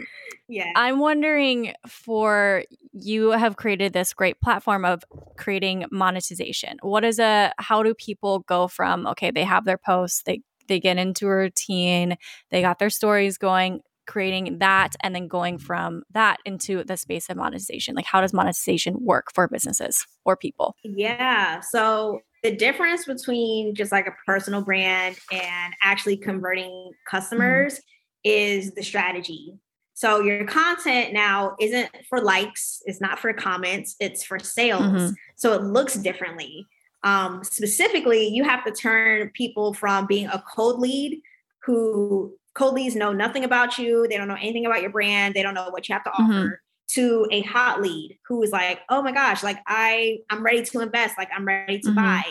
yeah. 0.48 0.72
I'm 0.76 0.98
wondering 0.98 1.74
for 1.86 2.64
you 2.92 3.30
have 3.30 3.56
created 3.56 3.92
this 3.92 4.12
great 4.12 4.40
platform 4.40 4.84
of 4.84 5.04
creating 5.36 5.86
monetization. 5.90 6.78
What 6.82 7.04
is 7.04 7.18
a, 7.18 7.52
how 7.58 7.82
do 7.82 7.94
people 7.94 8.40
go 8.40 8.68
from, 8.68 9.06
okay, 9.08 9.30
they 9.30 9.44
have 9.44 9.64
their 9.64 9.78
posts, 9.78 10.22
they 10.24 10.42
they 10.68 10.80
get 10.80 10.98
into 10.98 11.26
a 11.26 11.34
routine, 11.34 12.16
they 12.50 12.60
got 12.60 12.78
their 12.78 12.90
stories 12.90 13.38
going, 13.38 13.80
creating 14.06 14.58
that, 14.58 14.94
and 15.02 15.14
then 15.14 15.28
going 15.28 15.58
from 15.58 16.02
that 16.12 16.38
into 16.44 16.84
the 16.84 16.96
space 16.96 17.28
of 17.28 17.36
monetization. 17.36 17.94
Like, 17.94 18.06
how 18.06 18.20
does 18.20 18.32
monetization 18.32 18.96
work 19.00 19.32
for 19.34 19.48
businesses 19.48 20.06
or 20.24 20.36
people? 20.36 20.76
Yeah. 20.84 21.60
So, 21.60 22.20
the 22.42 22.54
difference 22.54 23.04
between 23.04 23.74
just 23.74 23.90
like 23.90 24.06
a 24.06 24.14
personal 24.24 24.62
brand 24.62 25.18
and 25.32 25.74
actually 25.82 26.16
converting 26.16 26.70
mm-hmm. 26.70 27.16
customers 27.16 27.74
mm-hmm. 27.74 27.80
is 28.24 28.72
the 28.74 28.82
strategy. 28.82 29.58
So 29.94 30.20
your 30.20 30.46
content 30.46 31.12
now 31.12 31.56
isn't 31.60 31.90
for 32.08 32.20
likes, 32.20 32.80
it's 32.84 33.00
not 33.00 33.18
for 33.18 33.32
comments, 33.32 33.96
it's 33.98 34.22
for 34.22 34.38
sales. 34.38 34.82
Mm-hmm. 34.82 35.08
So 35.34 35.54
it 35.54 35.62
looks 35.64 35.94
differently 35.94 36.64
um, 37.04 37.44
specifically, 37.44 38.28
you 38.28 38.44
have 38.44 38.64
to 38.64 38.72
turn 38.72 39.30
people 39.34 39.72
from 39.74 40.06
being 40.06 40.26
a 40.26 40.42
cold 40.54 40.80
lead 40.80 41.20
who 41.64 42.34
cold 42.54 42.74
leads 42.74 42.96
know 42.96 43.12
nothing 43.12 43.44
about 43.44 43.78
you, 43.78 44.06
they 44.08 44.16
don't 44.16 44.28
know 44.28 44.34
anything 44.34 44.66
about 44.66 44.82
your 44.82 44.90
brand, 44.90 45.34
they 45.34 45.42
don't 45.42 45.54
know 45.54 45.70
what 45.70 45.88
you 45.88 45.92
have 45.92 46.04
to 46.04 46.10
mm-hmm. 46.10 46.32
offer, 46.32 46.62
to 46.88 47.26
a 47.30 47.42
hot 47.42 47.80
lead 47.80 48.18
who 48.26 48.42
is 48.42 48.50
like, 48.50 48.80
oh 48.88 49.02
my 49.02 49.12
gosh, 49.12 49.42
like 49.42 49.58
I 49.66 50.18
I'm 50.30 50.42
ready 50.42 50.62
to 50.62 50.80
invest, 50.80 51.16
like 51.18 51.28
I'm 51.34 51.44
ready 51.44 51.78
to 51.80 51.88
mm-hmm. 51.88 51.96
buy. 51.96 52.22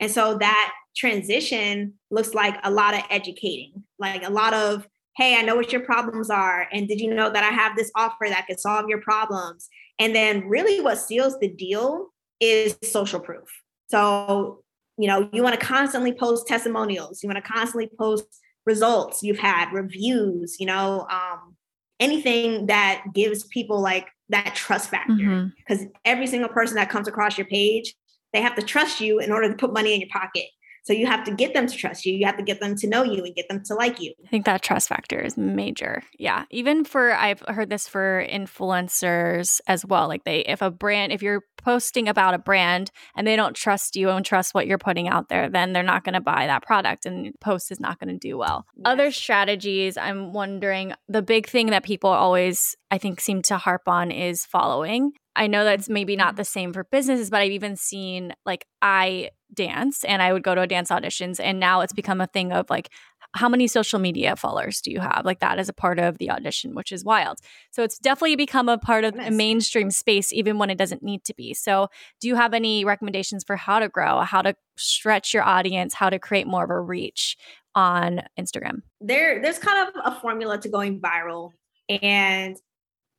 And 0.00 0.10
so 0.10 0.36
that 0.38 0.72
transition 0.96 1.94
looks 2.10 2.34
like 2.34 2.58
a 2.64 2.70
lot 2.70 2.94
of 2.94 3.02
educating, 3.10 3.84
like 3.98 4.24
a 4.24 4.30
lot 4.30 4.54
of, 4.54 4.86
hey, 5.16 5.36
I 5.36 5.42
know 5.42 5.56
what 5.56 5.72
your 5.72 5.82
problems 5.82 6.30
are. 6.30 6.66
And 6.72 6.88
did 6.88 7.00
you 7.00 7.14
know 7.14 7.30
that 7.30 7.44
I 7.44 7.54
have 7.54 7.76
this 7.76 7.90
offer 7.94 8.26
that 8.28 8.46
could 8.46 8.60
solve 8.60 8.88
your 8.88 9.00
problems? 9.00 9.68
And 9.98 10.14
then 10.14 10.46
really 10.48 10.80
what 10.80 10.98
seals 10.98 11.38
the 11.38 11.48
deal 11.48 12.08
is 12.40 12.76
social 12.82 13.20
proof. 13.20 13.48
So, 13.88 14.62
you 14.98 15.06
know, 15.06 15.28
you 15.32 15.42
want 15.42 15.58
to 15.58 15.64
constantly 15.64 16.12
post 16.12 16.46
testimonials, 16.46 17.22
you 17.22 17.28
want 17.28 17.44
to 17.44 17.50
constantly 17.50 17.90
post 17.98 18.26
results 18.64 19.22
you've 19.22 19.38
had, 19.38 19.72
reviews, 19.72 20.56
you 20.58 20.66
know, 20.66 21.06
um, 21.10 21.56
anything 22.00 22.66
that 22.66 23.04
gives 23.14 23.44
people 23.44 23.80
like 23.80 24.08
that 24.28 24.54
trust 24.54 24.90
factor. 24.90 25.14
Because 25.14 25.84
mm-hmm. 25.84 25.92
every 26.04 26.26
single 26.26 26.48
person 26.48 26.76
that 26.76 26.90
comes 26.90 27.08
across 27.08 27.38
your 27.38 27.46
page, 27.46 27.94
they 28.32 28.42
have 28.42 28.56
to 28.56 28.62
trust 28.62 29.00
you 29.00 29.20
in 29.20 29.30
order 29.32 29.48
to 29.48 29.54
put 29.54 29.72
money 29.72 29.94
in 29.94 30.00
your 30.00 30.10
pocket. 30.12 30.46
So 30.86 30.92
you 30.92 31.06
have 31.06 31.24
to 31.24 31.32
get 31.32 31.52
them 31.52 31.66
to 31.66 31.76
trust 31.76 32.06
you. 32.06 32.14
You 32.14 32.26
have 32.26 32.36
to 32.36 32.44
get 32.44 32.60
them 32.60 32.76
to 32.76 32.86
know 32.86 33.02
you 33.02 33.24
and 33.24 33.34
get 33.34 33.48
them 33.48 33.60
to 33.64 33.74
like 33.74 34.00
you. 34.00 34.14
I 34.24 34.28
think 34.28 34.44
that 34.44 34.62
trust 34.62 34.88
factor 34.88 35.18
is 35.18 35.36
major. 35.36 36.00
Yeah. 36.16 36.44
Even 36.50 36.84
for 36.84 37.12
I've 37.12 37.40
heard 37.48 37.70
this 37.70 37.88
for 37.88 38.24
influencers 38.30 39.60
as 39.66 39.84
well. 39.84 40.06
Like 40.06 40.22
they 40.22 40.40
if 40.42 40.62
a 40.62 40.70
brand 40.70 41.10
if 41.10 41.22
you're 41.22 41.42
posting 41.56 42.06
about 42.08 42.34
a 42.34 42.38
brand 42.38 42.92
and 43.16 43.26
they 43.26 43.34
don't 43.34 43.56
trust 43.56 43.96
you 43.96 44.10
and 44.10 44.24
trust 44.24 44.54
what 44.54 44.68
you're 44.68 44.78
putting 44.78 45.08
out 45.08 45.28
there, 45.28 45.50
then 45.50 45.72
they're 45.72 45.82
not 45.82 46.04
going 46.04 46.12
to 46.12 46.20
buy 46.20 46.46
that 46.46 46.62
product 46.62 47.04
and 47.04 47.34
post 47.40 47.72
is 47.72 47.80
not 47.80 47.98
going 47.98 48.16
to 48.16 48.28
do 48.28 48.38
well. 48.38 48.64
Yes. 48.76 48.82
Other 48.84 49.10
strategies, 49.10 49.96
I'm 49.96 50.32
wondering 50.32 50.92
the 51.08 51.22
big 51.22 51.48
thing 51.48 51.70
that 51.70 51.82
people 51.82 52.10
always 52.10 52.76
I 52.90 52.98
think 52.98 53.20
seem 53.20 53.42
to 53.42 53.58
harp 53.58 53.82
on 53.86 54.10
is 54.10 54.44
following. 54.44 55.12
I 55.34 55.46
know 55.48 55.64
that's 55.64 55.84
mm-hmm. 55.84 55.94
maybe 55.94 56.16
not 56.16 56.36
the 56.36 56.44
same 56.44 56.72
for 56.72 56.84
businesses, 56.84 57.30
but 57.30 57.40
I've 57.40 57.52
even 57.52 57.76
seen 57.76 58.32
like 58.44 58.66
I 58.80 59.30
dance 59.52 60.04
and 60.04 60.22
I 60.22 60.32
would 60.32 60.42
go 60.42 60.54
to 60.54 60.66
dance 60.66 60.90
auditions 60.90 61.38
and 61.40 61.60
now 61.60 61.80
it's 61.80 61.92
become 61.92 62.20
a 62.20 62.26
thing 62.26 62.52
of 62.52 62.68
like 62.68 62.90
how 63.34 63.48
many 63.48 63.66
social 63.66 63.98
media 63.98 64.34
followers 64.34 64.80
do 64.80 64.90
you 64.90 65.00
have? 65.00 65.22
Like 65.24 65.40
that 65.40 65.58
is 65.58 65.68
a 65.68 65.72
part 65.72 65.98
of 65.98 66.18
the 66.18 66.30
audition, 66.30 66.74
which 66.74 66.90
is 66.90 67.04
wild. 67.04 67.38
So 67.70 67.82
it's 67.82 67.98
definitely 67.98 68.36
become 68.36 68.68
a 68.68 68.78
part 68.78 69.04
of 69.04 69.14
a 69.14 69.30
mainstream 69.30 69.90
space, 69.90 70.32
even 70.32 70.58
when 70.58 70.70
it 70.70 70.78
doesn't 70.78 71.02
need 71.02 71.24
to 71.24 71.34
be. 71.34 71.52
So, 71.52 71.88
do 72.20 72.28
you 72.28 72.34
have 72.36 72.54
any 72.54 72.84
recommendations 72.84 73.44
for 73.44 73.56
how 73.56 73.78
to 73.78 73.88
grow, 73.88 74.20
how 74.20 74.42
to 74.42 74.54
stretch 74.76 75.34
your 75.34 75.42
audience, 75.42 75.94
how 75.94 76.08
to 76.08 76.18
create 76.18 76.46
more 76.46 76.64
of 76.64 76.70
a 76.70 76.80
reach 76.80 77.36
on 77.74 78.22
Instagram? 78.38 78.82
There, 79.00 79.42
there's 79.42 79.58
kind 79.58 79.88
of 79.88 79.94
a 80.04 80.20
formula 80.20 80.58
to 80.58 80.68
going 80.68 81.00
viral, 81.00 81.50
and 81.88 82.56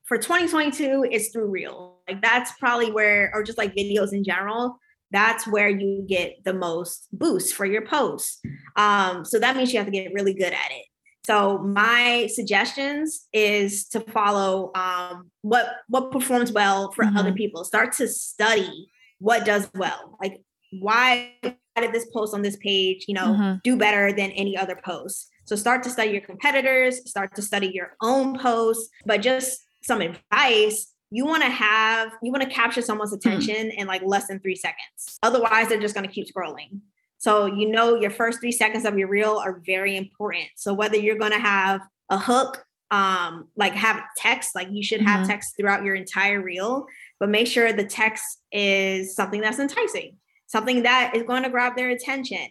for 0.08 0.18
2022, 0.18 1.06
it's 1.12 1.30
through 1.30 1.48
real. 1.48 1.98
Like 2.08 2.22
that's 2.22 2.52
probably 2.60 2.92
where, 2.92 3.32
or 3.34 3.44
just 3.44 3.58
like 3.58 3.76
videos 3.76 4.14
in 4.14 4.24
general. 4.24 4.80
that's 5.12 5.48
where 5.48 5.70
you 5.70 6.06
get 6.08 6.44
the 6.44 6.54
most 6.54 7.08
boost 7.14 7.56
for 7.56 7.66
your 7.66 7.86
posts. 7.86 8.42
Um, 8.76 9.24
so 9.24 9.40
that 9.40 9.56
means 9.56 9.72
you 9.72 9.80
have 9.80 9.88
to 9.88 9.92
get 9.92 10.14
really 10.14 10.34
good 10.34 10.52
at 10.52 10.72
it. 10.72 10.86
So 11.26 11.58
my 11.60 12.28
suggestions 12.34 13.28
is 13.34 13.88
to 13.90 14.00
follow 14.00 14.72
um, 14.76 15.30
what 15.42 15.68
what 15.90 16.12
performs 16.12 16.52
well 16.52 16.92
for 16.94 17.04
mm-hmm. 17.04 17.18
other 17.18 17.34
people. 17.34 17.66
Start 17.66 17.94
to 17.94 18.08
study 18.08 18.88
what 19.20 19.46
does 19.46 19.70
well. 19.74 20.18
Like 20.22 20.42
why 20.72 21.34
did 21.44 21.94
this 21.94 22.08
post 22.14 22.34
on 22.34 22.42
this 22.42 22.58
page, 22.58 23.06
you 23.08 23.14
know, 23.14 23.28
mm-hmm. 23.28 23.56
do 23.64 23.76
better 23.76 24.12
than 24.14 24.32
any 24.32 24.58
other 24.58 24.80
post? 24.84 25.30
So 25.46 25.56
start 25.56 25.84
to 25.84 25.90
study 25.90 26.12
your 26.12 26.22
competitors, 26.22 27.10
start 27.10 27.36
to 27.36 27.42
study 27.42 27.72
your 27.74 27.96
own 28.02 28.38
posts, 28.38 28.90
but 29.06 29.22
just 29.22 29.67
some 29.88 30.02
advice 30.02 30.94
you 31.10 31.26
want 31.26 31.42
to 31.42 31.50
have 31.50 32.12
you 32.22 32.32
want 32.32 32.44
to 32.44 32.50
capture 32.50 32.82
someone's 32.82 33.12
hmm. 33.12 33.16
attention 33.16 33.72
in 33.72 33.88
like 33.88 34.02
less 34.04 34.28
than 34.28 34.40
three 34.40 34.56
seconds 34.56 35.18
otherwise 35.24 35.70
they're 35.70 35.80
just 35.80 35.96
going 35.96 36.08
to 36.08 36.14
keep 36.14 36.28
scrolling 36.32 36.80
so 37.18 37.46
you 37.46 37.70
know 37.70 37.96
your 37.96 38.12
first 38.12 38.40
three 38.40 38.52
seconds 38.52 38.86
of 38.86 38.98
your 38.98 39.08
reel 39.08 39.38
are 39.38 39.62
very 39.66 39.96
important 39.96 40.46
so 40.56 40.74
whether 40.74 40.98
you're 40.98 41.18
going 41.18 41.32
to 41.32 41.40
have 41.40 41.82
a 42.10 42.18
hook 42.18 42.66
um 42.92 43.48
like 43.56 43.74
have 43.74 44.02
text 44.16 44.54
like 44.56 44.68
you 44.72 44.84
should 44.84 45.02
have 45.02 45.22
mm-hmm. 45.22 45.30
text 45.30 45.56
throughout 45.58 45.84
your 45.84 45.96
entire 45.96 46.42
reel 46.42 46.86
but 47.20 47.30
make 47.30 47.48
sure 47.48 47.74
the 47.74 47.84
text 47.84 48.40
is 48.52 49.16
something 49.16 49.42
that's 49.42 49.60
enticing 49.60 50.16
something 50.48 50.84
that 50.84 51.14
is 51.16 51.24
going 51.24 51.44
to 51.44 51.50
grab 51.50 51.76
their 51.76 51.90
attention 51.90 52.48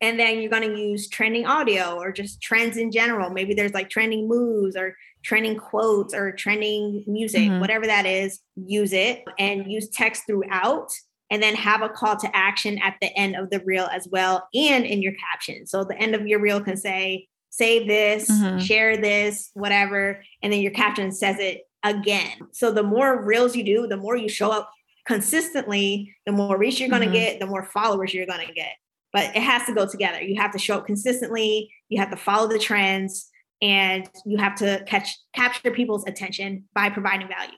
and 0.00 0.18
then 0.18 0.40
you're 0.40 0.50
going 0.50 0.68
to 0.68 0.78
use 0.78 1.08
trending 1.08 1.46
audio 1.46 1.96
or 1.96 2.12
just 2.12 2.40
trends 2.40 2.76
in 2.76 2.90
general 2.90 3.30
maybe 3.30 3.54
there's 3.54 3.74
like 3.74 3.88
trending 3.88 4.28
moves 4.28 4.76
or 4.76 4.96
trending 5.26 5.56
quotes 5.56 6.14
or 6.14 6.30
trending 6.30 7.02
music, 7.06 7.42
mm-hmm. 7.42 7.60
whatever 7.60 7.84
that 7.84 8.06
is, 8.06 8.38
use 8.54 8.92
it 8.92 9.24
and 9.38 9.70
use 9.70 9.88
text 9.90 10.22
throughout. 10.26 10.90
And 11.28 11.42
then 11.42 11.56
have 11.56 11.82
a 11.82 11.88
call 11.88 12.16
to 12.18 12.36
action 12.36 12.78
at 12.78 12.98
the 13.00 13.12
end 13.18 13.34
of 13.34 13.50
the 13.50 13.58
reel 13.64 13.88
as 13.92 14.06
well 14.06 14.46
and 14.54 14.86
in 14.86 15.02
your 15.02 15.12
caption. 15.14 15.66
So 15.66 15.82
the 15.82 15.98
end 15.98 16.14
of 16.14 16.24
your 16.24 16.38
reel 16.38 16.60
can 16.60 16.76
say, 16.76 17.26
save 17.50 17.88
this, 17.88 18.30
mm-hmm. 18.30 18.60
share 18.60 18.96
this, 18.96 19.50
whatever. 19.54 20.22
And 20.40 20.52
then 20.52 20.60
your 20.60 20.70
caption 20.70 21.10
says 21.10 21.40
it 21.40 21.62
again. 21.82 22.30
So 22.52 22.70
the 22.70 22.84
more 22.84 23.24
reels 23.24 23.56
you 23.56 23.64
do, 23.64 23.88
the 23.88 23.96
more 23.96 24.16
you 24.16 24.28
show 24.28 24.52
up 24.52 24.70
consistently, 25.04 26.14
the 26.26 26.32
more 26.32 26.56
reach 26.56 26.78
you're 26.78 26.90
going 26.90 27.02
to 27.02 27.08
mm-hmm. 27.08 27.14
get, 27.14 27.40
the 27.40 27.46
more 27.46 27.64
followers 27.64 28.14
you're 28.14 28.24
going 28.24 28.46
to 28.46 28.54
get. 28.54 28.74
But 29.16 29.34
it 29.34 29.40
has 29.40 29.64
to 29.64 29.72
go 29.72 29.86
together. 29.88 30.20
You 30.20 30.38
have 30.42 30.52
to 30.52 30.58
show 30.58 30.76
up 30.76 30.84
consistently, 30.84 31.72
you 31.88 31.98
have 31.98 32.10
to 32.10 32.18
follow 32.18 32.48
the 32.48 32.58
trends, 32.58 33.30
and 33.62 34.06
you 34.26 34.36
have 34.36 34.54
to 34.56 34.84
catch 34.86 35.08
capture 35.32 35.70
people's 35.70 36.06
attention 36.06 36.64
by 36.74 36.90
providing 36.90 37.26
value. 37.26 37.56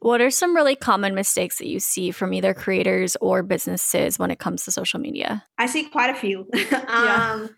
What 0.00 0.22
are 0.22 0.30
some 0.30 0.56
really 0.56 0.74
common 0.74 1.14
mistakes 1.14 1.58
that 1.58 1.68
you 1.68 1.78
see 1.78 2.10
from 2.10 2.32
either 2.32 2.54
creators 2.54 3.18
or 3.20 3.42
businesses 3.42 4.18
when 4.18 4.30
it 4.30 4.38
comes 4.38 4.64
to 4.64 4.70
social 4.70 4.98
media? 4.98 5.44
I 5.58 5.66
see 5.66 5.90
quite 5.90 6.08
a 6.08 6.18
few. 6.18 6.48
um, 6.88 7.50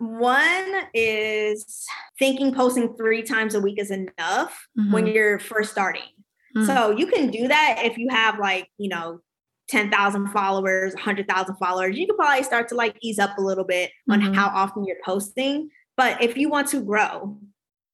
One 0.00 0.72
is 0.94 1.84
thinking 2.18 2.54
posting 2.54 2.96
three 2.96 3.22
times 3.22 3.54
a 3.54 3.60
week 3.60 3.78
is 3.78 3.90
enough 3.90 4.66
mm-hmm. 4.78 4.92
when 4.92 5.06
you're 5.06 5.38
first 5.38 5.72
starting. 5.72 6.02
Mm. 6.56 6.66
So 6.66 6.90
you 6.90 7.06
can 7.06 7.30
do 7.30 7.48
that 7.48 7.82
if 7.84 7.98
you 7.98 8.08
have 8.08 8.38
like, 8.38 8.68
you 8.78 8.88
know, 8.88 9.20
10,000 9.68 10.28
followers, 10.28 10.94
100,000 10.94 11.56
followers. 11.56 11.98
You 11.98 12.06
can 12.06 12.16
probably 12.16 12.42
start 12.44 12.68
to 12.68 12.74
like 12.74 12.96
ease 13.02 13.18
up 13.18 13.36
a 13.36 13.42
little 13.42 13.64
bit 13.64 13.90
mm-hmm. 14.08 14.28
on 14.28 14.34
how 14.34 14.48
often 14.48 14.86
you're 14.86 14.96
posting. 15.04 15.68
But 15.98 16.22
if 16.22 16.34
you 16.34 16.48
want 16.48 16.68
to 16.68 16.80
grow, 16.80 17.36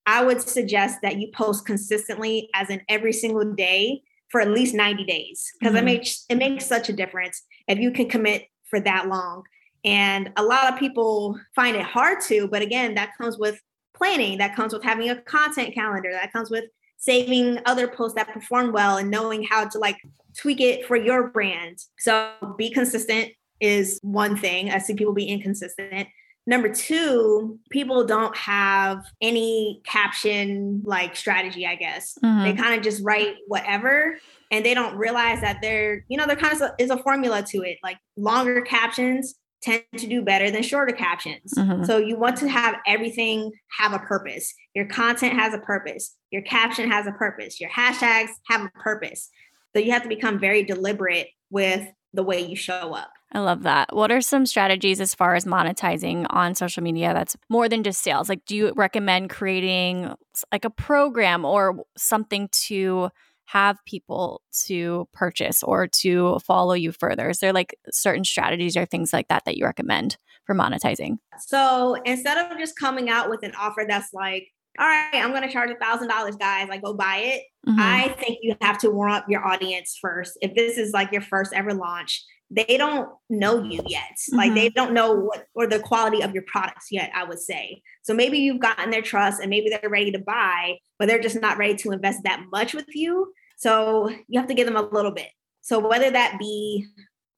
I 0.06 0.24
would 0.24 0.40
suggest 0.40 1.00
that 1.02 1.18
you 1.18 1.32
post 1.34 1.66
consistently, 1.66 2.48
as 2.54 2.70
in 2.70 2.82
every 2.88 3.12
single 3.12 3.52
day 3.52 4.02
for 4.28 4.40
at 4.40 4.50
least 4.50 4.76
90 4.76 5.04
days, 5.06 5.44
because 5.58 5.74
mm-hmm. 5.74 5.78
it 5.78 5.84
makes 5.84 6.24
it 6.28 6.36
makes 6.36 6.66
such 6.66 6.88
a 6.88 6.92
difference 6.92 7.42
if 7.66 7.80
you 7.80 7.90
can 7.90 8.08
commit 8.08 8.44
for 8.70 8.78
that 8.80 9.08
long. 9.08 9.42
And 9.86 10.32
a 10.36 10.42
lot 10.42 10.72
of 10.72 10.78
people 10.78 11.38
find 11.54 11.76
it 11.76 11.84
hard 11.84 12.20
to, 12.22 12.48
but 12.48 12.60
again, 12.60 12.94
that 12.96 13.16
comes 13.16 13.38
with 13.38 13.60
planning, 13.96 14.38
that 14.38 14.56
comes 14.56 14.72
with 14.72 14.82
having 14.82 15.08
a 15.08 15.22
content 15.22 15.74
calendar, 15.74 16.10
that 16.10 16.32
comes 16.32 16.50
with 16.50 16.64
saving 16.98 17.60
other 17.66 17.86
posts 17.86 18.16
that 18.16 18.32
perform 18.32 18.72
well 18.72 18.96
and 18.96 19.10
knowing 19.10 19.44
how 19.44 19.66
to 19.68 19.78
like 19.78 19.96
tweak 20.36 20.60
it 20.60 20.84
for 20.86 20.96
your 20.96 21.28
brand. 21.28 21.78
So 21.98 22.32
be 22.58 22.68
consistent 22.70 23.30
is 23.60 24.00
one 24.02 24.36
thing. 24.36 24.70
I 24.70 24.78
see 24.78 24.94
people 24.94 25.14
be 25.14 25.26
inconsistent. 25.26 26.08
Number 26.48 26.68
two, 26.72 27.58
people 27.70 28.04
don't 28.04 28.36
have 28.36 29.04
any 29.20 29.80
caption 29.84 30.82
like 30.84 31.16
strategy, 31.16 31.66
I 31.66 31.76
guess. 31.76 32.16
Mm-hmm. 32.24 32.44
They 32.44 32.52
kind 32.54 32.74
of 32.74 32.82
just 32.82 33.04
write 33.04 33.36
whatever 33.46 34.16
and 34.50 34.64
they 34.64 34.74
don't 34.74 34.96
realize 34.96 35.40
that 35.40 35.58
they're, 35.60 36.04
you 36.08 36.16
know, 36.16 36.26
there 36.26 36.36
kind 36.36 36.60
of 36.60 36.70
is 36.78 36.90
a 36.90 36.98
formula 36.98 37.42
to 37.42 37.62
it. 37.62 37.78
Like 37.82 37.98
longer 38.16 38.62
captions 38.62 39.36
tend 39.66 39.84
to 39.96 40.06
do 40.06 40.22
better 40.22 40.50
than 40.50 40.62
shorter 40.62 40.94
captions. 40.94 41.52
Mm-hmm. 41.56 41.84
So 41.84 41.98
you 41.98 42.16
want 42.16 42.36
to 42.38 42.48
have 42.48 42.76
everything 42.86 43.50
have 43.78 43.92
a 43.92 43.98
purpose. 43.98 44.54
Your 44.74 44.86
content 44.86 45.34
has 45.34 45.52
a 45.52 45.58
purpose. 45.58 46.14
Your 46.30 46.42
caption 46.42 46.90
has 46.90 47.06
a 47.06 47.12
purpose. 47.12 47.60
Your 47.60 47.70
hashtags 47.70 48.30
have 48.48 48.62
a 48.62 48.70
purpose. 48.78 49.28
So 49.74 49.82
you 49.82 49.90
have 49.92 50.02
to 50.04 50.08
become 50.08 50.38
very 50.38 50.62
deliberate 50.62 51.28
with 51.50 51.86
the 52.14 52.22
way 52.22 52.40
you 52.40 52.56
show 52.56 52.94
up. 52.94 53.10
I 53.32 53.40
love 53.40 53.64
that. 53.64 53.94
What 53.94 54.12
are 54.12 54.20
some 54.20 54.46
strategies 54.46 55.00
as 55.00 55.14
far 55.14 55.34
as 55.34 55.44
monetizing 55.44 56.26
on 56.30 56.54
social 56.54 56.82
media 56.82 57.12
that's 57.12 57.36
more 57.48 57.68
than 57.68 57.82
just 57.82 58.02
sales? 58.02 58.28
Like 58.28 58.44
do 58.46 58.54
you 58.54 58.72
recommend 58.76 59.30
creating 59.30 60.14
like 60.52 60.64
a 60.64 60.70
program 60.70 61.44
or 61.44 61.84
something 61.96 62.48
to 62.66 63.10
have 63.46 63.78
people 63.86 64.42
to 64.66 65.08
purchase 65.12 65.62
or 65.62 65.86
to 65.86 66.38
follow 66.40 66.74
you 66.74 66.92
further? 66.92 67.30
Is 67.30 67.38
there 67.38 67.52
like 67.52 67.76
certain 67.90 68.24
strategies 68.24 68.76
or 68.76 68.86
things 68.86 69.12
like 69.12 69.28
that 69.28 69.44
that 69.44 69.56
you 69.56 69.64
recommend 69.64 70.16
for 70.44 70.54
monetizing? 70.54 71.18
So 71.38 71.96
instead 72.04 72.38
of 72.38 72.58
just 72.58 72.78
coming 72.78 73.08
out 73.08 73.30
with 73.30 73.42
an 73.42 73.52
offer 73.58 73.84
that's 73.88 74.12
like, 74.12 74.48
all 74.78 74.86
right, 74.86 75.14
I'm 75.14 75.30
going 75.30 75.42
to 75.42 75.50
charge 75.50 75.70
a 75.70 75.76
thousand 75.76 76.08
dollars, 76.08 76.36
guys. 76.36 76.68
Like, 76.68 76.82
go 76.82 76.92
buy 76.92 77.16
it. 77.16 77.42
Mm-hmm. 77.66 77.80
I 77.80 78.14
think 78.20 78.38
you 78.42 78.54
have 78.60 78.78
to 78.78 78.90
warm 78.90 79.12
up 79.12 79.24
your 79.28 79.46
audience 79.46 79.96
first. 80.00 80.36
If 80.42 80.54
this 80.54 80.76
is 80.76 80.92
like 80.92 81.12
your 81.12 81.22
first 81.22 81.54
ever 81.54 81.72
launch, 81.72 82.22
they 82.50 82.76
don't 82.76 83.08
know 83.28 83.62
you 83.62 83.82
yet. 83.86 84.12
Mm-hmm. 84.12 84.36
Like 84.36 84.54
they 84.54 84.68
don't 84.68 84.92
know 84.92 85.14
what 85.14 85.46
or 85.54 85.66
the 85.66 85.80
quality 85.80 86.22
of 86.22 86.32
your 86.32 86.44
products 86.46 86.88
yet, 86.90 87.10
I 87.14 87.24
would 87.24 87.40
say. 87.40 87.82
So 88.02 88.14
maybe 88.14 88.38
you've 88.38 88.60
gotten 88.60 88.90
their 88.90 89.02
trust 89.02 89.40
and 89.40 89.50
maybe 89.50 89.68
they're 89.68 89.90
ready 89.90 90.12
to 90.12 90.18
buy, 90.18 90.78
but 90.98 91.08
they're 91.08 91.20
just 91.20 91.40
not 91.40 91.58
ready 91.58 91.74
to 91.76 91.92
invest 91.92 92.20
that 92.24 92.44
much 92.52 92.74
with 92.74 92.86
you. 92.94 93.32
So 93.56 94.10
you 94.28 94.38
have 94.38 94.48
to 94.48 94.54
give 94.54 94.66
them 94.66 94.76
a 94.76 94.82
little 94.82 95.12
bit. 95.12 95.28
So 95.60 95.78
whether 95.80 96.10
that 96.10 96.38
be 96.38 96.86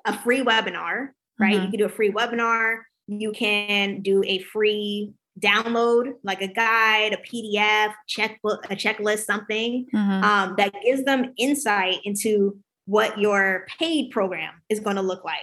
a 0.04 0.16
free 0.18 0.42
webinar, 0.42 1.08
right? 1.38 1.54
Mm-hmm. 1.54 1.64
You 1.64 1.70
can 1.70 1.78
do 1.78 1.86
a 1.86 1.90
free 1.90 2.12
webinar, 2.12 2.80
you 3.06 3.32
can 3.32 4.02
do 4.02 4.22
a 4.24 4.40
free 4.40 5.14
download 5.40 6.14
like 6.22 6.42
a 6.42 6.48
guide, 6.48 7.14
a 7.14 7.16
PDF, 7.16 7.94
checkbook, 8.06 8.64
a 8.70 8.76
checklist, 8.76 9.20
something 9.20 9.86
mm-hmm. 9.94 10.24
um, 10.24 10.54
that 10.58 10.74
gives 10.82 11.04
them 11.04 11.32
insight 11.38 11.98
into 12.04 12.58
what 12.88 13.18
your 13.18 13.66
paid 13.78 14.10
program 14.10 14.54
is 14.70 14.80
going 14.80 14.96
to 14.96 15.02
look 15.02 15.22
like. 15.22 15.38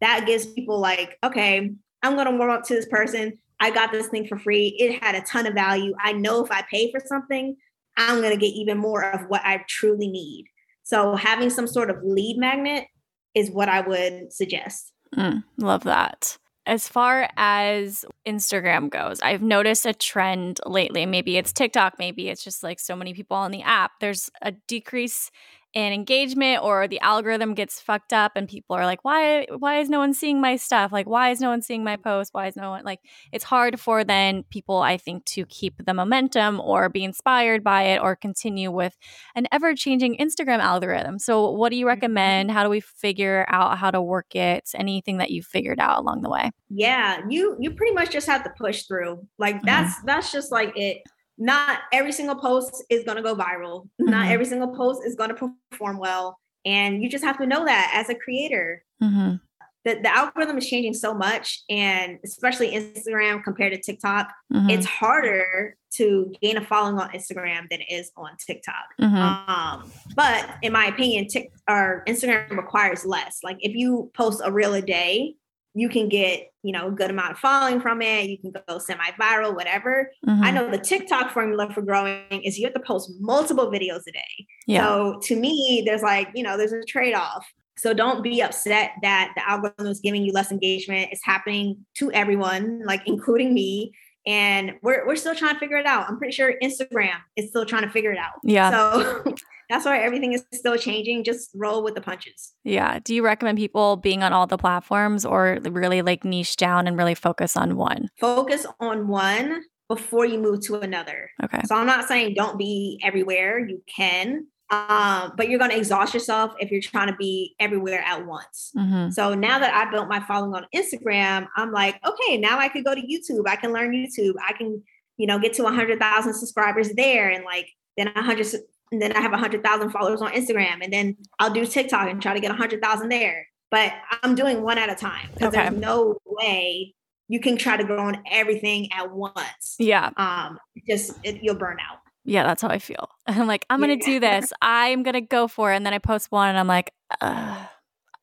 That 0.00 0.26
gives 0.26 0.46
people 0.46 0.80
like, 0.80 1.16
okay, 1.22 1.70
I'm 2.02 2.14
going 2.14 2.26
to 2.26 2.36
warm 2.36 2.50
up 2.50 2.64
to 2.64 2.74
this 2.74 2.86
person. 2.86 3.38
I 3.60 3.70
got 3.70 3.92
this 3.92 4.08
thing 4.08 4.26
for 4.26 4.36
free. 4.36 4.76
It 4.78 5.02
had 5.02 5.14
a 5.14 5.22
ton 5.22 5.46
of 5.46 5.54
value. 5.54 5.94
I 6.00 6.12
know 6.12 6.44
if 6.44 6.50
I 6.50 6.64
pay 6.68 6.90
for 6.90 7.00
something, 7.04 7.56
I'm 7.96 8.20
going 8.20 8.32
to 8.32 8.36
get 8.36 8.52
even 8.54 8.78
more 8.78 9.04
of 9.04 9.22
what 9.28 9.42
I 9.44 9.64
truly 9.68 10.08
need. 10.08 10.46
So 10.82 11.14
having 11.14 11.50
some 11.50 11.68
sort 11.68 11.88
of 11.88 12.02
lead 12.02 12.36
magnet 12.36 12.86
is 13.34 13.50
what 13.50 13.68
I 13.68 13.80
would 13.80 14.32
suggest. 14.32 14.92
Mm, 15.16 15.44
love 15.56 15.84
that. 15.84 16.36
As 16.66 16.88
far 16.88 17.28
as 17.36 18.04
Instagram 18.26 18.90
goes, 18.90 19.20
I've 19.20 19.42
noticed 19.42 19.86
a 19.86 19.94
trend 19.94 20.60
lately. 20.66 21.06
Maybe 21.06 21.36
it's 21.36 21.52
TikTok, 21.52 21.94
maybe 21.98 22.28
it's 22.28 22.44
just 22.44 22.62
like 22.62 22.80
so 22.80 22.96
many 22.96 23.14
people 23.14 23.36
on 23.36 23.52
the 23.52 23.62
app. 23.62 23.92
There's 24.00 24.30
a 24.42 24.52
decrease 24.52 25.30
and 25.74 25.92
engagement 25.92 26.62
or 26.62 26.88
the 26.88 27.00
algorithm 27.00 27.54
gets 27.54 27.80
fucked 27.80 28.12
up 28.12 28.32
and 28.36 28.48
people 28.48 28.74
are 28.74 28.86
like 28.86 29.04
why 29.04 29.46
why 29.58 29.80
is 29.80 29.88
no 29.88 29.98
one 29.98 30.14
seeing 30.14 30.40
my 30.40 30.56
stuff? 30.56 30.92
Like 30.92 31.06
why 31.06 31.30
is 31.30 31.40
no 31.40 31.50
one 31.50 31.62
seeing 31.62 31.84
my 31.84 31.96
post 31.96 32.32
why 32.32 32.46
is 32.46 32.56
no 32.56 32.70
one 32.70 32.84
like 32.84 33.00
it's 33.32 33.44
hard 33.44 33.78
for 33.78 34.04
then 34.04 34.44
people 34.50 34.78
i 34.78 34.96
think 34.96 35.24
to 35.26 35.44
keep 35.46 35.74
the 35.84 35.94
momentum 35.94 36.60
or 36.60 36.88
be 36.88 37.04
inspired 37.04 37.62
by 37.62 37.82
it 37.82 38.00
or 38.00 38.16
continue 38.16 38.70
with 38.70 38.96
an 39.34 39.46
ever 39.52 39.74
changing 39.74 40.16
instagram 40.16 40.58
algorithm. 40.58 41.18
So 41.18 41.50
what 41.50 41.70
do 41.70 41.76
you 41.76 41.84
mm-hmm. 41.84 41.88
recommend? 41.88 42.50
How 42.50 42.62
do 42.62 42.70
we 42.70 42.80
figure 42.80 43.44
out 43.48 43.78
how 43.78 43.90
to 43.90 44.00
work 44.00 44.34
it? 44.34 44.70
Anything 44.74 45.18
that 45.18 45.30
you've 45.30 45.46
figured 45.46 45.80
out 45.80 45.98
along 45.98 46.22
the 46.22 46.30
way? 46.30 46.50
Yeah 46.70 47.18
you 47.28 47.56
you 47.60 47.72
pretty 47.72 47.94
much 47.94 48.10
just 48.10 48.26
have 48.26 48.44
to 48.44 48.50
push 48.50 48.84
through. 48.84 49.26
Like 49.38 49.56
mm-hmm. 49.56 49.66
that's 49.66 49.96
mm-hmm. 49.96 50.06
that's 50.06 50.32
just 50.32 50.50
like 50.50 50.76
it 50.76 51.02
not 51.38 51.80
every 51.92 52.12
single 52.12 52.34
post 52.36 52.84
is 52.90 53.04
going 53.04 53.16
to 53.16 53.22
go 53.22 53.34
viral. 53.34 53.84
Mm-hmm. 54.00 54.10
Not 54.10 54.26
every 54.28 54.44
single 54.46 54.74
post 54.74 55.02
is 55.06 55.14
going 55.14 55.30
to 55.34 55.50
perform 55.70 55.98
well. 55.98 56.38
And 56.66 57.02
you 57.02 57.08
just 57.08 57.24
have 57.24 57.38
to 57.38 57.46
know 57.46 57.64
that 57.64 57.92
as 57.94 58.10
a 58.10 58.14
creator. 58.14 58.84
Mm-hmm. 59.02 59.36
the, 59.84 59.94
the 60.02 60.14
algorithm 60.14 60.58
is 60.58 60.66
changing 60.68 60.92
so 60.92 61.14
much 61.14 61.62
and 61.70 62.18
especially 62.24 62.72
instagram 62.72 63.44
compared 63.44 63.72
to 63.72 63.80
tiktok 63.80 64.26
Mhm. 64.52 64.72
it's 64.72 64.84
harder 64.84 65.76
to 65.92 66.34
gain 66.42 66.56
a 66.56 66.64
following 66.64 66.98
on 66.98 67.08
instagram 67.10 67.68
than 67.70 67.80
it 67.82 67.88
is 67.88 68.10
on 68.16 68.30
tiktok 68.44 68.86
Mhm. 69.00 69.48
um 69.48 69.90
but 70.16 70.56
in 70.62 70.72
my 70.72 70.86
opinion 70.86 71.28
tik 71.28 71.52
or 71.70 72.02
instagram 72.08 72.50
requires 72.56 73.06
less 73.06 73.38
like 73.44 73.58
if 73.60 73.72
you 73.76 74.10
post 74.14 74.42
a 74.44 74.50
reel 74.50 74.74
a 74.74 74.82
day 74.82 75.36
you 75.78 75.88
can 75.88 76.08
get 76.08 76.50
you 76.62 76.72
know 76.72 76.88
a 76.88 76.90
good 76.90 77.10
amount 77.10 77.30
of 77.32 77.38
following 77.38 77.80
from 77.80 78.02
it 78.02 78.28
you 78.28 78.38
can 78.38 78.52
go 78.66 78.78
semi-viral 78.78 79.54
whatever 79.54 80.10
Mhm. 80.26 80.42
i 80.42 80.50
know 80.50 80.70
the 80.70 80.78
tiktok 80.78 81.30
formula 81.32 81.70
for 81.72 81.82
growing 81.82 82.42
is 82.44 82.58
you 82.58 82.64
have 82.66 82.74
to 82.74 82.80
post 82.80 83.10
multiple 83.20 83.70
videos 83.70 84.02
a 84.08 84.12
day 84.12 84.46
yeah. 84.66 84.84
so 84.84 85.18
to 85.22 85.36
me, 85.36 85.82
there's 85.86 86.02
like, 86.02 86.28
you 86.34 86.42
know, 86.42 86.56
there's 86.58 86.72
a 86.72 86.82
trade 86.84 87.14
off. 87.14 87.46
So 87.78 87.94
don't 87.94 88.22
be 88.22 88.42
upset 88.42 88.90
that 89.02 89.32
the 89.36 89.48
algorithm 89.48 89.86
is 89.86 90.00
giving 90.00 90.22
you 90.24 90.32
less 90.32 90.50
engagement. 90.50 91.10
It's 91.12 91.24
happening 91.24 91.86
to 91.98 92.10
everyone, 92.12 92.82
like 92.84 93.02
including 93.06 93.54
me. 93.54 93.92
And 94.26 94.72
we're, 94.82 95.06
we're 95.06 95.16
still 95.16 95.34
trying 95.34 95.54
to 95.54 95.60
figure 95.60 95.78
it 95.78 95.86
out. 95.86 96.08
I'm 96.08 96.18
pretty 96.18 96.32
sure 96.32 96.52
Instagram 96.62 97.16
is 97.36 97.48
still 97.50 97.64
trying 97.64 97.82
to 97.84 97.90
figure 97.90 98.12
it 98.12 98.18
out. 98.18 98.32
Yeah. 98.42 98.70
So 98.70 99.24
that's 99.68 99.84
why 99.84 99.98
everything 99.98 100.32
is 100.32 100.44
still 100.52 100.76
changing. 100.76 101.24
Just 101.24 101.50
roll 101.54 101.82
with 101.82 101.94
the 101.94 102.00
punches. 102.00 102.54
Yeah. 102.64 102.98
Do 103.00 103.14
you 103.14 103.24
recommend 103.24 103.58
people 103.58 103.96
being 103.96 104.22
on 104.22 104.32
all 104.32 104.46
the 104.46 104.58
platforms 104.58 105.24
or 105.24 105.58
really 105.62 106.02
like 106.02 106.24
niche 106.24 106.56
down 106.56 106.86
and 106.86 106.96
really 106.96 107.14
focus 107.14 107.56
on 107.56 107.76
one? 107.76 108.08
Focus 108.18 108.66
on 108.80 109.08
one 109.08 109.62
before 109.88 110.26
you 110.26 110.38
move 110.38 110.60
to 110.66 110.76
another. 110.76 111.30
Okay. 111.42 111.60
So 111.64 111.74
I'm 111.74 111.86
not 111.86 112.06
saying 112.06 112.34
don't 112.34 112.58
be 112.58 113.00
everywhere. 113.02 113.58
You 113.58 113.82
can, 113.94 114.46
um, 114.70 115.32
but 115.36 115.48
you're 115.48 115.58
going 115.58 115.70
to 115.70 115.76
exhaust 115.78 116.12
yourself 116.12 116.52
if 116.60 116.70
you're 116.70 116.82
trying 116.82 117.08
to 117.08 117.16
be 117.16 117.54
everywhere 117.58 118.02
at 118.02 118.26
once. 118.26 118.70
hmm 118.74 119.08
So 119.10 119.34
now 119.34 119.58
that 119.58 119.74
I 119.74 119.90
built 119.90 120.08
my 120.08 120.20
following 120.20 120.54
on 120.54 120.66
Instagram, 120.74 121.48
I'm 121.56 121.72
like, 121.72 121.98
okay, 122.06 122.36
now 122.36 122.58
I 122.58 122.68
could 122.68 122.84
go 122.84 122.94
to 122.94 123.00
YouTube. 123.00 123.44
I 123.46 123.56
can 123.56 123.72
learn 123.72 123.92
YouTube. 123.92 124.34
I 124.46 124.52
can, 124.52 124.82
you 125.16 125.26
know, 125.26 125.38
get 125.38 125.54
to 125.54 125.62
100,000 125.62 126.34
subscribers 126.34 126.90
there, 126.90 127.30
and 127.30 127.44
like 127.44 127.68
then 127.96 128.10
100, 128.14 128.46
and 128.92 129.00
then 129.02 129.12
I 129.12 129.20
have 129.20 129.30
100,000 129.32 129.90
followers 129.90 130.20
on 130.22 130.32
Instagram, 130.32 130.82
and 130.82 130.92
then 130.92 131.16
I'll 131.38 131.52
do 131.52 131.64
TikTok 131.66 132.08
and 132.08 132.20
try 132.22 132.34
to 132.34 132.40
get 132.40 132.50
100,000 132.50 133.08
there. 133.08 133.46
But 133.70 133.92
I'm 134.22 134.34
doing 134.34 134.62
one 134.62 134.78
at 134.78 134.90
a 134.90 134.94
time 134.94 135.28
because 135.34 135.54
Okay. 135.54 135.68
there's 135.68 135.78
no 135.80 136.16
way 136.24 136.94
you 137.28 137.38
can 137.40 137.58
try 137.58 137.76
to 137.76 137.84
grow 137.84 138.00
on 138.06 138.22
everything 138.30 138.88
at 138.92 139.12
once. 139.12 139.76
Yeah. 139.78 140.10
Um, 140.16 140.58
just 140.88 141.12
it, 141.22 141.42
you'll 141.42 141.54
burn 141.56 141.76
out. 141.80 141.98
Yeah. 142.24 142.44
That's 142.44 142.62
how 142.62 142.68
I 142.68 142.78
feel. 142.78 143.08
I'm 143.26 143.46
like, 143.46 143.66
I'm 143.68 143.80
going 143.80 143.98
to 143.98 144.02
Yeah. 144.10 144.14
do 144.14 144.20
this. 144.20 144.52
I'm 144.62 145.02
going 145.02 145.14
to 145.14 145.20
go 145.20 145.48
for 145.48 145.72
it. 145.72 145.76
And 145.76 145.84
then 145.84 145.92
I 145.92 145.98
post 145.98 146.32
one 146.32 146.48
and 146.48 146.58
I'm 146.58 146.66
like, 146.66 146.90
uh, 147.20 147.66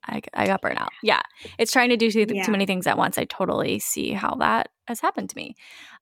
I, 0.08 0.22
I 0.34 0.48
got 0.48 0.62
burnt 0.62 0.80
out. 0.80 0.90
Yeah. 1.04 1.22
It's 1.58 1.72
trying 1.72 1.90
to 1.90 1.98
do 1.98 2.12
too, 2.12 2.26
Yeah. 2.30 2.44
too 2.46 2.52
many 2.52 2.66
things 2.66 2.88
at 2.88 2.98
once. 2.98 3.18
I 3.18 3.26
totally 3.26 3.80
see 3.80 4.12
how 4.12 4.36
that 4.36 4.70
has 4.88 5.00
happened 5.00 5.30
to 5.32 5.36
me. 5.36 5.56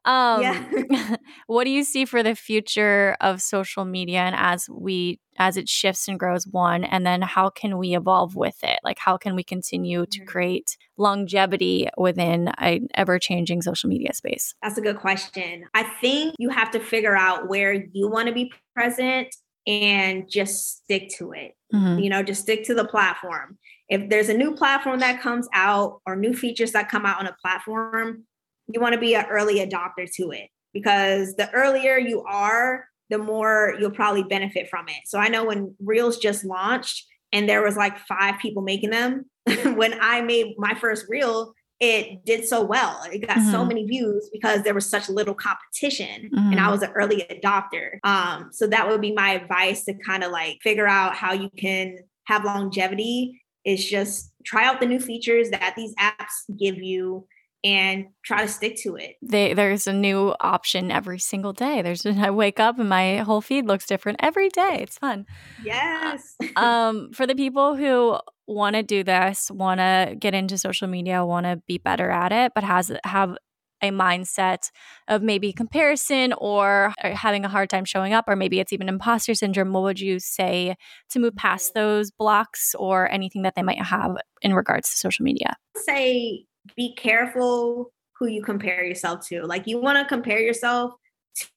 Um, 0.06 0.42
Yeah. 0.42 1.16
what 1.48 1.64
do 1.64 1.70
you 1.70 1.84
see 1.84 2.06
for 2.06 2.22
the 2.24 2.36
future 2.36 3.16
of 3.22 3.42
social 3.42 3.86
media 3.86 4.20
and 4.20 4.36
as 4.38 4.68
we 4.70 5.20
as 5.40 5.58
it 5.58 5.68
shifts 5.68 6.08
and 6.08 6.20
grows 6.20 6.46
one 6.46 6.84
and 6.84 7.06
then 7.06 7.22
how 7.24 7.50
can 7.50 7.78
we 7.80 7.96
evolve 7.96 8.36
with 8.36 8.64
it 8.64 8.78
like 8.84 9.00
how 9.00 9.18
can 9.18 9.36
we 9.36 9.44
continue 9.44 10.06
to 10.06 10.20
Mhm. 10.22 10.28
create 10.28 10.78
longevity 10.98 11.88
within 11.98 12.50
an 12.60 12.88
ever-changing 12.96 13.62
social 13.62 13.90
media 13.90 14.14
space 14.14 14.54
That's 14.62 14.78
a 14.78 14.82
good 14.82 14.98
question. 15.00 15.64
I 15.74 15.84
think 16.02 16.36
you 16.38 16.50
have 16.50 16.70
to 16.72 16.80
figure 16.80 17.16
out 17.16 17.48
where 17.48 17.74
you 17.74 18.10
want 18.10 18.28
to 18.28 18.34
be 18.34 18.52
present 18.76 19.34
and 19.66 20.30
just 20.30 20.84
stick 20.84 21.10
to 21.18 21.32
it. 21.32 21.56
Mhm. 21.74 22.04
You 22.04 22.10
know, 22.10 22.22
just 22.22 22.42
stick 22.42 22.66
to 22.66 22.74
the 22.76 22.86
platform. 22.86 23.58
If 23.94 24.10
there's 24.10 24.30
a 24.30 24.34
new 24.34 24.56
platform 24.56 25.02
that 25.02 25.22
comes 25.22 25.48
out 25.54 26.02
or 26.08 26.16
new 26.16 26.34
features 26.34 26.72
that 26.72 26.90
come 26.90 27.06
out 27.06 27.20
on 27.20 27.28
a 27.28 27.36
platform, 27.40 28.24
you 28.68 28.82
want 28.82 28.96
to 28.96 29.00
be 29.00 29.14
an 29.14 29.28
early 29.30 29.60
adopter 29.60 30.12
to 30.16 30.32
it 30.32 30.50
because 30.74 31.36
the 31.36 31.52
earlier 31.54 32.00
you 32.00 32.24
are, 32.24 32.86
the 33.12 33.20
more 33.20 33.76
you'll 33.80 33.92
probably 33.92 34.24
benefit 34.24 34.68
from 34.68 34.90
it. 34.90 34.98
So 35.06 35.20
I 35.20 35.28
know 35.28 35.46
when 35.46 35.76
Reels 35.80 36.18
just 36.18 36.44
launched 36.44 37.06
and 37.32 37.48
there 37.48 37.62
was 37.62 37.78
like 37.78 38.00
five 38.00 38.40
people 38.40 38.64
making 38.64 38.90
them, 38.90 39.26
when 39.76 39.94
I 40.02 40.22
made 40.22 40.56
my 40.58 40.74
first 40.74 41.06
Reel, 41.08 41.54
it 41.80 42.26
did 42.26 42.48
so 42.48 42.64
well. 42.64 43.00
It 43.12 43.28
got 43.28 43.42
so 43.42 43.64
Mhm. 43.64 43.68
many 43.68 43.86
views 43.86 44.28
because 44.34 44.64
there 44.64 44.74
was 44.74 44.90
such 44.90 45.08
little 45.08 45.36
competition 45.36 46.32
and 46.34 46.60
I 46.60 46.64
Mhm. 46.64 46.72
was 46.72 46.82
an 46.82 46.94
early 46.96 47.28
adopter. 47.30 48.00
Um, 48.04 48.50
so 48.52 48.66
that 48.66 48.90
would 48.90 49.02
be 49.02 49.14
my 49.14 49.34
advice 49.34 49.86
to 49.86 49.94
kind 49.94 50.24
of 50.24 50.32
like 50.32 50.58
figure 50.64 50.88
out 50.88 51.14
how 51.16 51.34
you 51.34 51.52
can 51.56 52.00
have 52.26 52.44
longevity 52.44 53.43
is 53.66 53.86
just 53.86 54.32
try 54.46 54.66
out 54.66 54.80
the 54.80 54.86
new 54.86 55.00
features 55.00 55.50
that 55.52 55.74
these 55.76 55.94
apps 55.96 56.58
give 56.60 56.78
you 56.78 57.26
and 57.66 58.08
try 58.26 58.42
to 58.42 58.48
stick 58.48 58.76
to 58.76 58.98
it. 58.98 59.16
they, 59.22 59.54
there's 59.54 59.88
a 59.88 59.94
new 59.94 60.36
option 60.42 60.92
every 60.92 61.18
single 61.20 61.54
day 61.54 61.82
there's 61.82 62.06
i 62.06 62.30
wake 62.30 62.60
up 62.60 62.78
and 62.78 62.90
my 62.90 63.18
whole 63.18 63.40
feed 63.40 63.66
looks 63.66 63.86
different 63.86 64.20
every 64.22 64.50
day 64.50 64.80
it's 64.82 64.98
fun 64.98 65.26
Yes. 65.64 66.36
um, 66.58 67.12
for 67.14 67.26
the 67.26 67.36
people 67.36 67.76
who 67.78 68.18
want 68.48 68.76
to 68.76 68.84
do 68.84 69.04
this, 69.06 69.50
want 69.50 69.80
to 69.80 70.16
get 70.20 70.34
into 70.34 70.58
social 70.58 70.90
media, 70.90 71.26
want 71.26 71.46
to 71.46 71.62
be 71.66 71.78
better 71.78 72.10
at 72.12 72.34
it, 72.34 72.52
but 72.54 72.66
has 72.66 72.92
have 73.06 73.38
a 73.84 73.92
mindset 73.92 74.72
of 75.08 75.22
maybe 75.22 75.54
comparison 75.54 76.34
or 76.40 76.94
are 77.04 77.12
having 77.12 77.46
a 77.46 77.50
hard 77.50 77.70
time 77.70 77.86
showing 77.86 78.14
up, 78.14 78.26
or 78.28 78.36
maybe 78.36 78.60
it's 78.60 78.74
even 78.74 78.90
imposter 78.90 79.36
syndrome. 79.36 79.74
What 79.74 79.84
would 79.84 80.00
you 80.00 80.20
say 80.20 80.76
to 81.12 81.20
move 81.20 81.36
past 81.36 81.76
those 81.76 82.10
blocks 82.10 82.74
or 82.80 83.12
anything 83.12 83.44
that 83.44 83.54
they 83.56 83.62
might 83.62 83.82
have 83.82 84.16
in 84.42 84.56
regards 84.56 84.90
to 84.90 84.98
social 84.98 85.24
media? 85.24 85.56
say 85.78 86.46
be 86.76 86.96
careful 86.96 87.92
who 88.18 88.28
you 88.28 88.42
compare 88.42 88.84
yourself 88.84 89.26
to. 89.28 89.44
Like 89.44 89.68
you 89.68 89.80
want 89.80 90.00
to 90.00 90.06
compare 90.06 90.40
yourself 90.40 90.94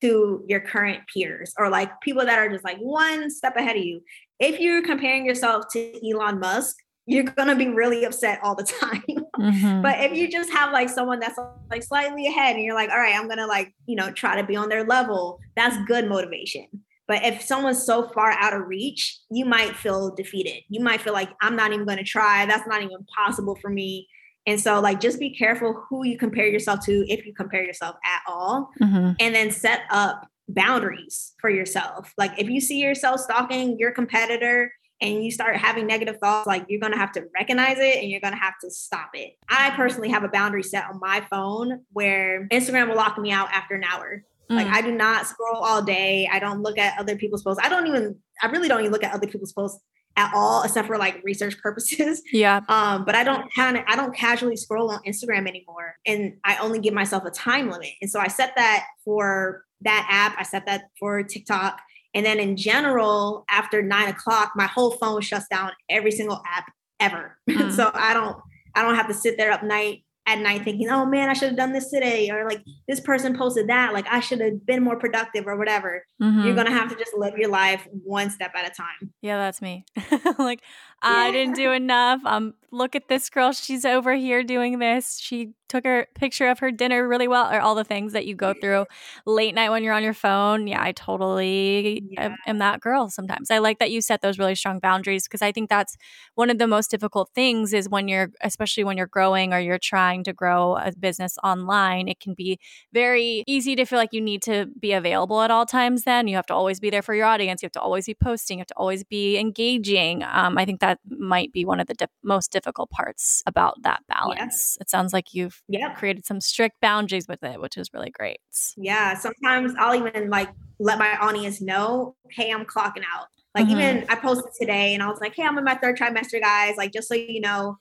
to 0.00 0.42
your 0.48 0.60
current 0.60 1.02
peers 1.12 1.52
or 1.58 1.68
like 1.68 1.90
people 2.00 2.24
that 2.24 2.38
are 2.38 2.48
just 2.48 2.64
like 2.64 2.78
one 2.78 3.30
step 3.30 3.56
ahead 3.56 3.76
of 3.76 3.84
you. 3.84 4.00
If 4.40 4.58
you're 4.58 4.82
comparing 4.82 5.26
yourself 5.26 5.66
to 5.72 5.92
Elon 6.08 6.40
Musk, 6.40 6.76
you're 7.06 7.24
going 7.24 7.48
to 7.48 7.54
be 7.56 7.68
really 7.68 8.04
upset 8.04 8.40
all 8.42 8.54
the 8.54 8.64
time. 8.64 9.02
Mhm. 9.36 9.82
but 9.82 10.00
if 10.02 10.14
you 10.14 10.30
just 10.30 10.50
have 10.50 10.72
like 10.72 10.88
someone 10.88 11.20
that's 11.20 11.38
like 11.70 11.82
slightly 11.82 12.26
ahead 12.26 12.56
and 12.56 12.64
you're 12.64 12.74
like, 12.74 12.88
all 12.88 12.96
right, 12.96 13.14
I'm 13.14 13.26
going 13.26 13.36
to 13.36 13.46
like, 13.46 13.74
you 13.84 13.94
know, 13.94 14.10
try 14.10 14.40
to 14.40 14.46
be 14.46 14.56
on 14.56 14.70
their 14.70 14.82
level, 14.82 15.40
that's 15.54 15.76
good 15.86 16.08
motivation. 16.08 16.66
But 17.06 17.22
if 17.22 17.42
someone's 17.42 17.84
so 17.84 18.08
far 18.08 18.30
out 18.30 18.54
of 18.54 18.66
reach, 18.66 19.18
you 19.30 19.44
might 19.44 19.76
feel 19.76 20.14
defeated. 20.14 20.62
You 20.70 20.80
might 20.82 21.02
feel 21.02 21.12
like 21.12 21.28
I'm 21.42 21.54
not 21.54 21.72
even 21.74 21.84
going 21.84 21.98
to 21.98 22.04
try. 22.04 22.46
That's 22.46 22.66
not 22.66 22.80
even 22.82 23.04
possible 23.14 23.56
for 23.60 23.68
me. 23.70 24.08
And 24.46 24.58
so, 24.58 24.80
like, 24.80 25.00
just 25.00 25.20
be 25.20 25.34
careful 25.36 25.84
who 25.90 26.04
you 26.06 26.16
compare 26.16 26.46
yourself 26.46 26.80
to 26.86 27.04
if 27.12 27.26
you 27.26 27.34
compare 27.34 27.62
yourself 27.62 27.96
at 28.06 28.22
all, 28.26 28.70
Mhm. 28.80 29.16
and 29.20 29.34
then 29.34 29.50
set 29.50 29.82
up 29.90 30.26
boundaries 30.48 31.34
for 31.40 31.50
yourself. 31.50 32.12
Like, 32.16 32.32
if 32.38 32.48
you 32.48 32.60
see 32.60 32.78
yourself 32.80 33.20
stalking 33.20 33.78
your 33.78 33.90
competitor 33.92 34.72
and 35.00 35.24
you 35.24 35.30
start 35.30 35.56
having 35.56 35.86
negative 35.86 36.16
thoughts, 36.18 36.46
like, 36.46 36.66
you're 36.68 36.80
going 36.80 36.92
to 36.92 36.98
have 36.98 37.12
to 37.12 37.24
recognize 37.34 37.78
it 37.78 38.02
and 38.02 38.10
you're 38.10 38.20
going 38.20 38.32
to 38.32 38.38
have 38.38 38.54
to 38.62 38.70
stop 38.70 39.10
it. 39.14 39.36
I 39.48 39.70
personally 39.70 40.08
have 40.10 40.24
a 40.24 40.28
boundary 40.28 40.62
set 40.62 40.84
on 40.84 40.98
my 41.00 41.26
phone 41.30 41.80
where 41.92 42.46
Instagram 42.48 42.88
will 42.88 42.96
lock 42.96 43.18
me 43.18 43.30
out 43.30 43.48
after 43.52 43.74
an 43.74 43.84
hour. 43.84 44.22
Like 44.48 44.68
Mm. 44.68 44.72
I 44.72 44.82
do 44.82 44.92
not 44.92 45.26
scroll 45.26 45.56
all 45.56 45.82
day. 45.82 46.28
I 46.30 46.38
don't 46.38 46.62
look 46.62 46.78
at 46.78 46.98
other 46.98 47.16
people's 47.16 47.42
posts. 47.42 47.60
I 47.64 47.68
don't 47.68 47.86
even 47.88 48.16
I 48.40 48.46
really 48.46 48.68
don't 48.68 48.80
even 48.80 48.92
look 48.92 49.02
at 49.02 49.12
other 49.12 49.26
people's 49.26 49.52
posts 49.52 49.80
at 50.16 50.32
all, 50.34 50.62
except 50.62 50.86
for 50.86 50.96
like 50.98 51.20
research 51.24 51.58
purposes. 51.62 52.22
yeah. 52.32 52.60
Um, 52.68 53.04
but 53.04 53.14
I 53.14 53.24
don't 53.24 53.52
kind 53.54 53.76
of 53.76 53.84
I 53.88 53.96
don't 53.96 54.14
casually 54.14 54.56
scroll 54.56 54.90
on 54.92 55.00
Instagram 55.06 55.48
anymore. 55.48 55.96
And 56.06 56.34
I 56.44 56.56
only 56.58 56.78
give 56.78 56.94
myself 56.94 57.24
a 57.24 57.30
time 57.30 57.70
limit. 57.70 57.90
And 58.00 58.10
so 58.10 58.20
I 58.20 58.28
set 58.28 58.52
that 58.56 58.86
for 59.04 59.64
that 59.82 60.06
app. 60.08 60.38
I 60.38 60.44
set 60.44 60.66
that 60.66 60.84
for 60.98 61.22
TikTok. 61.22 61.80
And 62.16 62.24
then 62.24 62.40
in 62.40 62.56
general, 62.56 63.44
after 63.50 63.82
nine 63.82 64.08
o'clock, 64.08 64.52
my 64.56 64.66
whole 64.66 64.92
phone 64.92 65.20
shuts 65.20 65.46
down 65.48 65.72
every 65.90 66.10
single 66.10 66.42
app 66.50 66.72
ever. 66.98 67.36
Mm. 67.48 67.70
so 67.72 67.90
I 67.94 68.12
don't 68.14 68.36
I 68.74 68.82
don't 68.82 68.96
have 68.96 69.06
to 69.08 69.14
sit 69.14 69.36
there 69.38 69.52
up 69.52 69.62
night 69.62 70.02
at 70.26 70.40
night 70.40 70.64
thinking, 70.64 70.88
oh 70.90 71.06
man, 71.06 71.30
I 71.30 71.34
should 71.34 71.48
have 71.48 71.56
done 71.56 71.72
this 71.72 71.90
today, 71.90 72.28
or 72.30 72.48
like 72.48 72.60
this 72.88 72.98
person 73.00 73.36
posted 73.38 73.68
that, 73.68 73.92
like 73.92 74.06
I 74.10 74.18
should 74.20 74.40
have 74.40 74.66
been 74.66 74.82
more 74.82 74.98
productive 74.98 75.46
or 75.46 75.56
whatever. 75.56 76.04
Mhm. 76.20 76.44
You're 76.44 76.54
gonna 76.56 76.72
have 76.72 76.88
to 76.88 76.96
just 76.96 77.12
live 77.16 77.36
your 77.38 77.50
life 77.50 77.86
one 78.02 78.30
step 78.30 78.52
at 78.56 78.66
a 78.66 78.74
time. 78.74 79.12
Yeah, 79.22 79.36
that's 79.36 79.62
me. 79.62 79.84
like, 80.38 80.62
I 81.02 81.30
didn't 81.30 81.54
do 81.54 81.70
enough. 81.72 82.20
Um, 82.24 82.54
look 82.72 82.96
at 82.96 83.08
this 83.08 83.30
girl. 83.30 83.52
She's 83.52 83.84
over 83.84 84.14
here 84.14 84.42
doing 84.42 84.78
this. 84.78 85.18
She 85.20 85.52
took 85.68 85.84
her 85.84 86.06
picture 86.14 86.48
of 86.48 86.58
her 86.60 86.70
dinner 86.70 87.06
really 87.06 87.28
well, 87.28 87.52
or 87.52 87.60
all 87.60 87.74
the 87.74 87.84
things 87.84 88.12
that 88.12 88.26
you 88.26 88.34
go 88.34 88.54
through 88.60 88.86
late 89.26 89.54
night 89.54 89.70
when 89.70 89.82
you're 89.84 89.92
on 89.94 90.02
your 90.02 90.14
phone. 90.14 90.66
Yeah, 90.66 90.82
I 90.82 90.92
totally 90.92 92.02
am, 92.16 92.32
Yeah. 92.32 92.36
am 92.46 92.58
that 92.58 92.80
girl 92.80 93.08
sometimes. 93.10 93.50
I 93.50 93.58
like 93.58 93.78
that 93.78 93.90
you 93.90 94.00
set 94.00 94.20
those 94.22 94.38
really 94.38 94.54
strong 94.54 94.78
boundaries 94.78 95.24
because 95.24 95.42
I 95.42 95.52
think 95.52 95.68
that's 95.70 95.96
one 96.34 96.50
of 96.50 96.58
the 96.58 96.66
most 96.66 96.90
difficult 96.90 97.30
things 97.34 97.72
is 97.72 97.88
when 97.88 98.08
you're, 98.08 98.30
especially 98.42 98.84
when 98.84 98.96
you're 98.96 99.06
growing 99.06 99.52
or 99.52 99.58
you're 99.60 99.78
trying 99.78 100.24
to 100.24 100.32
grow 100.32 100.76
a 100.76 100.92
business 100.98 101.36
online, 101.42 102.08
it 102.08 102.20
can 102.20 102.34
be 102.34 102.58
very 102.92 103.42
easy 103.46 103.76
to 103.76 103.84
feel 103.84 103.98
like 103.98 104.12
you 104.12 104.20
need 104.20 104.42
to 104.42 104.66
be 104.78 104.92
available 104.92 105.40
at 105.42 105.50
all 105.50 105.66
times 105.66 106.04
then 106.04 106.28
you 106.28 106.36
have 106.36 106.46
to 106.46 106.54
always 106.54 106.80
be 106.80 106.90
there 106.90 107.02
for 107.02 107.14
your 107.14 107.26
audience 107.26 107.62
you 107.62 107.66
have 107.66 107.72
to 107.72 107.80
always 107.80 108.06
be 108.06 108.14
posting 108.14 108.58
you 108.58 108.60
have 108.60 108.66
to 108.66 108.74
always 108.76 109.04
be 109.04 109.38
engaging 109.38 110.22
um, 110.24 110.56
i 110.58 110.64
think 110.64 110.80
that 110.86 111.00
might 111.08 111.52
be 111.52 111.64
one 111.64 111.80
of 111.80 111.86
the 111.86 111.94
di- 111.94 112.06
most 112.22 112.52
difficult 112.52 112.90
parts 112.90 113.42
about 113.46 113.82
that 113.82 114.02
balance. 114.08 114.76
Yeah. 114.78 114.82
It 114.82 114.90
sounds 114.90 115.12
like 115.12 115.34
you've 115.34 115.62
yep. 115.68 115.96
created 115.96 116.24
some 116.24 116.40
strict 116.40 116.80
boundaries 116.80 117.26
with 117.28 117.42
it, 117.42 117.60
which 117.60 117.76
is 117.76 117.90
really 117.92 118.10
great. 118.10 118.38
Yeah. 118.76 119.14
Sometimes 119.14 119.74
I'll 119.78 119.94
even 119.94 120.30
like 120.30 120.48
let 120.78 120.98
my 120.98 121.16
audience 121.16 121.60
know, 121.60 122.14
hey, 122.30 122.52
I'm 122.52 122.64
clocking 122.64 123.04
out. 123.14 123.26
Like 123.54 123.66
mm-hmm. 123.66 123.80
even 123.80 124.06
I 124.08 124.16
posted 124.16 124.52
today 124.60 124.94
and 124.94 125.02
I 125.02 125.08
was 125.08 125.20
like, 125.20 125.34
hey, 125.34 125.42
I'm 125.42 125.58
in 125.58 125.64
my 125.64 125.74
third 125.74 125.98
trimester, 125.98 126.40
guys. 126.40 126.76
Like 126.76 126.92
just 126.92 127.08
so 127.08 127.14
you 127.14 127.40
know, 127.40 127.78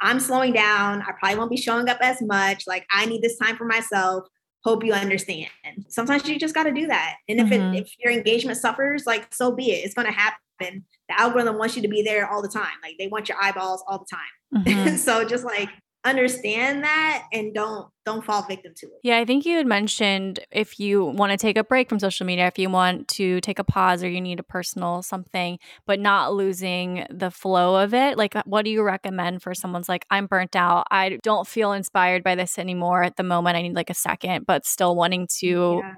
I'm 0.00 0.20
slowing 0.20 0.52
down. 0.52 1.02
I 1.02 1.12
probably 1.18 1.38
won't 1.38 1.50
be 1.50 1.56
showing 1.56 1.88
up 1.88 1.98
as 2.00 2.22
much. 2.22 2.64
Like 2.66 2.86
I 2.92 3.06
need 3.06 3.22
this 3.22 3.38
time 3.38 3.56
for 3.56 3.64
myself. 3.64 4.28
Hope 4.64 4.84
you 4.84 4.92
understand. 4.92 5.50
Sometimes 5.88 6.26
you 6.28 6.38
just 6.38 6.54
got 6.54 6.64
to 6.64 6.72
do 6.72 6.86
that. 6.86 7.16
And 7.28 7.40
if 7.40 7.48
mm-hmm. 7.48 7.74
it, 7.74 7.82
if 7.82 7.94
your 7.98 8.12
engagement 8.12 8.56
suffers, 8.56 9.04
like 9.06 9.32
so 9.34 9.52
be 9.52 9.72
it. 9.72 9.84
It's 9.84 9.94
going 9.94 10.06
to 10.06 10.12
happen. 10.12 10.84
The 11.08 11.20
algorithm 11.20 11.58
wants 11.58 11.76
you 11.76 11.82
to 11.82 11.88
be 11.88 12.02
there 12.02 12.30
all 12.30 12.40
the 12.40 12.48
time. 12.48 12.72
Like 12.82 12.96
they 12.98 13.08
want 13.08 13.28
your 13.28 13.38
eyeballs 13.40 13.84
all 13.86 13.98
the 13.98 14.06
time. 14.10 14.64
Mm-hmm. 14.64 14.96
so 14.96 15.24
just 15.24 15.44
like 15.44 15.68
understand 16.04 16.84
that 16.84 17.24
and 17.32 17.54
don't 17.54 17.88
don't 18.04 18.22
fall 18.22 18.42
victim 18.42 18.74
to 18.76 18.86
it. 18.86 18.92
Yeah, 19.02 19.18
I 19.18 19.24
think 19.24 19.46
you 19.46 19.56
had 19.56 19.66
mentioned 19.66 20.40
if 20.50 20.78
you 20.78 21.04
want 21.04 21.32
to 21.32 21.38
take 21.38 21.56
a 21.56 21.64
break 21.64 21.88
from 21.88 21.98
social 21.98 22.26
media, 22.26 22.46
if 22.46 22.58
you 22.58 22.68
want 22.68 23.08
to 23.08 23.40
take 23.40 23.58
a 23.58 23.64
pause 23.64 24.04
or 24.04 24.10
you 24.10 24.20
need 24.20 24.38
a 24.38 24.42
personal 24.42 25.02
something, 25.02 25.58
but 25.86 25.98
not 25.98 26.34
losing 26.34 27.06
the 27.08 27.30
flow 27.30 27.82
of 27.82 27.94
it. 27.94 28.18
Like 28.18 28.34
what 28.44 28.66
do 28.66 28.70
you 28.70 28.82
recommend 28.82 29.42
for 29.42 29.54
someone's 29.54 29.88
like 29.88 30.04
I'm 30.10 30.26
burnt 30.26 30.54
out. 30.54 30.86
I 30.90 31.18
don't 31.22 31.46
feel 31.46 31.72
inspired 31.72 32.22
by 32.22 32.34
this 32.34 32.58
anymore 32.58 33.02
at 33.02 33.16
the 33.16 33.22
moment. 33.22 33.56
I 33.56 33.62
need 33.62 33.74
like 33.74 33.90
a 33.90 33.94
second, 33.94 34.46
but 34.46 34.66
still 34.66 34.94
wanting 34.94 35.26
to 35.38 35.80
yeah. 35.82 35.94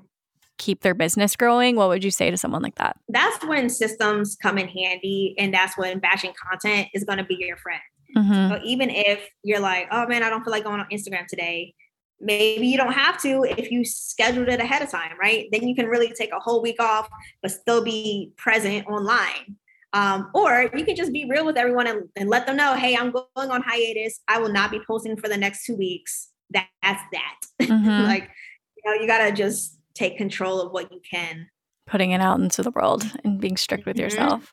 keep 0.59 0.83
their 0.83 0.95
business 0.95 1.35
growing. 1.35 1.75
What 1.75 1.89
would 1.89 2.05
you 2.05 2.13
say 2.13 2.31
to 2.31 2.37
someone 2.37 2.63
like 2.63 2.77
that? 2.77 2.97
That's 3.09 3.45
when 3.45 3.69
systems 3.69 4.37
come 4.41 4.59
in 4.59 4.69
handy 4.69 5.35
and 5.39 5.53
that's 5.53 5.77
when 5.77 5.99
batching 5.99 6.35
content 6.49 6.89
is 6.95 7.03
going 7.03 7.19
to 7.19 7.25
be 7.25 7.37
your 7.41 7.57
friend 7.57 7.81
Mm-hmm. 8.17 8.55
So 8.55 8.61
even 8.65 8.91
if 8.91 9.29
you're 9.43 9.61
like, 9.61 9.89
oh 9.91 10.07
man, 10.07 10.23
I 10.23 10.31
don't 10.31 10.43
feel 10.43 10.53
like 10.53 10.65
going 10.65 10.81
on 10.81 10.87
Instagram 10.91 11.27
today, 11.27 11.75
maybe 12.21 12.67
you 12.67 12.77
don't 12.77 12.93
have 12.93 13.21
to 13.23 13.45
if 13.45 13.71
you 13.71 13.85
scheduled 13.85 14.49
it 14.49 14.61
ahead 14.61 14.83
of 14.83 14.91
time, 14.91 15.13
right? 15.21 15.47
Then 15.53 15.69
you 15.69 15.75
can 15.75 15.87
really 15.87 16.13
take 16.19 16.33
a 16.33 16.41
whole 16.41 16.63
week 16.63 16.81
off, 16.81 17.09
but 17.43 17.51
still 17.51 17.85
be 17.85 18.33
present 18.37 18.87
online. 18.87 19.57
Um, 19.93 20.31
or 20.35 20.71
you 20.75 20.85
can 20.85 20.97
just 20.97 21.13
be 21.13 21.27
real 21.29 21.47
with 21.47 21.57
everyone 21.57 21.87
and, 21.87 22.09
and, 22.17 22.29
let 22.29 22.47
them 22.47 22.57
know, 22.57 22.75
hey, 22.75 22.95
I'm 22.97 23.13
going 23.13 23.51
on 23.51 23.63
hiatus. 23.63 24.21
I 24.29 24.39
will 24.39 24.53
not 24.53 24.71
be 24.71 24.81
posting 24.87 25.17
for 25.17 25.29
the 25.29 25.39
next 25.39 25.65
two 25.65 25.75
weeks. 25.75 26.29
That, 26.51 26.69
that's 26.83 27.03
that. 27.13 27.35
Mm-hmm. 27.67 28.05
like, 28.05 28.29
you 28.77 28.83
know, 28.85 29.01
you 29.01 29.09
got 29.09 29.25
to 29.25 29.33
just 29.33 29.79
take 29.95 30.19
control 30.19 30.61
of 30.61 30.73
what 30.73 30.93
you 30.93 31.01
can. 31.11 31.49
Putting 31.87 32.11
it 32.11 32.21
out 32.21 32.39
into 32.39 32.63
the 32.63 32.71
world 32.71 33.05
and 33.25 33.41
being 33.41 33.57
strict 33.57 33.87
with 33.87 33.97
mm-hmm. 33.97 34.05
yourself. 34.05 34.53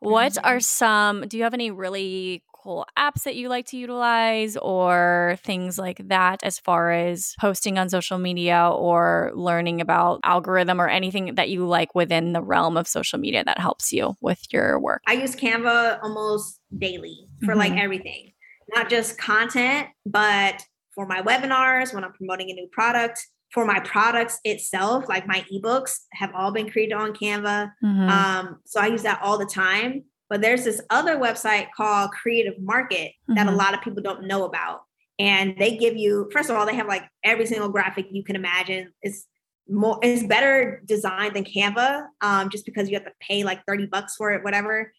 What 0.00 0.36
are 0.44 0.56
mm-hmm. 0.56 0.60
some, 0.60 1.28
do 1.28 1.38
you 1.38 1.44
have 1.44 1.54
any 1.54 1.70
really 1.70 2.44
cool 2.66 2.84
apps 2.98 3.22
that 3.22 3.36
you 3.36 3.48
like 3.48 3.64
to 3.66 3.76
utilize 3.76 4.56
or 4.56 5.38
things 5.44 5.78
like 5.78 6.08
that 6.08 6.42
as 6.42 6.58
far 6.58 6.90
as 6.90 7.34
posting 7.38 7.78
on 7.78 7.88
social 7.88 8.18
media 8.18 8.68
or 8.68 9.30
learning 9.34 9.80
about 9.80 10.18
algorithm 10.24 10.80
or 10.80 10.88
anything 10.88 11.36
that 11.36 11.48
you 11.48 11.64
like 11.64 11.94
within 11.94 12.32
the 12.32 12.42
realm 12.42 12.76
of 12.76 12.88
social 12.88 13.20
media 13.20 13.44
that 13.44 13.60
helps 13.60 13.92
you 13.92 14.14
with 14.20 14.52
your 14.52 14.80
work? 14.80 15.00
I 15.06 15.12
use 15.12 15.36
Canva 15.36 16.00
almost 16.02 16.58
daily 16.76 17.28
for 17.44 17.52
mm-hmm. 17.52 17.58
like 17.60 17.72
everything, 17.76 18.32
not 18.74 18.90
just 18.90 19.16
content, 19.16 19.86
but 20.04 20.64
for 20.92 21.06
my 21.06 21.22
webinars, 21.22 21.94
when 21.94 22.02
I'm 22.02 22.14
promoting 22.14 22.50
a 22.50 22.54
new 22.54 22.68
product, 22.72 23.24
for 23.52 23.64
my 23.64 23.78
products 23.80 24.40
itself, 24.42 25.08
like 25.08 25.28
my 25.28 25.44
ebooks 25.54 26.00
have 26.14 26.32
all 26.34 26.50
been 26.50 26.68
created 26.68 26.94
on 26.94 27.12
Canva. 27.12 27.70
Mm-hmm. 27.84 28.08
Um, 28.08 28.58
so 28.66 28.80
I 28.80 28.88
use 28.88 29.04
that 29.04 29.20
all 29.22 29.38
the 29.38 29.46
time. 29.46 30.02
But 30.28 30.40
there's 30.40 30.64
this 30.64 30.80
other 30.90 31.16
website 31.16 31.68
called 31.76 32.10
Creative 32.10 32.54
Market 32.60 33.12
that 33.28 33.46
mm-hmm. 33.46 33.48
a 33.48 33.56
lot 33.56 33.74
of 33.74 33.82
people 33.82 34.02
don't 34.02 34.26
know 34.26 34.44
about. 34.44 34.82
And 35.18 35.56
they 35.58 35.76
give 35.76 35.96
you, 35.96 36.28
first 36.32 36.50
of 36.50 36.56
all, 36.56 36.66
they 36.66 36.74
have 36.74 36.88
like 36.88 37.04
every 37.24 37.46
single 37.46 37.68
graphic 37.68 38.06
you 38.10 38.22
can 38.22 38.36
imagine. 38.36 38.92
It's 39.02 39.26
more, 39.68 39.98
it's 40.02 40.26
better 40.26 40.82
designed 40.84 41.34
than 41.34 41.44
Canva, 41.44 42.06
um, 42.20 42.50
just 42.50 42.66
because 42.66 42.88
you 42.88 42.96
have 42.96 43.06
to 43.06 43.12
pay 43.20 43.44
like 43.44 43.64
30 43.66 43.86
bucks 43.86 44.16
for 44.16 44.32
it, 44.32 44.44
whatever. 44.44 44.92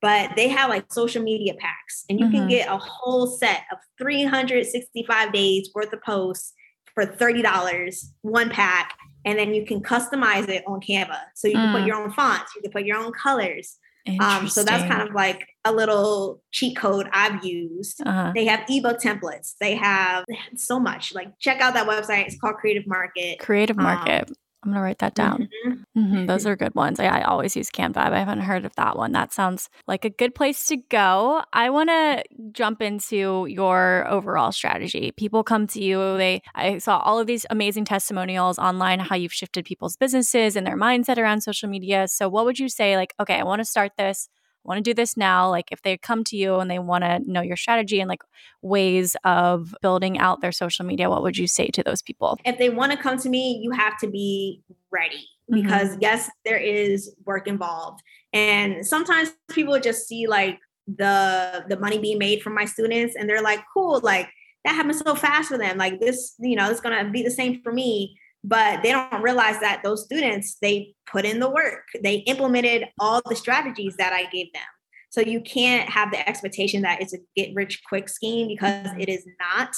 But 0.00 0.36
they 0.36 0.48
have 0.48 0.68
like 0.68 0.92
social 0.92 1.22
media 1.22 1.54
packs, 1.54 2.04
and 2.10 2.20
you 2.20 2.26
mm-hmm. 2.26 2.36
can 2.36 2.48
get 2.48 2.68
a 2.68 2.76
whole 2.76 3.26
set 3.26 3.62
of 3.72 3.78
365 3.98 5.32
days 5.32 5.70
worth 5.74 5.92
of 5.92 6.02
posts 6.02 6.52
for 6.94 7.04
$30, 7.04 8.04
one 8.22 8.50
pack. 8.50 8.94
And 9.24 9.38
then 9.38 9.54
you 9.54 9.64
can 9.64 9.80
customize 9.80 10.48
it 10.48 10.62
on 10.66 10.80
Canva. 10.80 11.18
So 11.34 11.48
you 11.48 11.54
can 11.54 11.70
mm. 11.70 11.78
put 11.78 11.86
your 11.86 11.96
own 11.96 12.12
fonts, 12.12 12.54
you 12.54 12.62
can 12.62 12.70
put 12.70 12.84
your 12.84 12.98
own 12.98 13.12
colors. 13.12 13.78
Um, 14.20 14.48
so 14.48 14.62
that's 14.62 14.84
kind 14.84 15.08
of 15.08 15.14
like 15.14 15.46
a 15.64 15.72
little 15.72 16.42
cheat 16.52 16.76
code 16.76 17.08
I've 17.12 17.42
used. 17.44 18.02
Uh-huh. 18.06 18.32
They 18.34 18.44
have 18.44 18.64
ebook 18.68 19.00
templates. 19.00 19.54
They 19.60 19.74
have, 19.76 20.24
they 20.28 20.34
have, 20.34 20.58
so 20.58 20.78
much. 20.78 21.14
Like 21.14 21.28
check 21.38 21.60
out 21.60 21.74
that 21.74 21.88
website. 21.88 22.26
It's 22.26 22.38
called 22.38 22.56
Creative 22.56 22.86
Market. 22.86 23.38
Creative 23.38 23.76
Market. 23.76 24.28
Um, 24.28 24.34
I'm 24.64 24.70
going 24.70 24.80
to 24.80 24.82
write 24.82 24.98
that 25.00 25.14
down. 25.14 25.48
Mm-hmm. 25.66 25.98
Mm-hmm. 25.98 26.26
Those 26.26 26.46
are 26.46 26.56
good 26.56 26.74
ones. 26.74 26.98
I, 26.98 27.06
I, 27.06 27.22
always 27.22 27.54
use 27.54 27.70
Canva. 27.70 27.98
I 27.98 28.18
haven't 28.18 28.40
heard 28.40 28.64
of 28.64 28.74
that 28.76 28.96
one. 28.96 29.12
That 29.12 29.32
sounds 29.32 29.68
like 29.86 30.04
a 30.04 30.10
good 30.10 30.34
place 30.34 30.66
to 30.66 30.76
go. 30.76 31.42
I 31.52 31.68
want 31.70 31.90
to 31.90 32.24
jump 32.50 32.80
into 32.80 33.46
your 33.46 34.06
overall 34.08 34.52
strategy. 34.52 35.12
People 35.12 35.44
come 35.44 35.66
to 35.68 35.82
you. 35.82 36.16
They 36.16 36.42
I 36.54 36.78
saw 36.78 36.98
all 36.98 37.18
of 37.18 37.26
these 37.26 37.44
amazing 37.50 37.84
testimonials 37.84 38.58
online 38.58 39.00
how 39.00 39.16
you've 39.16 39.32
shifted 39.32 39.64
people's 39.66 39.96
businesses 39.96 40.56
and 40.56 40.66
their 40.66 40.76
mindset 40.76 41.18
around 41.18 41.42
social 41.42 41.68
media. 41.68 42.08
So 42.08 42.28
what 42.28 42.44
would 42.46 42.58
you 42.58 42.68
say 42.68 42.96
like, 42.96 43.14
okay, 43.20 43.38
I 43.38 43.44
want 43.44 43.60
to 43.60 43.66
start 43.66 43.92
this 43.98 44.28
want 44.64 44.78
to 44.78 44.82
do 44.82 44.94
this 44.94 45.16
now 45.16 45.48
like 45.48 45.70
if 45.70 45.82
they 45.82 45.96
come 45.96 46.24
to 46.24 46.36
you 46.36 46.56
and 46.56 46.70
they 46.70 46.78
want 46.78 47.04
to 47.04 47.20
know 47.30 47.40
your 47.40 47.56
strategy 47.56 48.00
and 48.00 48.08
like 48.08 48.22
ways 48.62 49.16
of 49.24 49.74
building 49.82 50.18
out 50.18 50.40
their 50.40 50.52
social 50.52 50.84
media 50.84 51.10
what 51.10 51.22
would 51.22 51.36
you 51.36 51.46
say 51.46 51.68
to 51.68 51.82
those 51.82 52.02
people 52.02 52.38
if 52.44 52.58
they 52.58 52.70
want 52.70 52.90
to 52.92 52.98
come 52.98 53.18
to 53.18 53.28
me 53.28 53.60
you 53.62 53.70
have 53.70 53.96
to 53.98 54.06
be 54.06 54.60
ready 54.90 55.28
mm-hmm. 55.50 55.62
because 55.62 55.90
mm-hmm. 55.90 56.02
yes 56.02 56.30
there 56.44 56.58
is 56.58 57.14
work 57.24 57.46
involved 57.46 58.00
and 58.32 58.84
sometimes 58.86 59.32
people 59.50 59.78
just 59.78 60.08
see 60.08 60.26
like 60.26 60.58
the 60.86 61.64
the 61.68 61.78
money 61.78 61.98
being 61.98 62.18
made 62.18 62.42
from 62.42 62.54
my 62.54 62.64
students 62.64 63.16
and 63.16 63.28
they're 63.28 63.42
like 63.42 63.60
cool 63.72 64.00
like 64.02 64.28
that 64.64 64.74
happens 64.74 64.98
so 64.98 65.14
fast 65.14 65.48
for 65.48 65.58
them 65.58 65.76
like 65.76 66.00
this 66.00 66.34
you 66.38 66.56
know 66.56 66.70
it's 66.70 66.80
gonna 66.80 67.08
be 67.10 67.22
the 67.22 67.30
same 67.30 67.60
for 67.62 67.72
me 67.72 68.16
but 68.44 68.82
they 68.82 68.92
don't 68.92 69.22
realize 69.22 69.58
that 69.60 69.80
those 69.82 70.04
students 70.04 70.58
they 70.60 70.94
put 71.10 71.24
in 71.24 71.40
the 71.40 71.48
work. 71.48 71.84
They 72.02 72.16
implemented 72.16 72.88
all 73.00 73.22
the 73.26 73.34
strategies 73.34 73.96
that 73.96 74.12
i 74.12 74.26
gave 74.30 74.52
them. 74.52 74.62
So 75.08 75.22
you 75.22 75.40
can't 75.40 75.88
have 75.88 76.10
the 76.10 76.28
expectation 76.28 76.82
that 76.82 77.00
it's 77.00 77.14
a 77.14 77.18
get 77.34 77.54
rich 77.54 77.80
quick 77.88 78.08
scheme 78.08 78.48
because 78.48 78.88
it 78.98 79.08
is 79.08 79.24
not. 79.40 79.74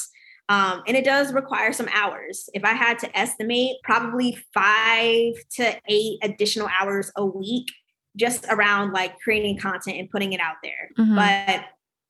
Um, 0.48 0.82
and 0.86 0.96
it 0.96 1.04
does 1.04 1.32
require 1.32 1.72
some 1.72 1.88
hours. 1.92 2.48
If 2.54 2.64
i 2.64 2.72
had 2.72 2.98
to 3.00 3.18
estimate 3.18 3.76
probably 3.84 4.36
five 4.52 5.34
to 5.56 5.78
eight 5.88 6.18
additional 6.22 6.68
hours 6.80 7.12
a 7.16 7.24
week 7.24 7.68
just 8.16 8.46
around 8.48 8.92
like 8.92 9.18
creating 9.20 9.58
content 9.58 9.98
and 9.98 10.10
putting 10.10 10.32
it 10.32 10.40
out 10.40 10.56
there. 10.64 10.90
Mm-hmm. 10.98 11.14
but 11.14 11.64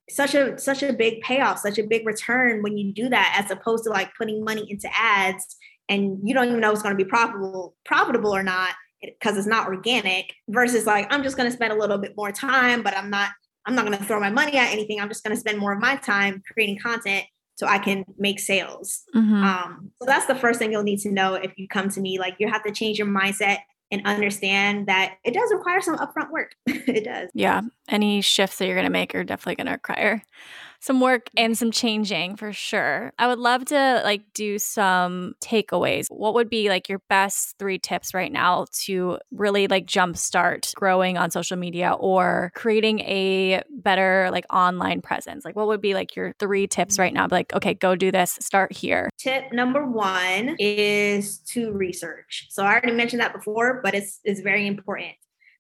such 0.09 0.37
a 0.37 0.57
such 0.57 0.85
a 0.85 0.93
big 0.93 1.21
payoff 1.21 1.59
such 1.59 1.79
a 1.79 1.83
big 1.83 2.07
return 2.07 2.63
when 2.63 2.79
you 2.79 2.93
do 2.93 3.09
that 3.09 3.37
as 3.43 3.51
opposed 3.51 3.83
to 3.83 3.91
like 3.91 4.09
putting 4.17 4.45
money 4.45 4.65
into 4.71 4.89
ads 4.97 5.57
and 5.89 6.19
you 6.23 6.35
don't 6.35 6.49
even 6.49 6.61
know 6.61 6.73
it's 6.73 6.83
going 6.83 6.97
to 6.97 7.03
be 7.03 7.09
profitable 7.09 7.75
profitable 7.85 8.35
or 8.35 8.43
not 8.43 8.71
because 9.03 9.37
it's 9.37 9.47
not 9.47 9.69
organic 9.69 10.33
versus 10.49 10.87
like 10.87 11.07
i'm 11.13 11.23
just 11.23 11.37
going 11.37 11.49
to 11.49 11.55
spend 11.55 11.73
a 11.73 11.77
little 11.77 11.99
bit 11.99 12.15
more 12.17 12.33
time 12.33 12.83
but 12.83 12.97
i'm 12.97 13.11
not 13.11 13.31
i'm 13.67 13.75
not 13.75 13.85
going 13.85 13.97
to 13.97 14.05
throw 14.05 14.21
my 14.21 14.31
money 14.31 14.57
at 14.57 14.73
anything. 14.73 15.01
I'm 15.01 15.09
just 15.09 15.23
going 15.25 15.35
to 15.35 15.41
spend 15.41 15.59
more 15.59 15.73
of 15.73 15.81
my 15.81 15.97
time 15.97 16.43
creating 16.53 16.79
content 16.79 17.25
so 17.57 17.67
i 17.67 17.79
can 17.79 18.05
make 18.19 18.41
sales. 18.41 19.03
Mm-hmm. 19.15 19.43
um, 19.43 19.91
so 19.99 20.07
that's 20.07 20.27
the 20.27 20.35
first 20.35 20.59
thing 20.59 20.73
you'll 20.73 20.83
need 20.83 21.01
to 21.01 21.13
know 21.13 21.35
if 21.35 21.53
you 21.57 21.69
come 21.69 21.91
to 21.91 22.01
me. 22.01 22.19
Like 22.19 22.37
you 22.39 22.49
have 22.49 22.65
to 22.65 22.73
change 22.73 22.99
your 22.99 23.09
mindset 23.09 23.59
and 23.91 24.05
understand 24.05 24.89
that 24.89 25.15
it 25.25 25.33
does 25.33 25.53
require 25.53 25.81
some 25.81 25.97
upfront 25.99 26.31
work. 26.31 26.55
It 26.67 27.05
does. 27.05 27.29
Yeah 27.35 27.63
any 27.89 28.21
shifts 28.21 28.59
that 28.59 28.67
you're 28.67 28.75
going 28.75 28.85
to 28.85 28.91
make 28.91 29.15
are 29.15 29.25
definitely 29.25 29.57
going 29.57 29.67
to 29.67 29.73
require 29.73 30.23
some 30.87 31.01
work 31.01 31.29
and 31.37 31.59
some 31.59 31.73
changing 31.73 32.37
for 32.37 32.53
sure. 32.53 33.13
I 33.19 33.27
would 33.27 33.41
love 33.41 33.65
to 33.67 34.01
like 34.05 34.23
do 34.35 34.61
some 34.61 35.35
takeaways. 35.41 36.07
What 36.11 36.35
would 36.35 36.49
be 36.49 36.69
like 36.69 36.89
your 36.89 37.01
best 37.09 37.57
three 37.59 37.81
tips 37.81 38.15
right 38.15 38.31
now 38.31 38.67
to 38.85 39.19
really 39.33 39.67
like 39.67 39.87
jumpstart 39.87 40.73
growing 40.75 41.19
on 41.19 41.33
social 41.33 41.57
media 41.57 41.93
or 41.99 42.53
creating 42.55 43.01
a 43.01 43.63
better 43.69 44.29
like 44.31 44.47
online 44.53 45.03
presence? 45.03 45.45
Like 45.45 45.57
what 45.57 45.67
would 45.67 45.81
be 45.81 45.93
like 45.93 46.15
your 46.15 46.35
three 46.39 46.69
tips 46.69 47.01
right 47.01 47.13
now? 47.13 47.27
Like, 47.29 47.53
okay, 47.53 47.75
go 47.75 47.97
do 47.97 48.13
this, 48.13 48.39
start 48.41 48.73
here. 48.73 49.11
Tip 49.19 49.53
number 49.53 49.85
one 49.85 50.55
is 50.61 51.39
to 51.49 51.73
research. 51.73 52.47
So 52.51 52.63
I 52.63 52.71
already 52.71 52.93
mentioned 52.93 53.21
that 53.21 53.35
before, 53.35 53.81
but 53.83 53.97
it's 53.97 54.21
it's 54.23 54.41
very 54.41 54.69
important. 54.69 55.17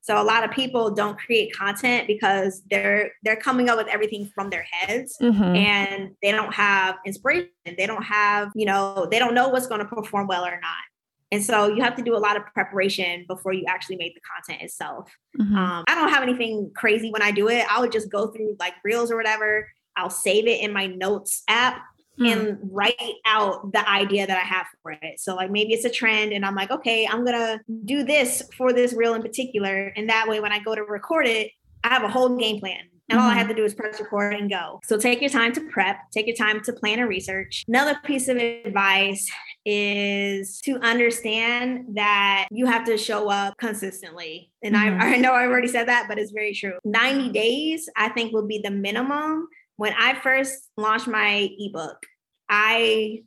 So 0.06 0.22
a 0.22 0.22
lot 0.22 0.44
of 0.44 0.52
people 0.52 0.92
don't 0.92 1.18
create 1.18 1.52
content 1.52 2.06
because 2.06 2.62
they're 2.70 3.10
they're 3.24 3.34
coming 3.34 3.68
up 3.68 3.76
with 3.76 3.88
everything 3.88 4.30
from 4.32 4.50
their 4.50 4.62
heads 4.62 5.18
mm-hmm. 5.20 5.42
and 5.42 6.12
they 6.22 6.30
don't 6.30 6.54
have 6.54 6.94
inspiration. 7.04 7.50
They 7.64 7.88
don't 7.88 8.04
have, 8.04 8.52
you 8.54 8.66
know, 8.66 9.08
they 9.10 9.18
don't 9.18 9.34
know 9.34 9.48
what's 9.48 9.66
going 9.66 9.80
to 9.80 9.84
perform 9.84 10.28
well 10.28 10.46
or 10.46 10.60
not. 10.60 10.84
And 11.32 11.42
so 11.42 11.66
you 11.66 11.82
have 11.82 11.96
to 11.96 12.04
do 12.04 12.14
a 12.14 12.18
lot 12.18 12.36
of 12.36 12.44
preparation 12.54 13.24
before 13.26 13.52
you 13.52 13.64
actually 13.66 13.96
make 13.96 14.14
the 14.14 14.20
content 14.20 14.62
itself. 14.62 15.10
Mhm. 15.36 15.56
Um, 15.56 15.84
I 15.88 15.96
don't 15.96 16.10
have 16.10 16.22
anything 16.22 16.70
crazy 16.76 17.10
when 17.10 17.22
I 17.22 17.32
do 17.32 17.48
it. 17.48 17.66
I 17.68 17.80
would 17.80 17.90
just 17.90 18.08
go 18.08 18.28
through 18.28 18.54
like 18.60 18.74
reels 18.84 19.10
or 19.10 19.16
whatever. 19.16 19.68
I'll 19.96 20.08
save 20.08 20.46
it 20.46 20.60
in 20.60 20.72
my 20.72 20.86
notes 20.86 21.42
app 21.48 21.82
Mm. 22.18 22.32
and 22.32 22.58
write 22.72 22.94
out 23.26 23.72
the 23.72 23.86
idea 23.88 24.26
that 24.26 24.36
I 24.36 24.40
have 24.46 24.66
for 24.82 24.92
it. 24.92 25.20
So 25.20 25.34
like 25.34 25.50
maybe 25.50 25.74
it's 25.74 25.84
a 25.84 25.90
trend 25.90 26.32
and 26.32 26.46
I'm 26.46 26.54
like, 26.54 26.70
okay, 26.70 27.06
I'm 27.06 27.24
gonna 27.26 27.60
do 27.84 28.04
this 28.04 28.42
for 28.56 28.72
this 28.72 28.94
reel 28.94 29.12
in 29.14 29.20
particular. 29.22 29.92
And 29.96 30.08
that 30.08 30.26
way 30.26 30.40
when 30.40 30.50
I 30.52 30.58
go 30.60 30.74
to 30.74 30.82
record 30.82 31.26
it, 31.26 31.50
I 31.84 31.88
have 31.88 32.04
a 32.04 32.08
whole 32.08 32.36
game 32.38 32.58
plan. 32.58 32.80
And 33.08 33.20
all 33.20 33.28
I 33.28 33.34
Mhm. 33.34 33.36
have 33.36 33.48
to 33.48 33.54
do 33.54 33.64
is 33.64 33.72
press 33.74 34.00
record 34.00 34.34
and 34.34 34.50
go. 34.50 34.80
So 34.84 34.96
take 34.98 35.20
your 35.20 35.30
time 35.30 35.52
to 35.52 35.60
prep, 35.68 35.98
take 36.10 36.26
your 36.26 36.34
time 36.34 36.60
to 36.62 36.72
plan 36.72 36.98
and 36.98 37.08
research. 37.08 37.64
Another 37.68 37.96
piece 38.02 38.26
of 38.28 38.36
advice 38.38 39.30
is 39.64 40.60
to 40.62 40.76
understand 40.78 41.84
that 41.94 42.48
you 42.50 42.66
have 42.66 42.84
to 42.86 42.96
show 42.96 43.28
up 43.30 43.58
consistently. 43.58 44.50
And 44.62 44.74
Mhm. 44.74 45.00
I, 45.00 45.14
I 45.14 45.16
know 45.18 45.32
I 45.32 45.46
already 45.46 45.68
said 45.68 45.86
that, 45.88 46.06
but 46.08 46.18
it's 46.18 46.32
very 46.32 46.54
true. 46.54 46.78
90 46.84 47.28
days, 47.30 47.88
I 47.96 48.08
think, 48.08 48.32
will 48.32 48.46
be 48.46 48.60
the 48.64 48.70
minimum. 48.70 49.48
When 49.76 49.92
I 49.98 50.14
first 50.20 50.68
launched 50.76 51.06
my 51.06 51.50
ebook, 51.58 51.98
I 52.48 53.22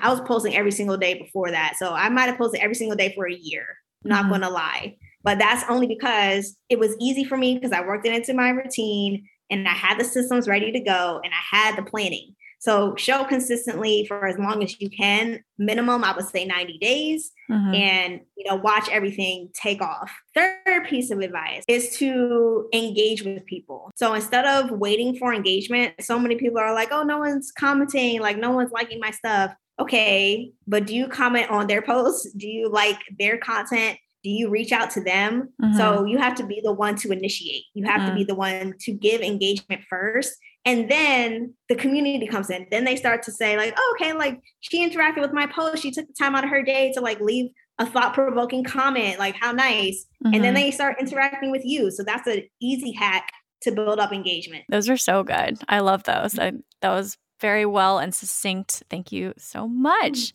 I 0.00 0.10
was 0.10 0.20
posting 0.22 0.56
every 0.56 0.72
single 0.72 0.96
day 0.96 1.14
before 1.14 1.50
that. 1.50 1.74
So 1.78 1.92
I 1.92 2.08
might 2.08 2.28
have 2.28 2.38
posted 2.38 2.60
every 2.60 2.74
single 2.74 2.96
day 2.96 3.12
for 3.14 3.26
a 3.28 3.34
year. 3.34 3.76
Not 4.04 4.24
Mhm. 4.24 4.30
gonna 4.30 4.50
lie. 4.50 4.96
But 5.22 5.38
that's 5.38 5.68
only 5.68 5.86
because 5.86 6.56
it 6.68 6.78
was 6.78 6.96
easy 7.00 7.24
for 7.24 7.36
me 7.36 7.54
because 7.54 7.72
I 7.72 7.86
worked 7.86 8.06
it 8.06 8.14
into 8.14 8.32
my 8.32 8.50
routine 8.50 9.28
and 9.50 9.68
I 9.68 9.72
had 9.72 9.98
the 9.98 10.04
systems 10.04 10.48
ready 10.48 10.72
to 10.72 10.80
go 10.80 11.20
and 11.22 11.32
I 11.32 11.56
had 11.56 11.76
the 11.76 11.82
planning. 11.82 12.34
So 12.58 12.96
show 12.96 13.24
consistently 13.24 14.06
for 14.06 14.26
as 14.26 14.38
long 14.38 14.62
as 14.62 14.80
you 14.80 14.88
can. 14.88 15.44
Minimum, 15.58 16.04
I 16.04 16.14
would 16.16 16.26
say 16.26 16.44
90 16.44 16.78
days 16.78 17.32
Mhm. 17.50 17.74
and 17.76 18.20
you 18.36 18.44
know 18.48 18.56
watch 18.56 18.88
everything 18.90 19.48
take 19.54 19.80
off. 19.80 20.10
Third 20.34 20.86
piece 20.88 21.10
of 21.10 21.20
advice 21.20 21.62
is 21.68 21.96
to 21.98 22.68
engage 22.72 23.22
with 23.22 23.44
people. 23.46 23.90
So 23.96 24.14
instead 24.14 24.44
of 24.46 24.70
waiting 24.70 25.16
for 25.16 25.32
engagement 25.32 25.94
so 26.00 26.18
many 26.18 26.36
people 26.36 26.58
are 26.58 26.74
like 26.74 26.90
oh 26.92 27.02
no 27.02 27.18
one's 27.18 27.52
commenting 27.52 28.20
like 28.20 28.36
no 28.38 28.50
one's 28.50 28.72
liking 28.72 29.00
my 29.00 29.10
stuff. 29.10 29.52
Okay 29.78 30.52
but 30.66 30.86
do 30.86 30.94
you 30.94 31.06
comment 31.08 31.50
on 31.50 31.66
their 31.66 31.82
posts? 31.82 32.32
Do 32.32 32.48
you 32.48 32.68
like 32.68 32.98
their 33.18 33.38
content? 33.38 33.98
Do 34.24 34.30
you 34.30 34.48
reach 34.50 34.72
out 34.72 34.90
to 34.92 35.00
them? 35.04 35.50
So 35.76 36.04
you 36.04 36.18
have 36.18 36.34
to 36.36 36.46
be 36.46 36.60
the 36.64 36.72
one 36.72 36.96
to 36.96 37.12
initiate. 37.12 37.62
You 37.74 37.84
have 37.84 38.08
to 38.08 38.14
be 38.14 38.24
the 38.24 38.34
one 38.34 38.74
to 38.80 38.92
give 38.92 39.20
engagement 39.20 39.82
first 39.88 40.34
and 40.66 40.90
then 40.90 41.54
the 41.70 41.74
community 41.74 42.26
comes 42.26 42.50
in 42.50 42.66
then 42.70 42.84
they 42.84 42.96
start 42.96 43.22
to 43.22 43.32
say 43.32 43.56
like 43.56 43.72
oh, 43.76 43.96
okay 43.98 44.12
like 44.12 44.40
she 44.60 44.86
interacted 44.86 45.20
with 45.22 45.32
my 45.32 45.46
post 45.46 45.82
she 45.82 45.90
took 45.90 46.06
the 46.06 46.14
time 46.18 46.34
out 46.34 46.44
of 46.44 46.50
her 46.50 46.62
day 46.62 46.92
to 46.92 47.00
like 47.00 47.20
leave 47.20 47.50
a 47.78 47.86
thought-provoking 47.86 48.64
comment 48.64 49.18
like 49.18 49.36
how 49.40 49.52
nice 49.52 50.06
and 50.24 50.42
then 50.42 50.52
Mhm. 50.52 50.56
they 50.56 50.70
start 50.70 50.96
interacting 51.00 51.50
with 51.50 51.62
you 51.64 51.90
so 51.90 52.02
that's 52.02 52.26
an 52.26 52.42
easy 52.60 52.92
hack 52.92 53.30
to 53.62 53.70
build 53.72 53.98
up 53.98 54.12
engagement 54.12 54.64
Those 54.68 54.88
are 54.88 54.96
so 54.98 55.22
good. 55.22 55.58
I 55.68 55.80
love 55.80 56.02
those. 56.04 56.38
I, 56.38 56.52
that 56.82 56.90
was 56.90 57.16
very 57.40 57.64
well 57.66 57.98
and 57.98 58.14
succinct. 58.14 58.82
Thank 58.90 59.12
you 59.12 59.32
so 59.38 59.66
much. 59.66 60.32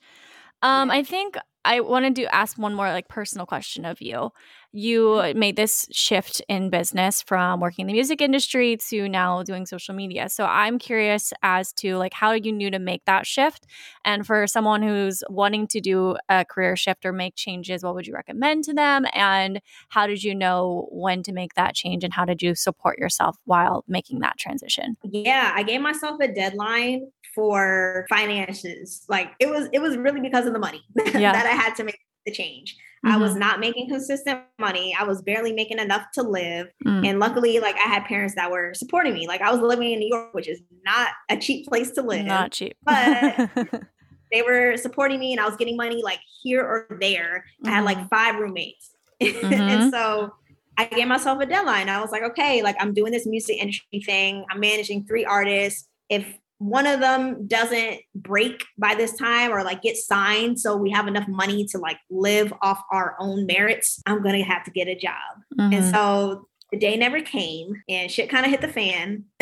Um, 0.62 0.90
I 0.92 1.04
think 1.04 1.38
I 1.64 1.82
wanted 1.82 2.16
to 2.16 2.34
ask 2.34 2.58
one 2.58 2.74
more 2.74 2.90
like 2.90 3.08
personal 3.08 3.46
question 3.46 3.86
of 3.86 4.02
you. 4.02 4.32
You 4.74 5.02
mm-hmm. 5.02 5.38
made 5.38 5.56
this 5.58 5.86
shift 5.92 6.42
in 6.48 6.70
business 6.70 7.22
from 7.22 7.60
working 7.60 7.84
in 7.84 7.88
the 7.88 7.94
music 7.94 8.22
industry 8.22 8.78
to 8.90 9.10
now 9.10 9.44
doing 9.44 9.66
social 9.66 9.94
media. 9.94 10.30
So 10.30 10.46
I'm 10.46 10.80
curious 10.80 11.34
as 11.44 11.74
to 11.74 11.98
like 11.98 12.14
how 12.14 12.32
you 12.32 12.52
knew 12.52 12.72
to 12.72 12.80
make 12.80 13.04
that 13.06 13.28
shift. 13.28 13.68
And 14.06 14.26
for 14.26 14.48
someone 14.48 14.82
who's 14.82 15.24
wanting 15.30 15.68
to 15.68 15.82
do 15.82 16.16
a 16.30 16.46
career 16.46 16.76
shift 16.76 17.06
or 17.06 17.12
make 17.12 17.36
changes, 17.36 17.84
what 17.84 17.96
would 17.96 18.08
you 18.08 18.14
recommend 18.14 18.64
to 18.66 18.74
them? 18.74 19.06
And 19.14 19.62
how 19.90 20.08
did 20.08 20.24
you 20.24 20.34
know 20.34 20.88
when 20.90 21.22
to 21.24 21.34
make 21.34 21.54
that 21.56 21.76
change 21.76 22.04
and 22.04 22.14
how 22.14 22.26
did 22.26 22.42
you 22.42 22.56
support 22.56 22.98
yourself 22.98 23.38
while 23.46 23.84
making 23.88 24.20
that 24.20 24.38
transition? 24.38 24.96
yeah 25.04 25.52
i 25.56 25.64
gave 25.64 25.82
myself 25.82 26.20
a 26.22 26.28
deadline 26.28 27.08
for 27.36 28.06
finances 28.10 29.06
like 29.10 29.30
it 29.40 29.50
was 29.50 29.70
it 29.74 29.82
was 29.82 29.98
really 29.98 30.22
because 30.22 30.46
of 30.46 30.54
the 30.54 30.60
money 30.60 30.82
Yeah. 31.14 31.32
that 31.32 31.46
i 31.46 31.50
had 31.52 31.76
to 31.76 31.84
make 31.84 32.00
the 32.26 32.32
change 32.32 32.76
i 33.06 33.18
was 33.18 33.34
Mhm. 33.34 33.40
not 33.40 33.60
making 33.60 33.90
consistent 33.90 34.42
money 34.60 34.96
i 35.00 35.04
was 35.04 35.22
barely 35.22 35.54
making 35.54 35.80
enough 35.80 36.06
to 36.14 36.22
live 36.24 36.68
Mm. 36.86 37.08
and 37.08 37.20
luckily 37.20 37.60
like 37.60 37.76
i 37.76 37.88
had 37.88 38.06
parents 38.06 38.36
that 38.36 38.52
were 38.52 38.74
supporting 38.74 39.14
me 39.14 39.28
like 39.28 39.42
i 39.42 39.52
was 39.52 39.60
living 39.62 39.92
in 39.92 40.00
new 40.00 40.10
york 40.10 40.34
which 40.34 40.48
is 40.48 40.62
not 40.86 41.10
a 41.30 41.38
cheap 41.38 41.66
place 41.68 41.92
to 41.92 42.02
live 42.02 42.26
Not 42.26 42.52
cheap. 42.52 42.76
but- 42.84 43.50
they 44.32 44.42
were 44.44 44.78
supporting 44.78 45.20
me 45.20 45.32
and 45.34 45.42
i 45.42 45.46
was 45.46 45.56
getting 45.58 45.76
money 45.78 46.02
like 46.04 46.20
here 46.44 46.62
or 46.62 46.98
there 47.00 47.44
i 47.66 47.70
had 47.72 47.84
like 47.86 48.10
five 48.10 48.36
roommates 48.40 48.92
Mhm. 49.22 49.44
and 49.72 49.92
so 49.92 50.34
I 50.78 50.86
gave 50.86 51.06
myself 51.08 51.40
a 51.42 51.46
deadline. 51.46 51.90
I 51.90 52.02
was 52.02 52.12
like, 52.12 52.24
okay, 52.24 52.64
like 52.64 52.76
I'm 52.80 52.94
doing 52.94 53.12
this 53.12 53.28
music 53.28 53.58
industry 53.62 54.02
thing. 54.04 54.46
I'm 54.50 54.60
managing 54.60 55.04
three 55.06 55.26
artists. 55.26 55.88
If 56.10 56.26
one 56.62 56.86
of 56.86 57.00
them 57.00 57.48
doesn't 57.48 58.02
break 58.14 58.64
by 58.78 58.94
this 58.94 59.18
time 59.18 59.52
or 59.52 59.64
like 59.64 59.82
get 59.82 59.98
signed 59.98 60.60
so 60.60 60.78
we 60.78 60.92
have 60.92 61.08
enough 61.08 61.28
money 61.28 61.66
to 61.66 61.80
like 61.80 61.98
live 62.12 62.54
off 62.62 62.84
our 62.92 63.16
own 63.20 63.48
merits, 63.48 64.00
I'm 64.06 64.22
going 64.22 64.36
to 64.38 64.44
have 64.44 64.64
to 64.66 64.72
get 64.72 64.88
a 64.88 64.96
job. 64.96 65.14
And 65.58 65.74
Mhm. 65.74 65.92
so 65.92 66.48
the 66.72 66.78
day 66.78 66.96
never 66.96 67.20
came 67.20 67.82
and 67.90 68.10
shit 68.12 68.30
kind 68.30 68.46
of 68.46 68.52
hit 68.52 68.62
the 68.62 68.68
fan. 68.68 69.26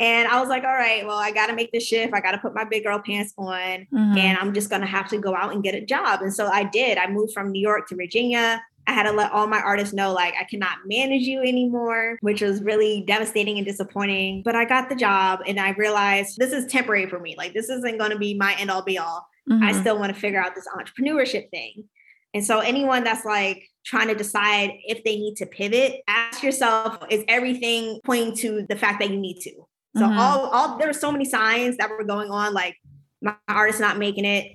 and 0.00 0.28
I 0.28 0.40
was 0.40 0.48
like, 0.48 0.62
all 0.64 0.74
right, 0.74 1.04
well, 1.06 1.18
I 1.18 1.30
got 1.32 1.48
to 1.48 1.52
make 1.54 1.72
this 1.72 1.84
shift. 1.86 2.14
I 2.14 2.20
got 2.20 2.32
to 2.32 2.38
put 2.38 2.54
my 2.54 2.64
big 2.64 2.84
girl 2.84 3.00
pants 3.04 3.34
on 3.36 3.86
Mhm. 3.92 4.16
and 4.18 4.38
I'm 4.38 4.54
just 4.54 4.70
going 4.70 4.82
to 4.82 4.86
have 4.86 5.08
to 5.08 5.18
go 5.18 5.34
out 5.34 5.52
and 5.52 5.62
get 5.64 5.74
a 5.74 5.84
job. 5.84 6.22
And 6.22 6.32
so 6.32 6.46
I 6.46 6.62
did. 6.64 6.96
I 6.96 7.08
moved 7.08 7.32
from 7.32 7.50
New 7.50 7.60
York 7.60 7.88
to 7.88 7.96
Virginia. 7.96 8.62
I 8.86 8.92
had 8.92 9.04
to 9.04 9.12
let 9.12 9.32
all 9.32 9.46
my 9.46 9.60
artists 9.60 9.92
know, 9.92 10.12
like, 10.12 10.34
I 10.40 10.44
cannot 10.44 10.78
manage 10.86 11.22
you 11.22 11.40
anymore, 11.40 12.18
which 12.20 12.40
was 12.40 12.62
really 12.62 13.04
devastating 13.06 13.58
and 13.58 13.66
disappointing. 13.66 14.42
But 14.44 14.54
I 14.54 14.64
got 14.64 14.88
the 14.88 14.94
job 14.94 15.40
and 15.46 15.58
I 15.58 15.70
realized 15.70 16.38
this 16.38 16.52
is 16.52 16.70
temporary 16.70 17.08
for 17.08 17.18
me. 17.18 17.34
Like, 17.36 17.52
this 17.52 17.68
isn't 17.68 17.98
going 17.98 18.12
to 18.12 18.18
be 18.18 18.34
my 18.34 18.54
end 18.58 18.70
all 18.70 18.82
be 18.82 18.98
all. 18.98 19.26
I 19.50 19.72
Mhm. 19.72 19.80
still 19.80 19.98
want 19.98 20.14
to 20.14 20.20
figure 20.20 20.40
out 20.40 20.54
this 20.54 20.66
entrepreneurship 20.68 21.50
thing. 21.50 21.84
And 22.34 22.44
so, 22.44 22.60
anyone 22.60 23.04
that's 23.04 23.24
like 23.24 23.68
trying 23.84 24.08
to 24.08 24.14
decide 24.14 24.72
if 24.86 25.02
they 25.04 25.16
need 25.16 25.36
to 25.36 25.46
pivot, 25.46 26.02
ask 26.08 26.42
yourself, 26.42 26.98
is 27.10 27.24
everything 27.28 28.00
pointing 28.04 28.34
to 28.36 28.66
the 28.68 28.76
fact 28.76 29.00
that 29.00 29.10
you 29.10 29.16
need 29.16 29.40
to? 29.40 29.52
So 29.96 30.02
Mhm. 30.02 30.18
all 30.18 30.50
all 30.50 30.78
there 30.78 30.88
were 30.88 30.92
so 30.92 31.10
many 31.10 31.24
signs 31.24 31.76
that 31.78 31.88
were 31.88 32.04
going 32.04 32.30
on, 32.30 32.52
like 32.52 32.76
my 33.22 33.34
artist 33.48 33.80
not 33.80 33.96
making 33.96 34.24
it, 34.26 34.52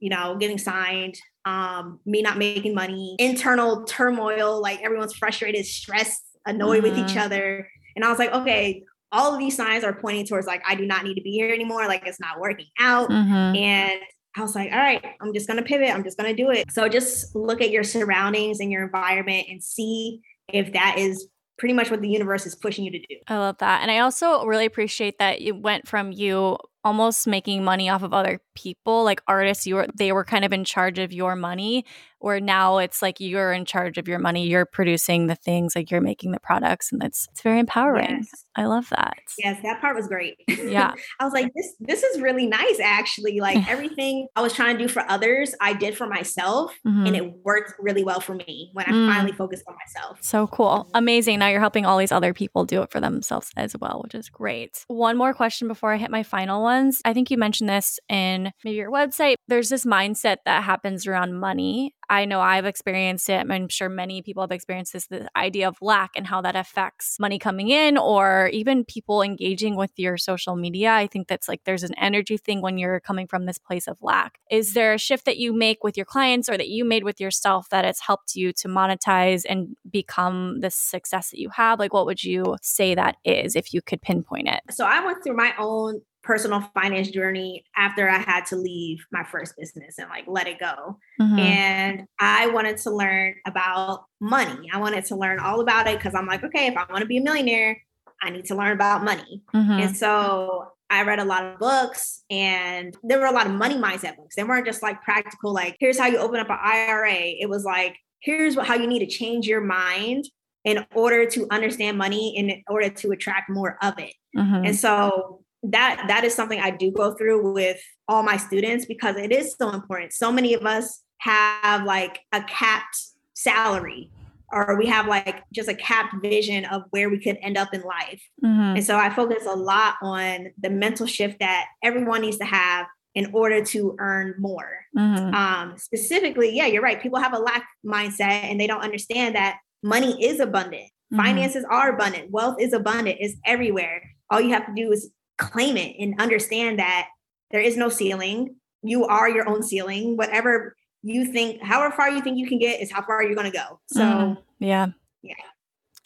you 0.00 0.10
know, 0.10 0.36
getting 0.38 0.58
signed, 0.58 1.18
um, 1.44 2.00
me 2.06 2.22
not 2.22 2.38
making 2.38 2.74
money, 2.74 3.16
internal 3.18 3.84
turmoil, 3.84 4.60
like 4.60 4.80
everyone's 4.82 5.14
frustrated, 5.14 5.64
stressed, 5.66 6.22
annoyed 6.46 6.82
with 6.82 6.96
each 6.96 7.14
Mhm. 7.16 7.24
other. 7.24 7.68
And 7.96 8.04
I 8.04 8.08
was 8.10 8.18
like, 8.18 8.32
okay, 8.32 8.84
all 9.10 9.32
of 9.34 9.38
these 9.38 9.56
signs 9.56 9.84
are 9.84 9.92
pointing 9.92 10.26
towards 10.26 10.46
like 10.46 10.62
I 10.66 10.74
do 10.74 10.86
not 10.86 11.04
need 11.04 11.14
to 11.16 11.22
be 11.22 11.32
here 11.32 11.52
anymore. 11.52 11.86
Like 11.86 12.06
it's 12.06 12.20
not 12.20 12.40
working 12.40 12.66
out. 12.80 13.10
Mhm. 13.10 13.56
And 13.58 14.00
I 14.36 14.40
was 14.40 14.54
like, 14.54 14.72
all 14.72 14.78
right, 14.78 15.04
I'm 15.20 15.34
just 15.34 15.46
gonna 15.46 15.62
pivot. 15.62 15.90
I'm 15.94 16.02
just 16.02 16.16
gonna 16.16 16.34
do 16.34 16.50
it. 16.50 16.70
So 16.72 16.88
just 16.88 17.34
look 17.36 17.60
at 17.60 17.70
your 17.70 17.84
surroundings 17.84 18.60
and 18.60 18.70
your 18.72 18.82
environment 18.84 19.46
and 19.50 19.62
see 19.62 20.20
if 20.52 20.72
that 20.72 20.96
is 20.98 21.28
pretty 21.58 21.74
much 21.74 21.90
what 21.90 22.00
the 22.00 22.08
universe 22.08 22.46
is 22.46 22.54
pushing 22.54 22.84
you 22.84 22.90
to 22.92 22.98
do. 22.98 23.16
I 23.28 23.36
love 23.36 23.58
that. 23.58 23.82
And 23.82 23.90
I 23.90 23.98
also 23.98 24.44
really 24.46 24.64
appreciate 24.64 25.18
that 25.18 25.40
it 25.42 25.52
went 25.60 25.86
from 25.86 26.10
you 26.12 26.56
almost 26.84 27.26
making 27.26 27.64
money 27.64 27.88
off 27.88 28.02
of 28.02 28.12
other 28.12 28.40
people, 28.54 29.04
like 29.04 29.22
artists, 29.26 29.66
you 29.66 29.76
were 29.76 29.86
they 29.94 30.12
were 30.12 30.24
kind 30.24 30.44
of 30.44 30.52
in 30.52 30.64
charge 30.64 30.98
of 30.98 31.12
your 31.12 31.36
money, 31.36 31.84
where 32.18 32.40
now 32.40 32.78
it's 32.78 33.00
like 33.02 33.18
you're 33.18 33.52
in 33.52 33.64
charge 33.64 33.98
of 33.98 34.06
your 34.08 34.18
money. 34.18 34.46
You're 34.46 34.66
producing 34.66 35.26
the 35.26 35.34
things, 35.34 35.74
like 35.74 35.90
you're 35.90 36.00
making 36.00 36.32
the 36.32 36.40
products, 36.40 36.92
and 36.92 37.02
it's 37.02 37.28
it's 37.32 37.40
very 37.42 37.58
empowering. 37.58 38.18
Yes. 38.18 38.44
I 38.54 38.66
love 38.66 38.88
that. 38.90 39.14
Yes, 39.38 39.58
that 39.62 39.80
part 39.80 39.96
was 39.96 40.06
great. 40.08 40.36
Yeah. 40.46 40.92
I 41.20 41.24
was 41.24 41.32
like, 41.32 41.50
this 41.56 41.74
this 41.80 42.02
is 42.02 42.20
really 42.20 42.46
nice 42.46 42.78
actually. 42.80 43.40
Like 43.40 43.66
everything 43.70 44.26
I 44.36 44.42
was 44.42 44.52
trying 44.52 44.76
to 44.76 44.84
do 44.84 44.88
for 44.88 45.02
others, 45.08 45.54
I 45.60 45.72
did 45.72 45.96
for 45.96 46.06
myself 46.06 46.74
Mhm. 46.86 47.06
and 47.06 47.16
it 47.16 47.32
worked 47.44 47.72
really 47.78 48.04
well 48.04 48.20
for 48.20 48.34
me 48.34 48.70
when 48.74 48.86
I 48.86 48.92
Mm. 48.92 49.08
finally 49.14 49.32
focused 49.32 49.64
on 49.68 49.74
myself. 49.74 50.18
So 50.22 50.46
cool. 50.48 50.88
Amazing. 50.94 51.38
Now 51.38 51.48
you're 51.48 51.60
helping 51.60 51.86
all 51.86 51.96
these 51.96 52.12
other 52.12 52.34
people 52.34 52.64
do 52.66 52.82
it 52.82 52.90
for 52.90 53.00
themselves 53.00 53.50
as 53.56 53.74
well, 53.80 54.00
which 54.04 54.14
is 54.14 54.28
great. 54.28 54.84
One 54.88 55.16
more 55.16 55.32
question 55.32 55.66
before 55.68 55.92
I 55.92 55.96
hit 55.96 56.10
my 56.10 56.22
final 56.22 56.62
ones. 56.72 57.00
I 57.04 57.12
think 57.12 57.30
you 57.30 57.38
mentioned 57.38 57.68
this 57.68 57.98
in 58.08 58.52
maybe 58.64 58.76
your 58.76 58.90
website. 58.90 59.36
There's 59.48 59.68
this 59.68 59.84
mindset 59.84 60.38
that 60.44 60.64
happens 60.64 61.06
around 61.06 61.38
money. 61.38 61.94
I 62.08 62.24
know 62.26 62.40
I've 62.40 62.66
experienced 62.66 63.30
it. 63.30 63.46
I'm 63.48 63.68
sure 63.68 63.88
many 63.88 64.20
people 64.20 64.42
have 64.42 64.50
experienced 64.52 64.92
this 64.92 65.08
idea 65.34 65.68
of 65.68 65.76
lack 65.80 66.10
and 66.14 66.26
how 66.26 66.42
that 66.42 66.56
affects 66.56 67.18
money 67.18 67.38
coming 67.38 67.70
in 67.70 67.96
or 67.96 68.50
even 68.52 68.84
people 68.84 69.22
engaging 69.22 69.76
with 69.76 69.92
your 69.96 70.18
social 70.18 70.54
media. 70.54 70.92
I 70.92 71.06
think 71.06 71.28
that's 71.28 71.48
like 71.48 71.62
there's 71.64 71.84
an 71.84 71.94
energy 71.96 72.36
thing 72.36 72.60
when 72.60 72.76
you're 72.76 73.00
coming 73.00 73.26
from 73.26 73.46
this 73.46 73.58
place 73.58 73.88
of 73.88 73.96
lack. 74.02 74.38
Is 74.50 74.74
there 74.74 74.92
a 74.92 74.98
shift 74.98 75.24
that 75.24 75.38
you 75.38 75.54
make 75.54 75.82
with 75.82 75.96
your 75.96 76.06
clients 76.06 76.50
or 76.50 76.58
that 76.58 76.68
you 76.68 76.84
made 76.84 77.04
with 77.04 77.18
yourself 77.18 77.68
that 77.70 77.84
has 77.84 78.00
helped 78.00 78.34
you 78.34 78.52
to 78.54 78.68
monetize 78.68 79.42
and 79.48 79.76
become 79.90 80.60
the 80.60 80.70
success 80.70 81.30
that 81.30 81.40
you 81.40 81.50
have? 81.50 81.78
Like, 81.78 81.94
what 81.94 82.06
would 82.06 82.22
you 82.22 82.56
say 82.60 82.94
that 82.94 83.16
is 83.24 83.56
if 83.56 83.72
you 83.72 83.80
could 83.80 84.02
pinpoint 84.02 84.48
it? 84.48 84.60
So 84.70 84.84
I 84.84 85.02
went 85.04 85.24
through 85.24 85.36
my 85.36 85.54
own 85.58 86.02
personal 86.22 86.60
finance 86.74 87.10
journey 87.10 87.64
after 87.76 88.08
I 88.08 88.18
had 88.18 88.46
to 88.46 88.56
leave 88.56 89.04
my 89.10 89.24
first 89.24 89.56
business 89.56 89.98
and 89.98 90.08
like 90.08 90.24
let 90.26 90.46
it 90.46 90.58
go. 90.60 90.98
Mm-hmm. 91.20 91.38
And 91.38 92.06
I 92.18 92.46
wanted 92.48 92.76
to 92.78 92.90
learn 92.90 93.34
about 93.46 94.04
money. 94.20 94.68
I 94.72 94.78
wanted 94.78 95.04
to 95.06 95.16
learn 95.16 95.40
all 95.40 95.60
about 95.60 95.88
it 95.88 95.98
because 95.98 96.14
I'm 96.14 96.26
like, 96.26 96.44
okay, 96.44 96.66
if 96.68 96.76
I 96.76 96.84
want 96.90 97.00
to 97.00 97.06
be 97.06 97.18
a 97.18 97.22
millionaire, 97.22 97.80
I 98.22 98.30
need 98.30 98.44
to 98.46 98.54
learn 98.54 98.72
about 98.72 99.04
money. 99.04 99.42
Mm-hmm. 99.52 99.72
And 99.72 99.96
so 99.96 100.68
I 100.90 101.02
read 101.02 101.18
a 101.18 101.24
lot 101.24 101.44
of 101.44 101.58
books 101.58 102.22
and 102.30 102.96
there 103.02 103.18
were 103.18 103.26
a 103.26 103.32
lot 103.32 103.46
of 103.46 103.52
money 103.52 103.76
mindset 103.76 104.16
books. 104.16 104.36
They 104.36 104.44
weren't 104.44 104.66
just 104.66 104.82
like 104.82 105.02
practical, 105.02 105.52
like, 105.52 105.76
here's 105.80 105.98
how 105.98 106.06
you 106.06 106.18
open 106.18 106.38
up 106.38 106.50
an 106.50 106.58
IRA. 106.62 107.14
It 107.14 107.48
was 107.48 107.64
like, 107.64 107.96
here's 108.20 108.54
what, 108.56 108.66
how 108.66 108.74
you 108.74 108.86
need 108.86 109.00
to 109.00 109.06
change 109.06 109.46
your 109.46 109.60
mind 109.60 110.26
in 110.64 110.86
order 110.94 111.26
to 111.26 111.46
understand 111.50 111.98
money 111.98 112.36
in 112.36 112.62
order 112.68 112.88
to 112.88 113.10
attract 113.10 113.50
more 113.50 113.76
of 113.82 113.98
it. 113.98 114.14
Mm-hmm. 114.36 114.66
And 114.66 114.76
so 114.76 115.41
that 115.64 116.04
that 116.08 116.24
is 116.24 116.34
something 116.34 116.60
I 116.60 116.70
do 116.70 116.90
go 116.90 117.14
through 117.14 117.52
with 117.52 117.80
all 118.08 118.22
my 118.22 118.36
students 118.36 118.86
because 118.86 119.16
it 119.16 119.32
is 119.32 119.54
so 119.58 119.70
important. 119.70 120.12
So 120.12 120.32
many 120.32 120.54
of 120.54 120.66
us 120.66 121.02
have 121.18 121.84
like 121.84 122.20
a 122.32 122.42
capped 122.42 122.96
salary 123.34 124.10
or 124.52 124.76
we 124.76 124.86
have 124.86 125.06
like 125.06 125.42
just 125.52 125.68
a 125.68 125.74
capped 125.74 126.14
vision 126.20 126.64
of 126.66 126.82
where 126.90 127.08
we 127.08 127.18
could 127.18 127.38
end 127.40 127.56
up 127.56 127.72
in 127.72 127.80
life. 127.82 128.22
Mm-hmm. 128.44 128.76
And 128.76 128.84
so 128.84 128.98
I 128.98 129.08
focus 129.08 129.46
a 129.46 129.56
lot 129.56 129.94
on 130.02 130.48
the 130.60 130.68
mental 130.68 131.06
shift 131.06 131.38
that 131.40 131.66
everyone 131.82 132.20
needs 132.20 132.36
to 132.38 132.44
have 132.44 132.86
in 133.14 133.30
order 133.32 133.64
to 133.64 133.96
earn 133.98 134.34
more. 134.38 134.84
Mm-hmm. 134.96 135.34
Um, 135.34 135.78
specifically, 135.78 136.54
yeah, 136.54 136.66
you're 136.66 136.82
right. 136.82 137.00
People 137.00 137.18
have 137.18 137.34
a 137.34 137.38
lack 137.38 137.66
mindset 137.84 138.50
and 138.50 138.60
they 138.60 138.66
don't 138.66 138.82
understand 138.82 139.36
that 139.36 139.58
money 139.82 140.22
is 140.22 140.38
abundant. 140.40 140.90
Mm-hmm. 141.12 141.16
Finances 141.16 141.64
are 141.70 141.94
abundant. 141.94 142.30
Wealth 142.30 142.56
is 142.60 142.72
abundant. 142.72 143.18
It's 143.20 143.36
everywhere. 143.44 144.02
All 144.30 144.40
you 144.40 144.50
have 144.50 144.66
to 144.66 144.72
do 144.74 144.92
is 144.92 145.10
claim 145.42 145.76
it 145.76 145.96
and 145.98 146.20
understand 146.20 146.78
that 146.78 147.08
there 147.50 147.60
is 147.60 147.76
no 147.76 147.88
ceiling. 147.88 148.56
You 148.82 149.04
are 149.06 149.28
your 149.28 149.48
own 149.48 149.62
ceiling. 149.62 150.16
Whatever 150.16 150.74
you 151.02 151.32
think, 151.32 151.62
however 151.62 151.94
far 151.94 152.10
you 152.10 152.22
think 152.22 152.38
you 152.38 152.46
can 152.46 152.58
get, 152.58 152.80
is 152.80 152.90
how 152.90 153.02
far 153.02 153.22
you're 153.22 153.34
going 153.34 153.50
to 153.50 153.56
go. 153.56 153.80
So, 153.86 154.00
mm, 154.00 154.36
yeah. 154.58 154.88
Yeah. 155.22 155.34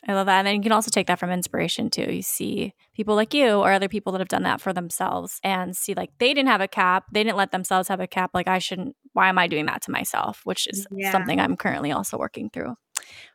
I 0.08 0.14
love 0.14 0.26
that. 0.26 0.38
And 0.38 0.46
then 0.46 0.54
you 0.54 0.62
can 0.62 0.72
also 0.72 0.90
take 0.90 1.08
that 1.08 1.18
from 1.18 1.30
inspiration 1.30 1.90
too. 1.90 2.12
You 2.12 2.22
see 2.22 2.74
people 2.94 3.16
like 3.16 3.34
you 3.34 3.48
or 3.48 3.72
other 3.72 3.88
people 3.88 4.12
that 4.12 4.20
have 4.20 4.28
done 4.28 4.44
that 4.44 4.60
for 4.60 4.72
themselves 4.72 5.40
and 5.42 5.76
see 5.76 5.94
like 5.94 6.10
they 6.18 6.32
didn't 6.32 6.48
have 6.48 6.60
a 6.60 6.68
cap. 6.68 7.04
They 7.12 7.24
didn't 7.24 7.36
let 7.36 7.50
themselves 7.50 7.88
have 7.88 8.00
a 8.00 8.06
cap. 8.06 8.30
Like 8.32 8.46
I 8.46 8.58
shouldn't, 8.58 8.94
why 9.14 9.28
am 9.28 9.38
I 9.38 9.48
doing 9.48 9.66
that 9.66 9.82
to 9.82 9.90
myself? 9.90 10.42
Which 10.44 10.68
is 10.68 10.86
yeah. 10.92 11.10
something 11.10 11.40
I'm 11.40 11.56
currently 11.56 11.90
also 11.90 12.18
working 12.18 12.50
through 12.50 12.76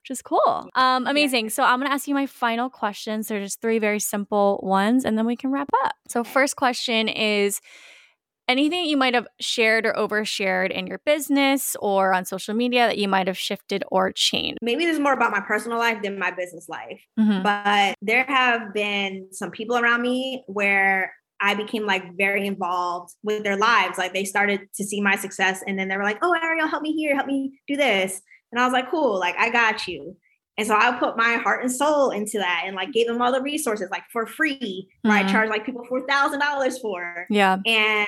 which 0.01 0.11
is 0.11 0.21
cool. 0.21 0.69
Um, 0.75 1.07
amazing. 1.07 1.49
So 1.49 1.63
I'm 1.63 1.79
gonna 1.79 1.93
ask 1.93 2.07
you 2.07 2.15
my 2.15 2.25
final 2.25 2.69
questions. 2.69 3.27
They're 3.27 3.41
just 3.41 3.61
three 3.61 3.79
very 3.79 3.99
simple 3.99 4.59
ones, 4.63 5.05
and 5.05 5.17
then 5.17 5.25
we 5.25 5.35
can 5.35 5.51
wrap 5.51 5.69
up. 5.83 5.93
So 6.07 6.23
first 6.23 6.55
question 6.55 7.07
is 7.07 7.61
anything 8.47 8.85
you 8.85 8.97
might 8.97 9.13
have 9.13 9.27
shared 9.39 9.85
or 9.85 9.93
overshared 9.93 10.71
in 10.71 10.85
your 10.85 10.99
business 11.05 11.75
or 11.79 12.13
on 12.13 12.25
social 12.25 12.53
media 12.53 12.87
that 12.87 12.97
you 12.97 13.07
might 13.07 13.27
have 13.27 13.37
shifted 13.37 13.83
or 13.91 14.11
changed? 14.11 14.59
Maybe 14.61 14.85
this 14.85 14.95
is 14.95 14.99
more 14.99 15.13
about 15.13 15.31
my 15.31 15.39
personal 15.39 15.77
life 15.77 16.01
than 16.03 16.19
my 16.19 16.31
business 16.31 16.67
life. 16.67 17.01
Mm-hmm. 17.19 17.43
But 17.43 17.95
there 18.01 18.25
have 18.27 18.73
been 18.73 19.27
some 19.31 19.51
people 19.51 19.77
around 19.77 20.01
me 20.01 20.43
where 20.47 21.13
I 21.39 21.55
became 21.55 21.85
like 21.85 22.15
very 22.17 22.45
involved 22.45 23.15
with 23.23 23.43
their 23.43 23.57
lives. 23.57 23.97
Like 23.97 24.13
they 24.13 24.25
started 24.25 24.61
to 24.75 24.83
see 24.83 25.01
my 25.01 25.15
success 25.15 25.63
and 25.65 25.79
then 25.79 25.87
they 25.87 25.97
were 25.97 26.03
like, 26.03 26.19
oh, 26.21 26.35
Ariel, 26.41 26.67
help 26.67 26.83
me 26.83 26.93
here, 26.93 27.15
help 27.15 27.27
me 27.27 27.59
do 27.67 27.75
this. 27.75 28.21
And 28.51 28.59
I 28.59 28.65
was 28.65 28.73
like, 28.73 28.91
cool, 28.91 29.19
like 29.19 29.35
I 29.37 29.49
got 29.49 29.87
you. 29.87 30.17
And 30.57 30.67
so 30.67 30.75
I 30.75 30.91
put 30.99 31.17
my 31.17 31.35
heart 31.35 31.63
and 31.63 31.71
soul 31.71 32.11
into 32.11 32.37
that 32.37 32.63
and 32.65 32.75
like 32.75 32.91
gave 32.91 33.07
them 33.07 33.21
all 33.21 33.31
the 33.31 33.41
resources 33.41 33.89
like 33.89 34.03
for 34.11 34.27
free. 34.27 34.89
Mm-hmm. 35.05 35.11
I 35.11 35.23
charged 35.31 35.49
like 35.49 35.65
people 35.65 35.85
four 35.87 36.05
thousand 36.07 36.39
dollars 36.39 36.77
for. 36.79 37.25
Yeah. 37.29 37.57
And 37.65 38.07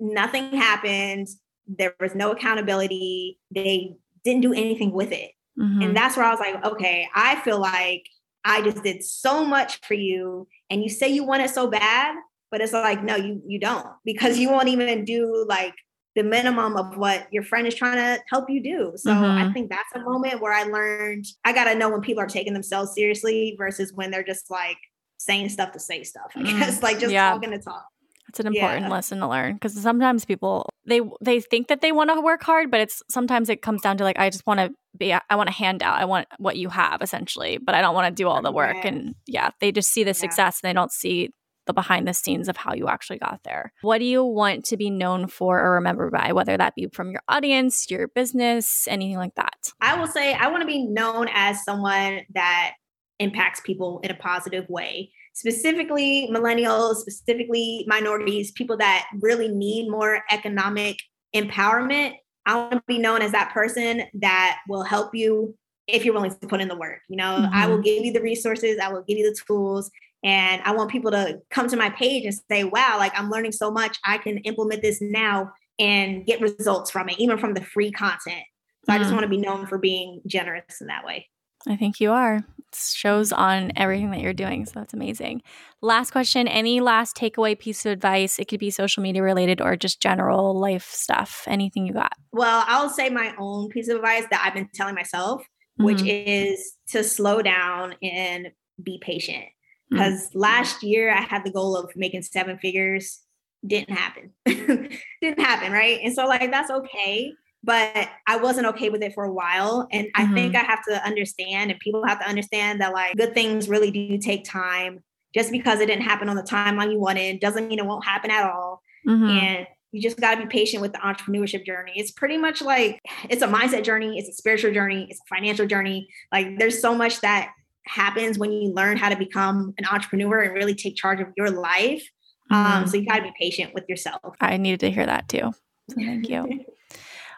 nothing 0.00 0.50
happened. 0.52 1.28
There 1.66 1.94
was 2.00 2.14
no 2.14 2.32
accountability. 2.32 3.38
They 3.54 3.96
didn't 4.24 4.42
do 4.42 4.52
anything 4.52 4.92
with 4.92 5.12
it. 5.12 5.30
Mm-hmm. 5.58 5.82
And 5.82 5.96
that's 5.96 6.16
where 6.16 6.26
I 6.26 6.30
was 6.30 6.40
like, 6.40 6.64
okay, 6.64 7.08
I 7.14 7.36
feel 7.42 7.60
like 7.60 8.08
I 8.44 8.62
just 8.62 8.82
did 8.82 9.04
so 9.04 9.44
much 9.44 9.80
for 9.86 9.94
you. 9.94 10.48
And 10.70 10.82
you 10.82 10.88
say 10.88 11.08
you 11.08 11.24
want 11.24 11.42
it 11.42 11.50
so 11.50 11.68
bad, 11.68 12.16
but 12.50 12.60
it's 12.60 12.72
like, 12.72 13.04
no, 13.04 13.16
you 13.16 13.42
you 13.46 13.60
don't, 13.60 13.86
because 14.04 14.38
you 14.38 14.50
won't 14.50 14.68
even 14.68 15.04
do 15.04 15.46
like 15.48 15.74
the 16.14 16.22
minimum 16.22 16.76
of 16.76 16.96
what 16.96 17.26
your 17.32 17.42
friend 17.42 17.66
is 17.66 17.74
trying 17.74 17.96
to 17.96 18.22
help 18.28 18.48
you 18.48 18.62
do. 18.62 18.92
So 18.96 19.10
mm-hmm. 19.10 19.48
I 19.48 19.52
think 19.52 19.68
that's 19.68 19.94
a 19.94 20.00
moment 20.00 20.40
where 20.40 20.52
I 20.52 20.62
learned 20.62 21.26
I 21.44 21.52
got 21.52 21.64
to 21.64 21.74
know 21.74 21.90
when 21.90 22.00
people 22.00 22.22
are 22.22 22.28
taking 22.28 22.52
themselves 22.52 22.94
seriously 22.94 23.54
versus 23.58 23.92
when 23.92 24.10
they're 24.10 24.24
just 24.24 24.50
like 24.50 24.78
saying 25.18 25.48
stuff 25.48 25.72
to 25.72 25.80
say 25.80 26.04
stuff. 26.04 26.32
I 26.36 26.40
mm-hmm. 26.40 26.58
guess 26.58 26.82
like 26.82 27.00
just 27.00 27.12
yeah. 27.12 27.30
talking 27.30 27.50
to 27.50 27.58
talk. 27.58 27.86
It's 28.28 28.40
an 28.40 28.48
important 28.48 28.86
yeah. 28.86 28.90
lesson 28.90 29.20
to 29.20 29.28
learn 29.28 29.54
because 29.54 29.80
sometimes 29.80 30.24
people 30.24 30.68
they 30.86 31.00
they 31.20 31.40
think 31.40 31.68
that 31.68 31.82
they 31.82 31.92
want 31.92 32.10
to 32.10 32.20
work 32.20 32.42
hard, 32.42 32.70
but 32.70 32.80
it's 32.80 33.00
sometimes 33.08 33.48
it 33.48 33.62
comes 33.62 33.80
down 33.80 33.96
to 33.98 34.04
like 34.04 34.18
I 34.18 34.28
just 34.30 34.46
want 34.46 34.58
to 34.58 34.70
be 34.96 35.12
I 35.12 35.36
want 35.36 35.48
a 35.48 35.52
handout. 35.52 36.00
I 36.00 36.04
want 36.04 36.26
what 36.38 36.56
you 36.56 36.68
have 36.68 37.00
essentially, 37.00 37.58
but 37.58 37.76
I 37.76 37.80
don't 37.80 37.94
want 37.94 38.08
to 38.08 38.22
do 38.22 38.28
all 38.28 38.42
the 38.42 38.50
work. 38.50 38.84
And 38.84 39.14
yeah, 39.26 39.50
they 39.60 39.70
just 39.70 39.90
see 39.92 40.02
the 40.02 40.08
yeah. 40.08 40.14
success 40.14 40.60
and 40.62 40.68
they 40.68 40.72
don't 40.72 40.90
see 40.90 41.30
the 41.66 41.72
behind 41.72 42.06
the 42.06 42.14
scenes 42.14 42.48
of 42.48 42.56
how 42.56 42.74
you 42.74 42.88
actually 42.88 43.18
got 43.18 43.40
there. 43.44 43.72
What 43.82 43.98
do 43.98 44.04
you 44.04 44.24
want 44.24 44.64
to 44.66 44.76
be 44.76 44.90
known 44.90 45.26
for 45.26 45.60
or 45.60 45.72
remembered 45.72 46.12
by, 46.12 46.32
whether 46.32 46.56
that 46.56 46.74
be 46.74 46.88
from 46.92 47.10
your 47.10 47.22
audience, 47.28 47.90
your 47.90 48.08
business, 48.08 48.86
anything 48.88 49.16
like 49.16 49.34
that? 49.36 49.72
I 49.80 49.98
will 49.98 50.06
say 50.06 50.34
I 50.34 50.48
want 50.48 50.62
to 50.62 50.66
be 50.66 50.84
known 50.86 51.28
as 51.32 51.64
someone 51.64 52.20
that 52.34 52.74
impacts 53.18 53.60
people 53.60 54.00
in 54.02 54.10
a 54.10 54.14
positive 54.14 54.68
way, 54.68 55.10
specifically 55.34 56.28
millennials, 56.32 56.96
specifically 56.96 57.84
minorities, 57.86 58.50
people 58.52 58.76
that 58.78 59.06
really 59.20 59.48
need 59.48 59.88
more 59.88 60.22
economic 60.30 60.98
empowerment. 61.34 62.14
I 62.46 62.56
want 62.56 62.72
to 62.72 62.82
be 62.86 62.98
known 62.98 63.22
as 63.22 63.32
that 63.32 63.52
person 63.52 64.02
that 64.20 64.58
will 64.68 64.82
help 64.82 65.14
you 65.14 65.54
if 65.86 66.04
you're 66.04 66.14
willing 66.14 66.30
to 66.30 66.46
put 66.46 66.60
in 66.60 66.68
the 66.68 66.76
work. 66.76 67.00
You 67.08 67.16
know, 67.16 67.36
mm-hmm. 67.38 67.54
I 67.54 67.66
will 67.66 67.80
give 67.80 68.04
you 68.04 68.12
the 68.12 68.22
resources, 68.22 68.78
I 68.78 68.92
will 68.92 69.04
give 69.06 69.18
you 69.18 69.30
the 69.30 69.38
tools, 69.46 69.90
and 70.24 70.62
I 70.64 70.72
want 70.72 70.90
people 70.90 71.10
to 71.10 71.40
come 71.50 71.68
to 71.68 71.76
my 71.76 71.90
page 71.90 72.24
and 72.24 72.34
say, 72.50 72.64
wow, 72.64 72.96
like 72.98 73.12
I'm 73.16 73.30
learning 73.30 73.52
so 73.52 73.70
much. 73.70 73.98
I 74.04 74.16
can 74.16 74.38
implement 74.38 74.80
this 74.80 75.00
now 75.02 75.52
and 75.78 76.24
get 76.24 76.40
results 76.40 76.90
from 76.90 77.10
it, 77.10 77.18
even 77.18 77.36
from 77.36 77.52
the 77.52 77.62
free 77.62 77.92
content. 77.92 78.42
So 78.86 78.92
mm. 78.92 78.94
I 78.94 78.98
just 78.98 79.10
mm. 79.10 79.14
want 79.14 79.24
to 79.24 79.28
be 79.28 79.36
known 79.36 79.66
for 79.66 79.76
being 79.76 80.22
generous 80.26 80.80
in 80.80 80.86
that 80.86 81.04
way. 81.04 81.28
I 81.68 81.76
think 81.76 82.00
you 82.00 82.10
are. 82.10 82.36
It 82.36 82.78
shows 82.94 83.32
on 83.32 83.72
everything 83.76 84.10
that 84.12 84.20
you're 84.20 84.32
doing. 84.32 84.64
So 84.64 84.72
that's 84.74 84.94
amazing. 84.94 85.42
Last 85.82 86.10
question 86.10 86.48
Any 86.48 86.80
last 86.80 87.16
takeaway 87.16 87.58
piece 87.58 87.84
of 87.84 87.92
advice? 87.92 88.38
It 88.38 88.48
could 88.48 88.60
be 88.60 88.70
social 88.70 89.02
media 89.02 89.22
related 89.22 89.60
or 89.60 89.76
just 89.76 90.00
general 90.00 90.58
life 90.58 90.90
stuff. 90.90 91.44
Anything 91.46 91.86
you 91.86 91.92
got? 91.92 92.12
Well, 92.32 92.64
I'll 92.66 92.90
say 92.90 93.10
my 93.10 93.34
own 93.38 93.68
piece 93.68 93.88
of 93.88 93.96
advice 93.96 94.24
that 94.30 94.42
I've 94.44 94.54
been 94.54 94.68
telling 94.74 94.94
myself, 94.94 95.42
mm-hmm. 95.42 95.84
which 95.84 96.02
is 96.02 96.76
to 96.88 97.04
slow 97.04 97.42
down 97.42 97.94
and 98.02 98.48
be 98.82 98.98
patient. 99.02 99.44
Mm. 99.92 99.98
because 99.98 100.28
mm-hmm. 100.28 100.38
last 100.38 100.82
year 100.82 101.12
I 101.12 101.20
had 101.20 101.44
the 101.44 101.50
goal 101.50 101.76
of 101.76 101.90
making 101.96 102.22
seven 102.22 102.58
figures. 102.58 103.20
Didn't 103.66 103.96
happen. 103.96 104.30
Didn't 104.46 105.40
happen, 105.40 105.72
right? 105.72 106.00
And 106.02 106.14
so 106.14 106.26
like 106.26 106.50
that's 106.50 106.70
okay. 106.70 107.32
But 107.62 108.10
I 108.26 108.36
wasn't 108.36 108.66
okay 108.68 108.90
with 108.90 109.02
it 109.02 109.14
for 109.14 109.24
a 109.24 109.32
while. 109.32 109.88
And 109.90 110.08
I 110.14 110.24
mm-hmm. 110.24 110.34
think 110.34 110.54
I 110.54 110.60
have 110.60 110.84
to 110.86 111.02
understand 111.02 111.70
and 111.70 111.80
people 111.80 112.06
have 112.06 112.20
to 112.20 112.28
understand 112.28 112.82
that 112.82 112.92
like 112.92 113.16
good 113.16 113.32
things 113.32 113.70
really 113.70 113.90
do 113.90 114.18
take 114.18 114.44
time. 114.44 115.02
Just 115.34 115.50
because 115.50 115.80
it 115.80 115.86
didn't 115.86 116.04
happen 116.04 116.28
on 116.28 116.36
the 116.36 116.42
timeline 116.42 116.92
you 116.92 117.00
wanted 117.00 117.40
doesn't 117.40 117.66
mean 117.66 117.78
it 117.78 117.86
won't 117.86 118.04
happen 118.04 118.30
at 118.30 118.44
all. 118.44 118.82
Mm-hmm. 119.08 119.24
And 119.24 119.66
you 119.94 120.02
just 120.02 120.20
got 120.20 120.34
to 120.34 120.42
be 120.42 120.46
patient 120.46 120.82
with 120.82 120.92
the 120.92 120.98
entrepreneurship 120.98 121.64
journey. 121.64 121.92
It's 121.94 122.10
pretty 122.10 122.36
much 122.36 122.60
like 122.60 123.00
it's 123.30 123.42
a 123.42 123.46
mindset 123.46 123.84
journey, 123.84 124.18
it's 124.18 124.28
a 124.28 124.32
spiritual 124.32 124.72
journey, 124.72 125.06
it's 125.08 125.20
a 125.20 125.34
financial 125.34 125.66
journey. 125.66 126.08
Like 126.32 126.58
there's 126.58 126.82
so 126.82 126.96
much 126.96 127.20
that 127.20 127.52
happens 127.86 128.38
when 128.38 128.52
you 128.52 128.72
learn 128.72 128.96
how 128.96 129.08
to 129.08 129.16
become 129.16 129.74
an 129.78 129.86
entrepreneur 129.86 130.40
and 130.40 130.54
really 130.54 130.74
take 130.74 130.96
charge 130.96 131.20
of 131.20 131.28
your 131.36 131.50
life. 131.50 132.08
Um, 132.50 132.64
mm-hmm. 132.64 132.76
Um, 132.76 132.86
so 132.86 132.96
you 132.96 133.06
got 133.06 133.16
to 133.16 133.22
be 133.22 133.32
patient 133.38 133.74
with 133.74 133.84
yourself. 133.88 134.20
I 134.40 134.56
needed 134.56 134.80
to 134.80 134.90
hear 134.90 135.06
that 135.06 135.28
too. 135.28 135.52
So 135.90 135.96
thank 135.96 136.28
you. 136.28 136.46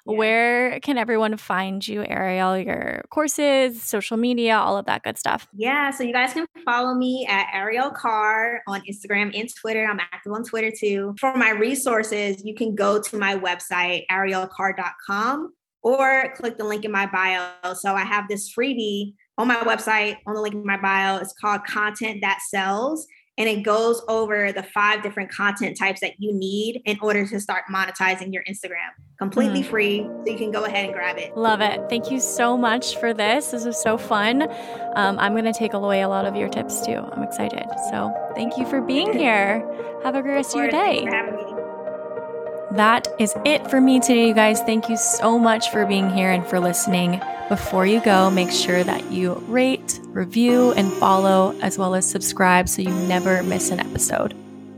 yeah. 0.07 0.15
Where 0.15 0.79
can 0.81 0.99
everyone 0.99 1.37
find 1.37 1.87
you, 1.87 2.05
Ariel? 2.07 2.57
Your 2.57 3.03
courses, 3.11 3.83
social 3.83 4.17
media, 4.17 4.57
all 4.57 4.77
of 4.77 4.87
that 4.87 5.03
good 5.03 5.19
stuff. 5.19 5.49
Yeah, 5.53 5.91
so 5.91 6.05
you 6.05 6.13
guys 6.13 6.33
can 6.33 6.47
follow 6.65 6.95
me 6.95 7.27
at 7.29 7.49
Ariel 7.53 7.91
Carr 7.91 8.63
on 8.69 8.83
Instagram 8.83 9.37
and 9.37 9.53
Twitter. 9.53 9.85
I'm 9.85 9.99
active 9.99 10.33
on 10.33 10.45
Twitter 10.45 10.71
too. 10.71 11.17
For 11.19 11.37
my 11.37 11.51
resources, 11.51 12.45
you 12.45 12.55
can 12.55 12.77
go 12.77 13.03
to 13.03 13.19
my 13.19 13.37
website, 13.37 14.05
arielcarr.com, 14.09 15.53
or 15.83 16.33
click 16.37 16.57
the 16.57 16.65
link 16.65 16.85
in 16.85 16.93
my 16.93 17.07
bio. 17.07 17.75
So 17.75 17.95
I 17.95 18.05
have 18.05 18.29
this 18.29 18.55
freebie 18.55 19.15
on 19.39 19.49
my 19.49 19.57
website, 19.57 20.17
on 20.27 20.35
the 20.35 20.41
link 20.41 20.55
in 20.55 20.65
my 20.65 20.79
bio. 20.79 21.19
It's 21.19 21.33
called 21.33 21.65
Content 21.65 22.21
That 22.23 22.41
Sells. 22.49 23.07
and 23.39 23.49
it 23.49 23.63
goes 23.63 24.03
over 24.09 24.51
the 24.53 24.63
five 24.63 25.03
different 25.03 25.31
content 25.31 25.77
types 25.79 26.01
that 26.01 26.15
you 26.19 26.33
need 26.33 26.81
in 26.87 26.99
order 27.03 27.27
to 27.27 27.39
start 27.39 27.65
monetizing 27.73 28.33
your 28.33 28.43
Instagram. 28.45 28.91
Completely 29.19 29.63
mm. 29.63 29.67
free, 29.67 30.03
so 30.25 30.33
you 30.33 30.39
can 30.39 30.51
go 30.51 30.65
ahead 30.65 30.87
and 30.87 30.95
grab 30.95 31.19
it. 31.19 31.37
Love 31.37 31.61
it. 31.61 31.81
Thank 31.89 32.11
you 32.11 32.21
so 32.21 32.57
much 32.57 32.97
for 32.99 33.13
this. 33.13 33.51
This 33.51 33.65
was 33.65 33.81
so 33.81 33.99
fun. 33.99 34.43
Um, 34.95 35.19
I'm 35.19 35.33
going 35.33 35.45
to 35.45 35.53
take 35.53 35.75
away 35.75 36.03
a 36.03 36.09
lot 36.09 36.25
of 36.27 36.35
your 36.35 36.49
tips 36.49 36.85
too. 36.85 36.97
I'm 36.97 37.23
excited. 37.23 37.67
So 37.91 38.15
thank 38.35 38.57
you 38.57 38.67
for 38.67 38.81
being 38.81 39.13
here. 39.13 39.67
Have 40.03 40.15
a 40.15 40.23
great 40.23 40.35
rest 40.35 40.55
of, 40.55 40.61
of 40.61 40.65
your 40.65 40.71
day. 40.71 41.56
That 42.77 43.09
is 43.19 43.35
it 43.47 43.71
for 43.71 43.81
me 43.81 44.01
today, 44.01 44.29
you 44.29 44.35
guys. 44.35 44.61
Thank 44.61 44.91
you 44.91 44.99
so 44.99 45.39
much 45.39 45.71
for 45.71 45.87
being 45.87 46.11
here 46.11 46.31
and 46.31 46.47
for 46.47 46.61
listening. 46.61 47.23
Before 47.49 47.87
you 47.87 48.03
go, 48.03 48.31
make 48.31 48.51
sure 48.51 48.85
that 48.85 49.11
you 49.11 49.43
rate, 49.49 49.99
review, 50.09 50.73
and 50.73 50.93
follow, 50.93 51.59
as 51.63 51.79
well 51.79 51.95
as 51.95 52.07
subscribe 52.07 52.69
so 52.69 52.83
you 52.83 52.91
never 52.91 53.43
miss 53.43 53.71
an 53.71 53.81
episode. 53.81 54.35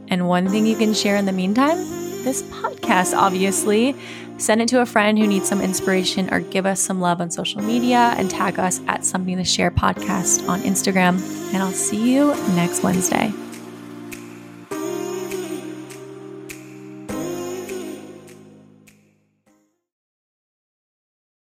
And 0.07 0.29
one 0.29 0.47
thing 0.49 0.65
you 0.65 0.77
can 0.77 0.95
share 0.95 1.17
in 1.17 1.27
the 1.27 1.33
meantime 1.33 1.79
this 2.23 2.43
podcast, 2.43 3.17
obviously. 3.17 3.97
Send 4.37 4.63
it 4.63 4.69
to 4.69 4.81
a 4.81 4.87
friend 4.87 5.19
who 5.19 5.27
needs 5.27 5.49
some 5.49 5.61
inspiration 5.61 6.33
or 6.33 6.39
give 6.39 6.67
us 6.67 6.81
some 6.81 7.01
love 7.01 7.21
on 7.21 7.33
social 7.33 7.61
media 7.63 8.15
and 8.17 8.31
tag 8.31 8.61
us 8.61 8.81
at 8.87 9.05
Something 9.05 9.39
to 9.39 9.45
Share 9.45 9.73
podcast 9.73 10.49
on 10.49 10.61
Instagram. 10.61 11.21
And 11.53 11.65
I'll 11.65 11.73
see 11.73 12.15
you 12.15 12.29
next 12.55 12.85
Wednesday. 12.85 13.33